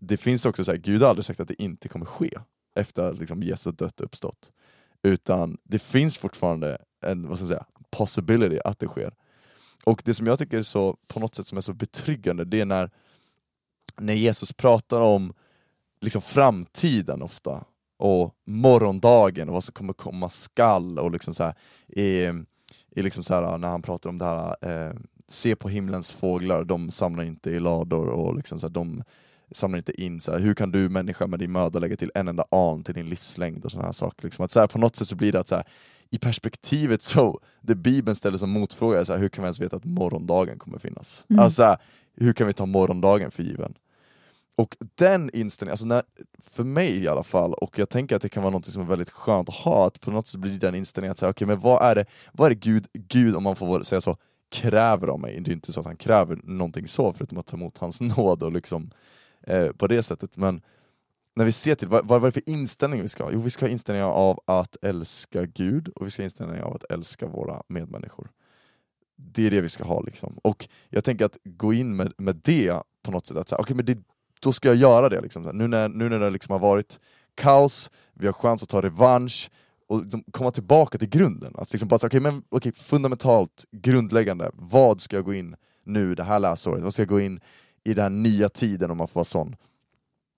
det 0.00 0.16
finns 0.16 0.46
också 0.46 0.64
så 0.64 0.70
här, 0.70 0.78
Gud 0.78 1.02
har 1.02 1.08
aldrig 1.08 1.24
sagt 1.24 1.40
att 1.40 1.48
det 1.48 1.62
inte 1.62 1.88
kommer 1.88 2.06
ske 2.06 2.38
efter 2.74 3.02
att 3.02 3.18
liksom, 3.18 3.42
Jesus 3.42 3.76
dött 3.76 4.00
och 4.00 4.06
uppstått. 4.06 4.50
Utan 5.02 5.58
det 5.64 5.78
finns 5.78 6.18
fortfarande 6.18 6.78
en 7.00 7.28
vad 7.28 7.38
ska 7.38 7.44
jag 7.44 7.48
säga, 7.48 7.66
possibility 7.90 8.58
att 8.64 8.78
det 8.78 8.88
sker. 8.88 9.14
Och 9.84 10.02
det 10.04 10.14
som 10.14 10.26
jag 10.26 10.38
tycker 10.38 10.58
är 10.58 10.62
så, 10.62 10.96
på 11.06 11.20
något 11.20 11.34
sätt 11.34 11.46
som 11.46 11.58
är 11.58 11.62
så 11.62 11.72
betryggande, 11.72 12.44
det 12.44 12.60
är 12.60 12.64
när, 12.64 12.90
när 14.00 14.14
Jesus 14.14 14.52
pratar 14.52 15.00
om 15.00 15.32
liksom 16.00 16.22
framtiden 16.22 17.22
ofta, 17.22 17.64
och 17.96 18.34
morgondagen 18.46 19.48
och 19.48 19.54
vad 19.54 19.64
som 19.64 19.72
kommer 19.72 19.92
komma 19.92 20.30
skall, 20.30 20.98
och 20.98 21.10
liksom 21.10 21.34
så 21.34 21.42
här, 21.44 21.54
i, 21.88 22.24
i 22.90 23.02
liksom 23.02 23.24
så 23.24 23.34
här, 23.34 23.58
när 23.58 23.68
han 23.68 23.82
pratar 23.82 24.10
om 24.10 24.18
det 24.18 24.24
här, 24.24 24.56
eh, 24.60 24.94
se 25.26 25.56
på 25.56 25.68
himlens 25.68 26.12
fåglar, 26.12 26.64
de 26.64 26.90
samlar 26.90 27.24
inte 27.24 27.50
i 27.50 27.60
lador, 27.60 28.06
och 28.06 28.36
liksom 28.36 28.60
så 28.60 28.66
här, 28.66 28.74
de 28.74 29.02
samlar 29.50 29.78
inte 29.78 30.02
in 30.02 30.20
så 30.20 30.32
här, 30.32 30.38
hur 30.38 30.54
kan 30.54 30.72
du 30.72 30.88
människa 30.88 31.26
med 31.26 31.38
din 31.38 31.52
möda 31.52 31.78
lägga 31.78 31.96
till 31.96 32.10
en 32.14 32.28
enda 32.28 32.44
an 32.50 32.84
till 32.84 32.94
din 32.94 33.08
livslängd 33.08 33.64
och 33.64 33.72
sådana 33.72 33.88
här 33.88 33.92
saker. 33.92 34.24
Liksom. 34.24 34.44
Att 34.44 34.50
så 34.50 34.60
här, 34.60 34.66
på 34.66 34.78
något 34.78 34.96
sätt 34.96 35.08
så 35.08 35.16
blir 35.16 35.32
det 35.32 35.40
att 35.40 35.48
så 35.48 35.62
i 36.10 36.18
perspektivet 36.18 37.02
så, 37.02 37.40
det 37.60 37.74
Bibeln 37.74 38.16
ställer 38.16 38.38
som 38.38 38.50
motfråga 38.50 39.00
är 39.00 39.04
så 39.04 39.16
hur 39.16 39.28
kan 39.28 39.42
vi 39.42 39.46
ens 39.46 39.60
veta 39.60 39.76
att 39.76 39.84
morgondagen 39.84 40.58
kommer 40.58 40.78
finnas? 40.78 41.26
Mm. 41.30 41.42
Alltså, 41.42 41.76
hur 42.16 42.32
kan 42.32 42.46
vi 42.46 42.52
ta 42.52 42.66
morgondagen 42.66 43.30
för 43.30 43.42
given? 43.42 43.74
Och 44.56 44.76
den 44.94 45.30
inställningen, 45.32 45.72
alltså 45.72 45.86
när, 45.86 46.02
för 46.40 46.64
mig 46.64 47.04
i 47.04 47.08
alla 47.08 47.22
fall, 47.22 47.54
och 47.54 47.78
jag 47.78 47.88
tänker 47.88 48.16
att 48.16 48.22
det 48.22 48.28
kan 48.28 48.42
vara 48.42 48.52
något 48.52 48.66
som 48.66 48.82
är 48.82 48.86
väldigt 48.86 49.10
skönt 49.10 49.48
att 49.48 49.54
ha, 49.54 49.86
att 49.86 50.00
på 50.00 50.10
något 50.10 50.26
sätt 50.26 50.40
blir 50.40 50.58
den 50.58 50.74
inställningen 50.74 51.12
att 51.12 51.18
säga, 51.18 51.30
okay, 51.30 51.46
men 51.46 51.60
vad 51.60 51.82
är 51.82 51.94
det, 51.94 52.04
vad 52.32 52.46
är 52.46 52.50
det 52.50 52.60
Gud, 52.60 52.86
Gud, 52.92 53.36
om 53.36 53.42
man 53.42 53.56
får 53.56 53.82
säga 53.82 54.00
så, 54.00 54.16
kräver 54.50 55.08
av 55.08 55.20
mig? 55.20 55.40
Det 55.40 55.50
är 55.50 55.52
inte 55.52 55.72
så 55.72 55.80
att 55.80 55.86
han 55.86 55.96
kräver 55.96 56.40
någonting 56.44 56.86
så, 56.86 57.12
förutom 57.12 57.38
att 57.38 57.46
ta 57.46 57.56
emot 57.56 57.78
hans 57.78 58.00
nåd 58.16 58.42
och 58.42 58.52
liksom 58.52 58.90
eh, 59.46 59.68
på 59.68 59.86
det 59.86 60.02
sättet, 60.02 60.36
men 60.36 60.62
när 61.34 61.44
vi 61.44 61.52
ser 61.52 61.74
till 61.74 61.88
vad, 61.88 62.08
vad 62.08 62.22
är 62.22 62.26
det 62.26 62.32
för 62.32 62.48
inställning 62.48 63.02
vi 63.02 63.08
ska 63.08 63.24
ha? 63.24 63.30
Jo, 63.32 63.40
vi 63.40 63.50
ska 63.50 63.64
ha 63.64 63.70
inställningar 63.70 64.08
av 64.08 64.40
att 64.44 64.76
älska 64.82 65.44
Gud 65.44 65.88
och 65.88 66.06
vi 66.06 66.10
ska 66.10 66.22
ha 66.22 66.24
inställningar 66.24 66.62
av 66.62 66.74
att 66.74 66.92
älska 66.92 67.26
våra 67.26 67.62
medmänniskor. 67.68 68.30
Det 69.32 69.46
är 69.46 69.50
det 69.50 69.60
vi 69.60 69.68
ska 69.68 69.84
ha. 69.84 70.00
liksom. 70.00 70.38
Och 70.42 70.68
jag 70.88 71.04
tänker 71.04 71.24
att 71.24 71.38
gå 71.44 71.72
in 71.72 71.96
med, 71.96 72.12
med 72.18 72.40
det 72.44 72.82
på 73.02 73.10
något 73.10 73.26
sätt, 73.26 73.36
att 73.36 73.48
säga, 73.48 73.60
okay, 73.60 73.76
men 73.76 73.84
det, 73.84 73.98
då 74.40 74.52
ska 74.52 74.68
jag 74.68 74.76
göra 74.76 75.08
det. 75.08 75.20
Liksom. 75.20 75.42
Nu 75.42 75.68
när, 75.68 75.88
nu 75.88 76.08
när 76.08 76.18
det 76.18 76.30
liksom 76.30 76.52
har 76.52 76.58
varit 76.58 77.00
kaos, 77.34 77.90
vi 78.14 78.26
har 78.26 78.32
chans 78.32 78.62
att 78.62 78.68
ta 78.68 78.82
revansch 78.82 79.50
och 79.88 80.02
liksom 80.02 80.24
komma 80.30 80.50
tillbaka 80.50 80.98
till 80.98 81.08
grunden. 81.08 81.52
Att 81.58 81.72
liksom 81.72 81.88
bara 81.88 81.98
säga, 81.98 82.08
okay, 82.08 82.20
men, 82.20 82.42
okay, 82.50 82.72
fundamentalt, 82.72 83.64
grundläggande, 83.70 84.50
vad 84.54 85.00
ska 85.00 85.16
jag 85.16 85.24
gå 85.24 85.34
in 85.34 85.56
nu 85.84 86.14
det 86.14 86.22
här 86.22 86.40
läsåret? 86.40 86.82
Vad 86.82 86.92
ska 86.92 87.02
jag 87.02 87.08
gå 87.08 87.20
in 87.20 87.40
i 87.84 87.94
den 87.94 88.02
här 88.02 88.10
nya 88.10 88.48
tiden 88.48 88.90
om 88.90 88.98
man 88.98 89.08
får 89.08 89.14
vara 89.14 89.24
sån? 89.24 89.56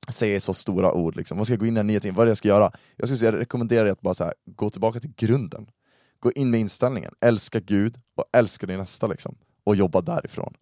Säger 0.09 0.41
så 0.41 0.55
stora 0.55 0.93
ord, 0.93 1.17
liksom. 1.17 1.39
vad 1.39 1.47
ska 1.47 1.53
jag 1.53 1.61
gå 1.61 1.67
in 1.67 1.77
i 1.77 1.77
den 1.77 1.87
nya 1.87 2.01
tiden? 2.01 2.15
Vad 2.15 2.23
är 2.23 2.27
det 2.27 2.31
jag 2.31 2.39
ska 2.39 2.49
göra? 2.49 2.73
Jag, 2.97 3.09
skulle 3.09 3.31
jag 3.31 3.41
rekommenderar 3.41 3.85
dig 3.85 3.93
att 3.93 4.01
bara 4.01 4.15
så 4.15 4.25
här, 4.25 4.35
gå 4.47 4.71
tillbaka 4.71 5.01
till 5.01 5.13
grunden. 5.17 5.67
Gå 6.25 6.33
in 6.33 6.51
med 6.51 6.61
inställningen, 6.61 7.15
älska 7.21 7.61
Gud 7.61 8.01
och 8.15 8.25
älska 8.33 8.67
din 8.67 8.79
nästa 8.79 9.07
liksom. 9.07 9.37
och 9.65 9.77
jobba 9.77 10.01
därifrån 10.01 10.55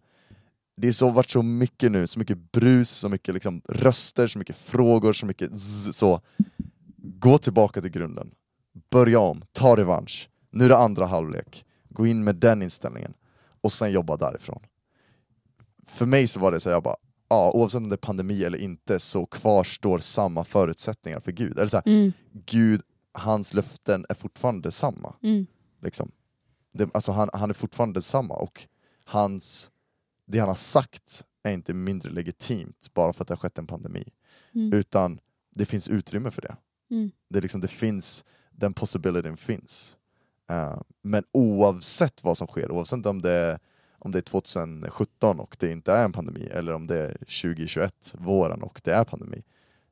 det 0.75 0.87
har 0.87 0.93
så, 0.93 1.09
varit 1.09 1.29
så 1.29 1.41
mycket 1.41 1.91
nu, 1.91 2.07
så 2.07 2.19
mycket 2.19 2.51
brus, 2.51 2.89
så 2.89 3.09
mycket 3.09 3.33
liksom 3.33 3.61
röster, 3.69 4.27
så 4.27 4.39
mycket 4.39 4.55
frågor, 4.55 5.13
så 5.13 5.25
mycket 5.25 5.51
zzz, 5.59 5.97
så. 5.97 6.21
Gå 6.97 7.37
tillbaka 7.37 7.81
till 7.81 7.91
grunden. 7.91 8.31
Börja 8.91 9.19
om, 9.19 9.43
ta 9.51 9.77
revansch. 9.77 10.29
Nu 10.51 10.65
är 10.65 10.69
det 10.69 10.77
andra 10.77 11.05
halvlek. 11.05 11.65
Gå 11.89 12.07
in 12.07 12.23
med 12.23 12.35
den 12.35 12.61
inställningen. 12.61 13.13
Och 13.61 13.71
sen 13.71 13.91
jobba 13.91 14.17
därifrån. 14.17 14.63
För 15.85 16.05
mig 16.05 16.27
så 16.27 16.39
var 16.39 16.51
det 16.51 16.59
så 16.59 16.69
jag 16.69 16.83
bara, 16.83 16.95
ja, 17.29 17.51
oavsett 17.53 17.77
om 17.77 17.89
det 17.89 17.95
är 17.95 17.97
pandemi 17.97 18.43
eller 18.43 18.57
inte 18.57 18.99
så 18.99 19.25
kvarstår 19.25 19.99
samma 19.99 20.43
förutsättningar 20.43 21.19
för 21.19 21.31
Gud. 21.31 21.57
Eller 21.57 21.67
så 21.67 21.77
här, 21.77 21.87
Mm, 21.87 22.13
Gud, 22.45 22.81
hans 23.13 23.53
löften 23.53 24.05
är 24.09 24.13
fortfarande 24.13 24.71
samma. 24.71 25.15
mm, 25.23 25.45
Liksom. 25.81 26.11
Det, 26.71 26.89
alltså 26.93 27.11
han, 27.11 27.29
han 27.33 27.49
är 27.49 27.53
fortfarande 27.53 27.97
detsamma 27.97 28.33
och 28.35 28.67
hans, 29.05 29.71
det 30.25 30.39
han 30.39 30.47
har 30.47 30.55
sagt 30.55 31.23
är 31.43 31.51
inte 31.53 31.73
mindre 31.73 32.11
legitimt 32.11 32.89
bara 32.93 33.13
för 33.13 33.21
att 33.23 33.27
det 33.27 33.31
har 33.33 33.37
skett 33.39 33.57
en 33.57 33.67
pandemi. 33.67 34.03
mm, 34.55 34.73
Utan 34.73 35.19
det 35.55 35.65
finns 35.65 35.87
utrymme 35.87 36.31
för 36.31 36.41
det. 36.41 36.55
mm. 36.91 37.11
Det, 37.29 37.41
liksom, 37.41 37.61
det 37.61 37.67
finns, 37.67 38.25
den 38.51 38.73
possibilityn 38.73 39.37
finns. 39.37 39.97
Eh, 40.49 40.81
men 41.01 41.23
oavsett 41.31 42.23
vad 42.23 42.37
som 42.37 42.47
sker, 42.47 42.71
oavsett 42.71 43.05
om 43.05 43.21
det, 43.21 43.31
är- 43.31 43.59
om 43.99 44.11
det 44.11 44.19
är 44.19 44.21
2017 44.21 45.39
och 45.39 45.55
det 45.59 45.71
inte 45.71 45.93
är 45.93 46.03
en 46.05 46.11
pandemi, 46.11 46.45
eller 46.51 46.73
om 46.73 46.87
det 46.87 46.97
är 46.97 47.17
2021, 47.17 48.15
våren, 48.17 48.63
och 48.63 48.81
det 48.83 48.93
är 48.93 49.03
pandemi, 49.03 49.43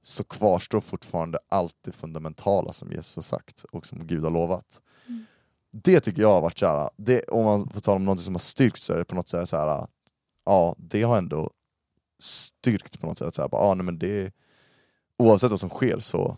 så 0.02 0.24
kvarstår 0.24 0.82
fortfarande 0.82 1.40
allt 1.50 1.76
det 1.82 1.92
fundamentala 1.92 2.74
som 2.74 2.92
Jesus 2.92 3.16
har 3.16 3.24
sagt 3.24 3.66
och 3.72 3.86
som 3.86 4.08
Gud 4.08 4.24
har 4.24 4.32
lovat. 4.32 4.82
Mm. 5.08 5.26
Det 5.72 6.00
tycker 6.00 6.22
jag 6.22 6.30
har 6.30 6.42
varit 6.42 6.60
såhär, 6.60 6.90
det, 6.98 7.24
om 7.24 7.46
man 7.46 7.70
får 7.70 7.82
tala 7.82 7.96
om 7.96 8.06
något 8.06 8.22
som 8.22 8.34
har 8.34 8.40
styrkt 8.40 8.82
så 8.82 8.94
är 8.94 8.98
det 8.98 9.06
på 9.06 9.16
något 9.16 9.30
sätt 9.30 9.50
såhär, 9.50 9.88
ja 10.46 10.76
det 10.78 11.04
har 11.04 11.18
ändå 11.18 11.52
styrkt 12.20 13.00
på 13.00 13.08
något 13.08 13.18
sätt. 13.18 13.36
Så 13.36 13.42
här, 13.42 13.50
bara, 13.50 13.62
ah, 13.62 13.74
nej, 13.74 13.86
men 13.86 14.00
det, 14.00 14.34
oavsett 15.18 15.50
vad 15.50 15.60
som 15.60 15.70
sker 15.70 16.00
så, 16.00 16.38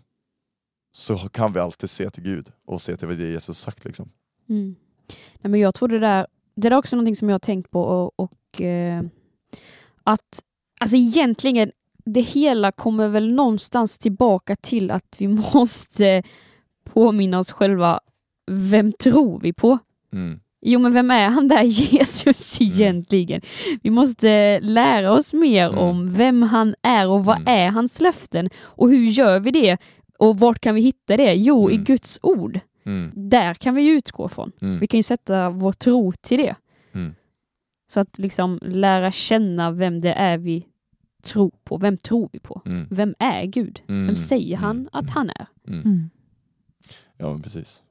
så 0.91 1.17
kan 1.17 1.53
vi 1.53 1.59
alltid 1.59 1.89
se 1.89 2.09
till 2.09 2.23
Gud 2.23 2.51
och 2.65 2.81
se 2.81 2.97
till 2.97 3.07
vad 3.07 3.17
Jesus 3.17 3.57
sagt. 3.57 3.85
Liksom. 3.85 4.11
Mm. 4.49 4.75
Nej, 5.41 5.51
men 5.51 5.59
jag 5.59 5.73
tror 5.73 5.87
det 5.87 5.99
där, 5.99 6.27
det 6.55 6.61
där 6.61 6.71
är 6.71 6.79
också 6.79 6.95
någonting 6.95 7.15
som 7.15 7.29
jag 7.29 7.33
har 7.33 7.39
tänkt 7.39 7.71
på 7.71 7.83
och, 7.83 8.19
och 8.19 8.61
eh, 8.61 9.03
att 10.03 10.43
alltså 10.79 10.97
egentligen 10.97 11.71
det 12.05 12.21
hela 12.21 12.71
kommer 12.71 13.07
väl 13.07 13.33
någonstans 13.33 13.97
tillbaka 13.97 14.55
till 14.55 14.91
att 14.91 15.15
vi 15.19 15.27
måste 15.53 16.23
påminna 16.93 17.39
oss 17.39 17.51
själva 17.51 17.99
vem 18.51 18.91
tror 18.91 19.39
vi 19.39 19.53
på? 19.53 19.77
Jo 20.65 20.79
men 20.79 20.93
vem 20.93 21.11
är 21.11 21.29
han 21.29 21.47
där 21.47 21.61
Jesus 21.93 22.61
egentligen? 22.61 23.41
Vi 23.83 23.89
måste 23.89 24.59
lära 24.59 25.11
oss 25.11 25.33
mer 25.33 25.67
Mm. 25.67 25.79
om 25.79 26.13
vem 26.13 26.41
han 26.43 26.75
är 26.81 27.07
och 27.07 27.25
vad 27.25 27.37
Mm. 27.37 27.47
är 27.53 27.67
hans 27.69 28.01
löften 28.01 28.49
och 28.63 28.89
hur 28.89 29.05
gör 29.05 29.39
vi 29.39 29.51
det? 29.51 29.77
Och 30.19 30.39
vart 30.39 30.59
kan 30.59 30.75
vi 30.75 30.81
hitta 30.81 31.17
det? 31.17 31.33
Jo, 31.33 31.69
i 31.69 31.73
Mm. 31.73 31.83
Guds 31.85 32.19
ord. 32.21 32.59
Mm. 32.85 33.11
Där 33.15 33.53
kan 33.53 33.75
vi 33.75 33.87
utgå 33.87 34.27
från. 34.29 34.51
Mm. 34.61 34.79
Vi 34.79 34.87
kan 34.87 34.97
ju 34.97 35.03
sätta 35.03 35.49
vår 35.49 35.71
tro 35.71 36.11
till 36.21 36.37
det. 36.37 36.55
Mm. 36.93 37.15
Så 37.93 37.99
att 37.99 38.17
liksom 38.19 38.59
lära 38.61 39.11
känna 39.11 39.71
vem 39.71 40.01
det 40.01 40.13
är 40.13 40.37
vi 40.37 40.65
tror 41.23 41.51
på. 41.63 41.77
Vem 41.77 41.97
tror 41.97 42.29
vi 42.33 42.39
på? 42.39 42.61
Mm. 42.65 42.87
Vem 42.91 43.15
är 43.19 43.45
Gud? 43.45 43.81
Mm. 43.87 44.05
Vem 44.05 44.15
säger 44.15 44.57
han 44.57 44.75
Mm. 44.77 44.89
att 44.91 45.09
han 45.09 45.29
är? 45.29 45.47
Mm. 45.67 45.81
Mm. 45.81 46.09
Ja 47.17 47.31
men 47.31 47.41
precis. 47.41 47.83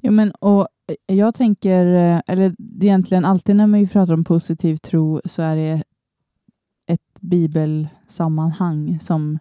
Jo, 0.00 0.12
men, 0.12 0.30
och 0.30 0.68
jag 1.06 1.34
tänker, 1.34 1.86
eh, 1.86 2.20
eller 2.26 2.54
egentligen 2.80 3.24
alltid 3.24 3.56
när 3.56 3.66
man 3.66 3.88
pratar 3.88 4.14
om 4.14 4.24
positiv 4.24 4.76
tro 4.76 5.20
så 5.24 5.42
är 5.42 5.56
det 5.56 5.82
ett 6.86 7.20
bibelsammanhang 7.20 8.98
som 9.00 9.38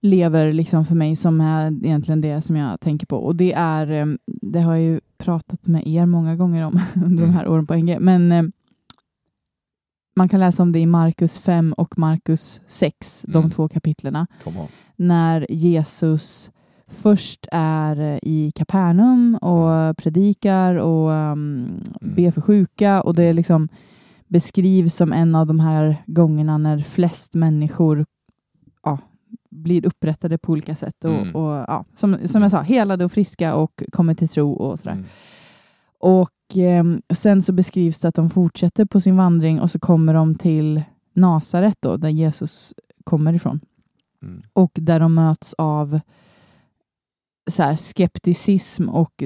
lever 0.00 0.52
liksom 0.52 0.84
för 0.84 0.94
mig 0.94 1.16
som 1.16 1.40
är 1.40 1.66
egentligen 1.84 2.20
det 2.20 2.42
som 2.42 2.56
jag 2.56 2.80
tänker 2.80 3.06
på. 3.06 3.16
Och 3.16 3.36
det 3.36 3.52
är, 3.52 3.90
eh, 3.90 4.06
det 4.26 4.60
har 4.60 4.74
jag 4.74 4.82
ju 4.84 5.00
pratat 5.18 5.66
med 5.66 5.86
er 5.86 6.06
många 6.06 6.36
gånger 6.36 6.64
om 6.66 6.80
under 7.04 7.22
de 7.22 7.32
här 7.34 7.48
åren 7.48 7.66
på 7.66 7.74
NG, 7.74 7.98
men 8.00 8.32
eh, 8.32 8.42
man 10.18 10.28
kan 10.28 10.40
läsa 10.40 10.62
om 10.62 10.72
det 10.72 10.78
i 10.78 10.86
Markus 10.86 11.38
5 11.38 11.72
och 11.72 11.98
Markus 11.98 12.60
6, 12.66 13.24
de 13.28 13.36
Mm. 13.38 13.50
två 13.50 13.68
kapitlerna 13.68 14.26
när 14.96 15.46
Jesus 15.52 16.50
först 16.90 17.46
är 17.52 18.00
eh, 18.00 18.18
i 18.22 18.52
Kapernaum 18.54 19.34
och 19.34 19.96
predikar 19.96 20.74
och 20.74 21.10
um, 21.10 21.68
ber 22.00 22.30
för 22.30 22.40
sjuka 22.40 23.00
och 23.02 23.14
det 23.14 23.32
liksom 23.32 23.68
beskrivs 24.26 24.94
som 24.94 25.12
en 25.12 25.34
av 25.34 25.46
de 25.46 25.60
här 25.60 25.96
gångerna 26.06 26.58
när 26.58 26.78
flest 26.78 27.34
människor 27.34 28.06
ja, 28.84 28.98
blir 29.50 29.86
upprättade 29.86 30.38
på 30.38 30.52
olika 30.52 30.74
sätt 30.74 31.04
och, 31.04 31.10
Mm. 31.10 31.36
och 31.36 31.50
ja, 31.68 31.84
som, 31.94 32.16
som 32.28 32.42
jag 32.42 32.50
sa, 32.50 32.60
helade 32.60 33.04
och 33.04 33.12
friska 33.12 33.54
och 33.54 33.82
kommer 33.92 34.14
till 34.14 34.28
tro 34.28 34.52
och 34.52 34.78
sådär. 34.78 34.92
Mm. 34.92 35.04
Och 36.00 36.30
ehm, 36.54 37.02
sen 37.14 37.42
så 37.42 37.52
beskrivs 37.52 38.00
det 38.00 38.08
att 38.08 38.14
de 38.14 38.30
fortsätter 38.30 38.84
på 38.84 39.00
sin 39.00 39.16
vandring 39.16 39.60
och 39.60 39.70
så 39.70 39.78
kommer 39.78 40.14
de 40.14 40.34
till 40.34 40.82
Nasaret 41.14 41.76
då, 41.80 41.96
där 41.96 42.08
Jesus 42.08 42.74
kommer 43.04 43.32
ifrån. 43.32 43.60
Mm. 44.22 44.42
Och 44.52 44.70
där 44.74 45.00
de 45.00 45.14
möts 45.14 45.54
av 45.58 46.00
så 47.50 47.62
här, 47.62 47.76
skepticism 47.76 48.88
och 48.88 49.22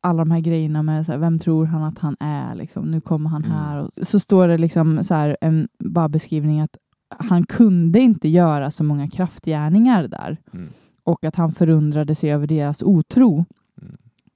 alla 0.00 0.24
de 0.24 0.30
här 0.30 0.40
grejerna 0.40 0.82
med 0.82 1.06
så 1.06 1.12
här, 1.12 1.18
vem 1.18 1.38
tror 1.38 1.66
han 1.66 1.82
att 1.82 1.98
han 1.98 2.16
är? 2.20 2.54
Liksom, 2.54 2.90
nu 2.90 3.00
kommer 3.00 3.30
han 3.30 3.44
Mm. 3.44 3.56
här. 3.56 3.76
Och 3.78 3.90
så 4.02 4.20
står 4.20 4.48
det 4.48 4.58
liksom 4.58 5.04
så 5.04 5.14
här, 5.14 5.36
en 5.40 5.68
bara 5.78 6.08
beskrivning 6.08 6.60
att 6.60 6.76
han 7.18 7.46
kunde 7.46 8.00
inte 8.00 8.28
göra 8.28 8.70
så 8.70 8.84
många 8.84 9.08
kraftgärningar 9.08 10.08
där 10.08 10.36
Mm. 10.52 10.68
och 11.04 11.24
att 11.24 11.36
han 11.36 11.52
förundrade 11.52 12.14
sig 12.14 12.32
över 12.32 12.46
deras 12.46 12.82
otro. 12.82 13.44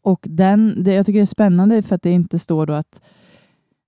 Och 0.03 0.27
den, 0.31 0.83
det, 0.85 0.95
jag 0.95 1.07
tycker 1.07 1.19
det 1.19 1.25
är 1.25 1.27
spännande 1.27 1.83
för 1.83 1.95
att 1.95 2.03
det 2.03 2.11
inte 2.11 2.39
står 2.39 2.67
då 2.67 2.73
att 2.73 3.01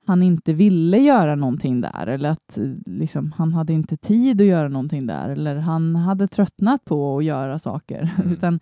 han 0.06 0.22
inte 0.22 0.52
ville 0.52 0.98
göra 0.98 1.34
någonting 1.34 1.80
där 1.80 2.06
eller 2.06 2.28
att 2.28 2.58
eh, 2.58 2.64
liksom, 2.86 3.32
han 3.32 3.52
hade 3.52 3.72
inte 3.72 3.96
tid 3.96 4.40
att 4.40 4.46
göra 4.46 4.68
någonting 4.68 5.06
där 5.06 5.28
eller 5.30 5.56
han 5.56 5.96
hade 5.96 6.28
tröttnat 6.28 6.84
på 6.84 7.18
att 7.18 7.24
göra 7.24 7.58
saker. 7.58 8.10
Mm. 8.18 8.32
Utan 8.32 8.60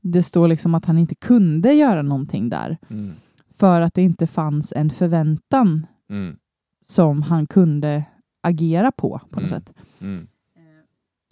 det 0.00 0.22
står 0.22 0.48
liksom 0.48 0.74
att 0.74 0.84
han 0.84 0.98
inte 0.98 1.14
kunde 1.14 1.72
göra 1.72 2.02
någonting 2.02 2.48
där 2.48 2.78
Mm. 2.90 3.12
för 3.50 3.80
att 3.80 3.94
det 3.94 4.02
inte 4.02 4.26
fanns 4.26 4.72
en 4.76 4.90
förväntan 4.90 5.86
Mm. 6.10 6.36
som 6.86 7.22
han 7.22 7.46
kunde 7.46 8.04
agera 8.40 8.92
på 8.92 9.20
på 9.30 9.40
något 9.40 9.50
Mm. 9.50 9.60
sätt. 9.62 9.72
Mm. 10.00 10.26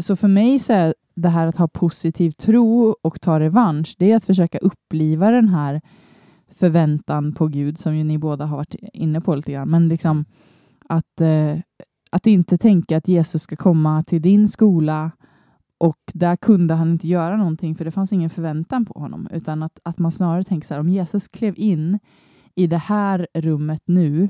Så 0.03 0.17
för 0.17 0.29
mig 0.29 0.59
så 0.59 0.73
är 0.73 0.95
det 1.15 1.29
här 1.29 1.47
att 1.47 1.57
ha 1.57 1.69
positiv 1.69 2.31
tro 2.31 2.97
och 3.03 3.21
ta 3.21 3.41
revansch, 3.41 3.95
det 3.99 4.13
är 4.13 4.17
att 4.17 4.25
försöka 4.25 4.59
uppliva 4.59 5.31
den 5.31 5.49
här 5.49 5.81
förväntan 6.49 7.33
på 7.33 7.47
Gud 7.47 7.79
som 7.79 7.97
ju 7.97 8.05
ni 8.05 8.19
båda 8.19 8.47
har 8.47 8.57
varit 8.57 8.75
inne 8.93 9.21
på 9.21 9.35
lite 9.35 9.53
grann. 9.53 9.71
Men 9.71 9.89
liksom 9.89 10.25
att, 10.89 11.21
eh, 11.21 11.59
att 12.11 12.27
inte 12.27 12.59
tänka 12.59 12.97
att 12.97 13.09
Jesus 13.09 13.43
ska 13.43 13.57
komma 13.57 14.03
till 14.03 14.23
din 14.23 14.49
skola 14.49 15.11
och 15.79 15.99
där 16.15 16.37
kunde 16.37 16.75
han 16.75 16.91
inte 16.91 17.09
göra 17.09 17.37
någonting 17.37 17.75
för 17.75 17.85
det 17.85 17.91
fanns 17.91 18.13
ingen 18.13 18.31
förväntan 18.31 18.85
på 18.85 19.01
honom. 19.01 19.29
Utan 19.33 19.63
att, 19.63 19.79
att 19.83 19.99
man 19.99 20.13
snarare 20.13 20.45
tänker 20.45 20.67
så 20.67 20.75
här, 20.75 20.81
om 20.81 20.89
Jesus 20.89 21.29
klev 21.29 21.55
in 21.57 21.99
i 22.55 22.67
det 22.67 22.79
här 22.79 23.27
rummet 23.35 23.83
nu 23.85 24.29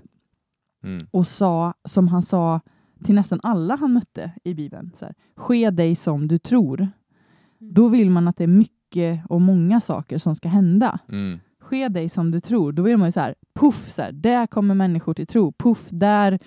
Mm. 0.85 1.07
och 1.11 1.27
sa 1.27 1.75
som 1.85 2.09
han 2.09 2.23
sa 2.23 2.61
till 3.05 3.15
nästan 3.15 3.41
alla 3.43 3.77
han 3.77 3.93
mötte 3.93 4.31
i 4.45 4.55
Bibeln. 4.55 4.91
Så 4.99 5.05
här, 5.05 5.15
Ske 5.37 5.71
dig 5.71 5.95
som 5.95 6.29
du 6.29 6.39
tror. 6.39 6.89
Då 7.59 7.89
vill 7.89 8.11
man 8.11 8.29
att 8.29 8.37
det 8.37 8.45
är 8.45 8.49
mycket 8.49 9.21
och 9.29 9.41
många 9.41 9.81
saker 9.81 10.19
som 10.19 10.35
ska 10.35 10.49
hända. 10.49 10.99
Mm. 11.09 11.39
Ske 11.61 11.89
dig 11.89 12.09
som 12.09 12.31
du 12.31 12.41
tror. 12.41 12.73
Då 12.73 12.83
vill 12.83 12.97
man 12.97 13.09
ju 13.09 13.13
så 13.13 13.21
här, 13.21 13.35
puff, 13.55 13.89
så 13.89 14.03
här, 14.03 14.13
där 14.13 14.47
kommer 14.47 14.75
människor 14.75 15.15
till 15.15 15.27
tro. 15.27 15.53
Puff, 15.53 15.89
där, 15.91 16.39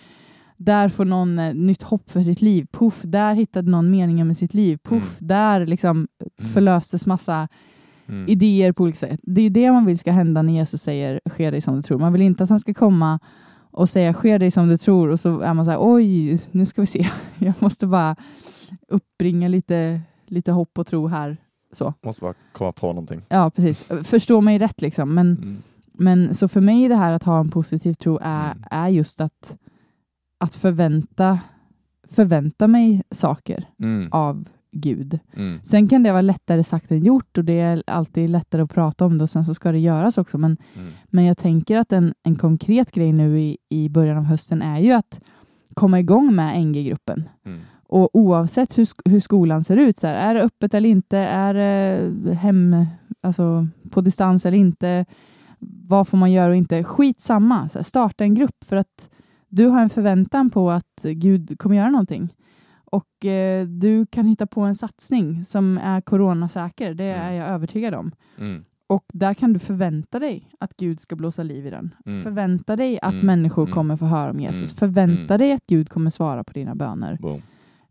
där 0.58 0.90
får 0.90 1.06
någon 1.06 1.40
eh, 1.40 1.54
nytt 1.54 1.84
hopp 1.84 2.10
för 2.12 2.22
sitt 2.22 2.42
liv. 2.42 2.68
Puff, 2.72 3.02
där 3.06 3.34
hittade 3.34 3.72
någon 3.72 3.92
meningen 3.92 4.28
med 4.28 4.38
sitt 4.38 4.54
liv. 4.54 4.78
Puff, 4.84 5.18
där 5.20 5.66
liksom 5.66 6.08
Mm. 6.40 6.52
förlöstes 6.54 7.06
massa 7.06 7.48
Mm. 8.08 8.28
idéer 8.30 8.72
på 8.72 8.84
olika 8.84 8.98
sätt. 8.98 9.20
Det 9.24 9.42
är 9.42 9.50
det 9.50 9.72
man 9.72 9.86
vill 9.86 10.00
ska 10.00 10.12
hända 10.12 10.42
när 10.42 10.54
Jesus 10.54 10.82
säger 10.82 11.22
ske 11.26 11.52
dig 11.52 11.62
som 11.62 11.76
du 11.76 11.82
tror. 11.82 12.00
Man 12.00 12.14
vill 12.14 12.22
inte 12.22 12.44
att 12.44 12.50
han 12.50 12.60
ska 12.60 12.74
komma 12.74 13.20
och 13.74 13.90
säga 13.90 14.14
ske 14.14 14.38
dig 14.38 14.52
som 14.52 14.68
du 14.68 14.78
tror 14.78 15.10
och 15.10 15.20
så 15.20 15.40
är 15.40 15.54
man 15.54 15.66
så 15.66 15.72
här 15.72 15.78
oj, 15.82 16.40
nu 16.52 16.66
ska 16.66 16.82
vi 16.82 16.88
se. 16.88 17.08
Jag 17.40 17.54
måste 17.60 17.88
bara 17.88 18.16
uppbringa 18.88 19.48
lite, 19.48 20.02
lite 20.28 20.52
hopp 20.52 20.78
och 20.80 20.88
tro 20.88 21.08
här. 21.08 21.38
Så. 21.72 21.94
Måste 22.02 22.22
bara 22.22 22.34
komma 22.52 22.72
på 22.72 22.88
någonting. 22.88 23.22
Ja, 23.30 23.50
precis. 23.56 23.84
Förstå 24.04 24.42
mig 24.42 24.58
rätt 24.60 24.82
liksom. 24.82 25.14
Men, 25.14 25.28
Mm. 25.38 25.58
men 25.94 26.36
så 26.36 26.48
för 26.48 26.62
mig 26.62 26.88
det 26.88 26.96
här 26.96 27.12
att 27.12 27.24
ha 27.24 27.40
en 27.40 27.50
positiv 27.52 27.94
tro 27.94 28.20
är, 28.22 28.46
Mm. 28.52 28.64
är 28.72 28.88
just 28.90 29.22
att, 29.22 29.56
att 30.38 30.56
förvänta, 30.56 31.40
förvänta 32.10 32.68
mig 32.68 33.04
saker 33.12 33.70
Mm. 33.80 34.10
av 34.12 34.46
Gud. 34.74 35.20
Mm. 35.36 35.60
Sen 35.64 35.88
kan 35.88 36.04
det 36.04 36.12
vara 36.12 36.22
lättare 36.22 36.64
sagt 36.64 36.92
än 36.92 37.04
gjort 37.04 37.38
och 37.38 37.46
det 37.46 37.60
är 37.60 37.84
alltid 37.88 38.30
lättare 38.30 38.62
att 38.62 38.70
prata 38.74 39.06
om 39.06 39.18
det 39.18 39.24
och 39.24 39.30
sen 39.30 39.46
så 39.46 39.54
ska 39.54 39.72
det 39.72 39.80
göras 39.80 40.18
också. 40.18 40.38
Men, 40.38 40.58
Mm. 40.76 40.92
men 41.10 41.26
jag 41.26 41.38
tänker 41.38 41.78
att 41.78 41.92
en, 41.92 42.14
en 42.24 42.36
konkret 42.36 42.92
grej 42.92 43.14
nu 43.14 43.40
i, 43.40 43.58
i 43.70 43.90
början 43.90 44.18
av 44.18 44.24
hösten 44.24 44.62
är 44.62 44.80
ju 44.80 44.92
att 44.92 45.22
komma 45.74 46.00
igång 46.00 46.36
med 46.36 46.66
NG-gruppen. 46.68 47.30
Mm. 47.46 47.60
Och 47.88 48.10
oavsett 48.14 48.78
hur, 48.78 48.88
hur 49.10 49.20
skolan 49.20 49.64
ser 49.64 49.78
ut, 49.78 49.98
så 49.98 50.08
här, 50.08 50.16
är 50.16 50.34
det 50.34 50.42
öppet 50.42 50.74
eller 50.74 50.90
inte, 50.90 51.18
är 51.18 51.54
det 51.54 52.34
hem, 52.34 52.86
alltså 53.22 53.68
på 53.92 54.02
distans 54.02 54.46
eller 54.46 54.58
inte, 54.58 55.06
vad 55.88 56.08
får 56.08 56.18
man 56.18 56.32
göra 56.32 56.50
och 56.50 56.56
inte, 56.56 56.84
skitsamma. 56.84 57.70
Så 57.70 57.80
här, 57.80 57.84
starta 57.84 58.24
en 58.24 58.36
grupp 58.36 58.64
för 58.66 58.76
att 58.76 59.10
du 59.50 59.68
har 59.68 59.82
en 59.82 59.90
förväntan 59.90 60.50
på 60.50 60.72
att 60.72 61.04
Gud 61.04 61.60
kommer 61.60 61.76
göra 61.76 61.90
någonting. 61.90 62.34
Och 62.94 63.26
eh, 63.26 63.68
du 63.68 64.06
kan 64.06 64.26
hitta 64.26 64.48
på 64.48 64.62
en 64.62 64.76
satsning 64.76 65.46
som 65.46 65.78
är 65.78 66.02
coronasäker, 66.02 66.94
det 66.94 67.04
är 67.04 67.24
Mm. 67.28 67.36
jag 67.36 67.48
övertygad 67.48 67.94
om. 67.94 68.12
Mm. 68.38 68.66
Och 68.88 69.06
där 69.14 69.34
kan 69.34 69.54
du 69.54 69.60
förvänta 69.60 70.20
dig 70.20 70.50
att 70.60 70.78
Gud 70.78 71.00
ska 71.00 71.16
blåsa 71.16 71.44
liv 71.44 71.68
i 71.68 71.70
den. 71.70 71.96
Mm. 72.06 72.22
Förvänta 72.22 72.76
dig 72.76 73.00
att 73.02 73.14
Mm. 73.14 73.26
människor 73.26 73.64
Mm. 73.64 73.74
kommer 73.74 73.98
få 73.98 74.06
höra 74.06 74.30
om 74.32 74.40
Jesus. 74.40 74.72
Mm. 74.72 74.78
Förvänta 74.80 75.34
Mm. 75.34 75.38
dig 75.40 75.52
att 75.54 75.68
Gud 75.68 75.90
kommer 75.90 76.10
svara 76.10 76.44
på 76.44 76.54
dina 76.54 76.76
böner. 76.76 77.18
Boom. 77.22 77.42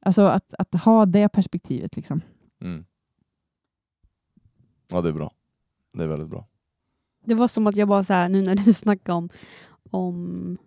Alltså 0.01 0.23
att, 0.23 0.55
att 0.59 0.75
ha 0.75 1.07
det 1.07 1.29
perspektivet. 1.29 1.97
Liksom. 1.97 2.21
Mm. 2.65 2.85
Ja, 4.89 5.01
det 5.01 5.09
är 5.09 5.13
bra. 5.13 5.33
Det 5.93 6.05
är 6.05 6.09
väldigt 6.09 6.29
bra. 6.29 6.47
Det 7.25 7.35
var 7.35 7.49
som 7.49 7.67
att 7.67 7.77
jag 7.77 7.89
bara 7.89 8.05
så 8.05 8.13
här, 8.13 8.29
nu 8.29 8.43
när 8.43 8.55
du 8.57 8.63
snackar 8.73 9.13
om, 9.13 9.29
om 9.91 10.59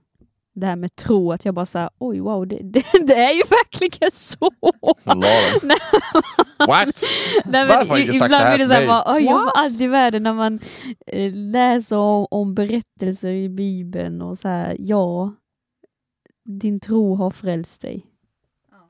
det 0.55 0.65
här 0.65 0.75
med 0.75 0.95
tro, 0.95 1.31
att 1.31 1.45
jag 1.45 1.53
bara 1.53 1.65
så 1.65 1.79
här, 1.79 1.89
oj 1.97 2.19
wow, 2.19 2.47
det, 2.47 2.59
det, 2.63 2.83
det 3.07 3.13
är 3.15 3.33
ju 3.33 3.43
verkligen 3.49 4.11
så. 4.11 4.51
Nej. 5.63 5.77
What? 6.67 7.03
Nej, 7.45 7.67
Varför 7.67 7.85
har 7.85 7.95
du 7.95 8.01
inte 8.01 8.19
sagt 8.19 8.31
det 8.31 8.37
här 8.37 8.57
till 8.57 8.67
så 8.67 8.73
här, 8.73 8.79
mig? 8.79 8.87
bara, 8.87 9.19
jag 9.19 9.73
får 9.73 9.81
i 9.81 9.87
världen 9.87 10.23
när 10.23 10.33
man 10.33 10.59
eh, 11.07 11.33
läser 11.33 11.97
om, 11.97 12.27
om 12.31 12.55
berättelser 12.55 13.29
i 13.29 13.49
Bibeln 13.49 14.21
och 14.21 14.37
så 14.37 14.47
här, 14.47 14.75
ja, 14.79 15.33
din 16.45 16.79
tro 16.79 17.15
har 17.15 17.31
frälst 17.31 17.81
dig. 17.81 18.05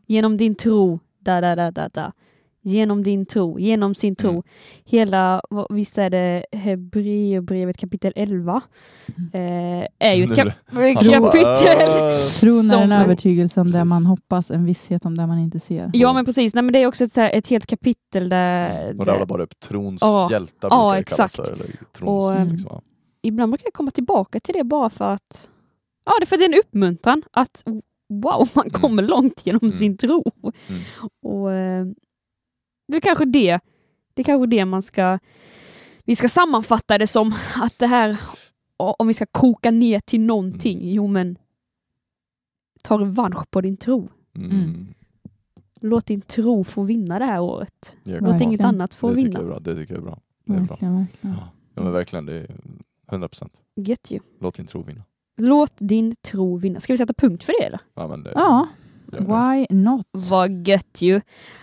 Genom 0.07 0.37
din 0.37 0.55
tro, 0.55 0.99
da, 1.19 1.41
da, 1.41 1.55
da, 1.55 1.71
da, 1.71 1.89
da. 1.89 2.11
Genom 2.67 3.03
din 3.03 3.25
tro, 3.25 3.59
genom 3.59 3.95
sin 3.95 4.15
tro. 4.15 4.29
Mm. 4.29 4.43
Hela, 4.85 5.41
visst 5.69 5.97
är 5.97 6.09
det 6.09 6.45
Hebreerbrevet 6.51 7.77
kapitel 7.77 8.13
11? 8.15 8.61
Eh, 9.33 9.87
är 9.99 10.13
ju 10.13 10.23
ett 10.23 10.35
kap- 10.35 10.53
kapitel. 11.11 11.77
Tron 12.39 12.71
är 12.79 12.83
en 12.83 12.91
övertygelse 12.91 13.61
om 13.61 13.71
det 13.71 13.83
man 13.85 14.05
hoppas, 14.05 14.51
en 14.51 14.65
visshet 14.65 15.05
om 15.05 15.17
det 15.17 15.27
man 15.27 15.39
inte 15.39 15.59
ser. 15.59 15.89
Ja 15.93 16.13
men 16.13 16.25
precis, 16.25 16.53
Nej, 16.53 16.63
men 16.63 16.73
det 16.73 16.79
är 16.79 16.87
också 16.87 17.03
ett, 17.03 17.13
så 17.13 17.21
här, 17.21 17.31
ett 17.33 17.47
helt 17.49 17.65
kapitel 17.67 18.29
där, 18.29 18.89
Och 18.99 19.05
det 19.05 19.11
där 19.11 19.19
var 19.19 19.25
bara 19.25 19.43
upp 19.43 19.59
trons 19.59 20.01
Ja. 20.01 20.27
hjältar 20.31 20.67
Ja, 20.71 20.89
brukar 20.89 20.99
exakt. 21.01 21.35
kallas. 21.35 21.51
Eller 21.51 21.65
trons, 21.97 22.25
Och, 22.25 22.33
ehm, 22.33 22.49
liksom. 22.51 22.81
ibland 23.21 23.51
brukar 23.51 23.65
jag 23.67 23.73
komma 23.73 23.91
tillbaka 23.91 24.39
till 24.39 24.53
det 24.57 24.63
bara 24.63 24.89
för 24.89 25.09
att 25.11 25.49
Ja, 26.05 26.11
det 26.19 26.23
är 26.23 26.25
för 26.25 26.35
att 26.35 26.39
det 26.39 26.45
är 26.45 26.53
en 26.53 26.59
uppmuntran 26.59 27.21
att 27.31 27.63
wow, 28.09 28.49
man 28.53 28.65
Mm. 28.67 28.81
kommer 28.81 29.03
långt 29.03 29.45
genom 29.45 29.59
Mm. 29.61 29.71
sin 29.71 29.97
tro. 29.97 30.23
Mm. 30.43 30.81
Och 31.23 31.51
eh, 31.51 31.85
Det 32.87 32.97
är 32.97 33.01
kanske 33.01 33.25
det, 33.25 33.59
det 34.13 34.21
är 34.21 34.23
kanske 34.23 34.47
det 34.47 34.65
man 34.65 34.81
ska 34.81 35.19
vi 36.03 36.15
ska 36.15 36.27
sammanfatta 36.27 36.97
det 36.97 37.07
som 37.07 37.33
att 37.55 37.79
det 37.79 37.87
här, 37.87 38.17
om 38.77 39.07
vi 39.07 39.13
ska 39.13 39.25
koka 39.25 39.71
ner 39.71 39.99
till 39.99 40.21
någonting, 40.21 40.77
Mm. 40.79 40.93
jo 40.93 41.07
men 41.07 41.37
ta 42.83 42.99
revansch 42.99 43.51
på 43.51 43.61
din 43.61 43.77
tro. 43.77 44.09
Mm. 44.35 44.51
Mm. 44.51 44.87
Låt 45.81 46.05
din 46.05 46.21
tro 46.21 46.63
få 46.63 46.83
vinna 46.83 47.19
det 47.19 47.25
här 47.25 47.39
året. 47.41 47.97
Ja, 48.03 48.13
Låt 48.13 48.21
Verkligen. 48.23 48.41
inget 48.51 48.61
annat 48.61 48.93
få 48.93 49.09
det 49.09 49.15
tycker 49.15 49.27
vinna. 49.27 49.39
jag 49.39 49.43
är 49.45 49.49
bra. 49.49 49.59
Det 49.59 49.75
tycker 49.75 49.93
jag 49.93 50.01
är 50.01 50.05
bra. 50.05 50.19
Det 50.45 50.53
är 50.53 50.57
bra. 50.59 50.65
Verkligen, 50.67 50.95
verkligen. 50.97 51.35
Ja. 51.35 51.49
ja, 51.75 51.83
men 51.83 51.91
verkligen. 51.91 52.25
Det 52.25 52.33
är 52.33 52.55
100 53.11 53.27
procent. 53.27 53.61
Låt 54.39 54.55
din 54.55 54.65
tro 54.65 54.81
vinna. 54.83 55.03
Låt 55.37 55.73
din 55.77 56.15
tro 56.15 56.57
vinna. 56.57 56.79
Ska 56.79 56.93
vi 56.93 56.97
sätta 56.97 57.13
punkt 57.13 57.43
för 57.43 57.53
det 57.59 57.65
eller? 57.65 57.79
Ja, 57.93 58.07
men 58.07 58.23
det, 58.23 58.31
Ja. 58.35 58.67
Why 59.19 59.65
not? 59.69 60.05
Vad 60.29 60.67
gött 60.67 61.01
ju. 61.01 61.21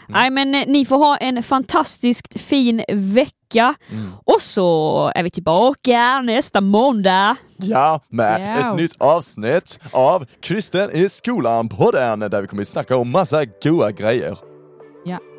Nej 0.08 0.30
men 0.30 0.54
eh, 0.54 0.62
ni 0.66 0.84
får 0.84 0.96
ha 0.96 1.16
en 1.16 1.42
fantastiskt 1.42 2.40
fin 2.40 2.82
vecka. 2.92 3.74
Mm. 3.90 4.10
Och 4.24 4.40
så 4.40 5.12
är 5.14 5.22
vi 5.22 5.30
tillbaka 5.30 6.20
nästa 6.20 6.60
måndag. 6.60 7.36
Ja, 7.56 8.00
med 8.08 8.40
Ja. 8.60 8.70
ett 8.72 8.76
nytt 8.80 8.96
avsnitt 9.02 9.78
av 9.92 10.26
Kristen 10.42 10.90
i 10.92 11.08
skolan 11.08 11.68
podden 11.68 12.20
där 12.20 12.40
vi 12.40 12.46
kommer 12.46 12.62
att 12.62 12.68
snacka 12.68 12.96
om 12.96 13.10
massa 13.10 13.44
goa 13.62 13.90
grejer. 13.90 14.38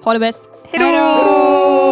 Ha 0.03 0.14
det 0.14 0.20
bäst. 0.20 0.43
Hej 0.72 0.80
då! 0.93 1.83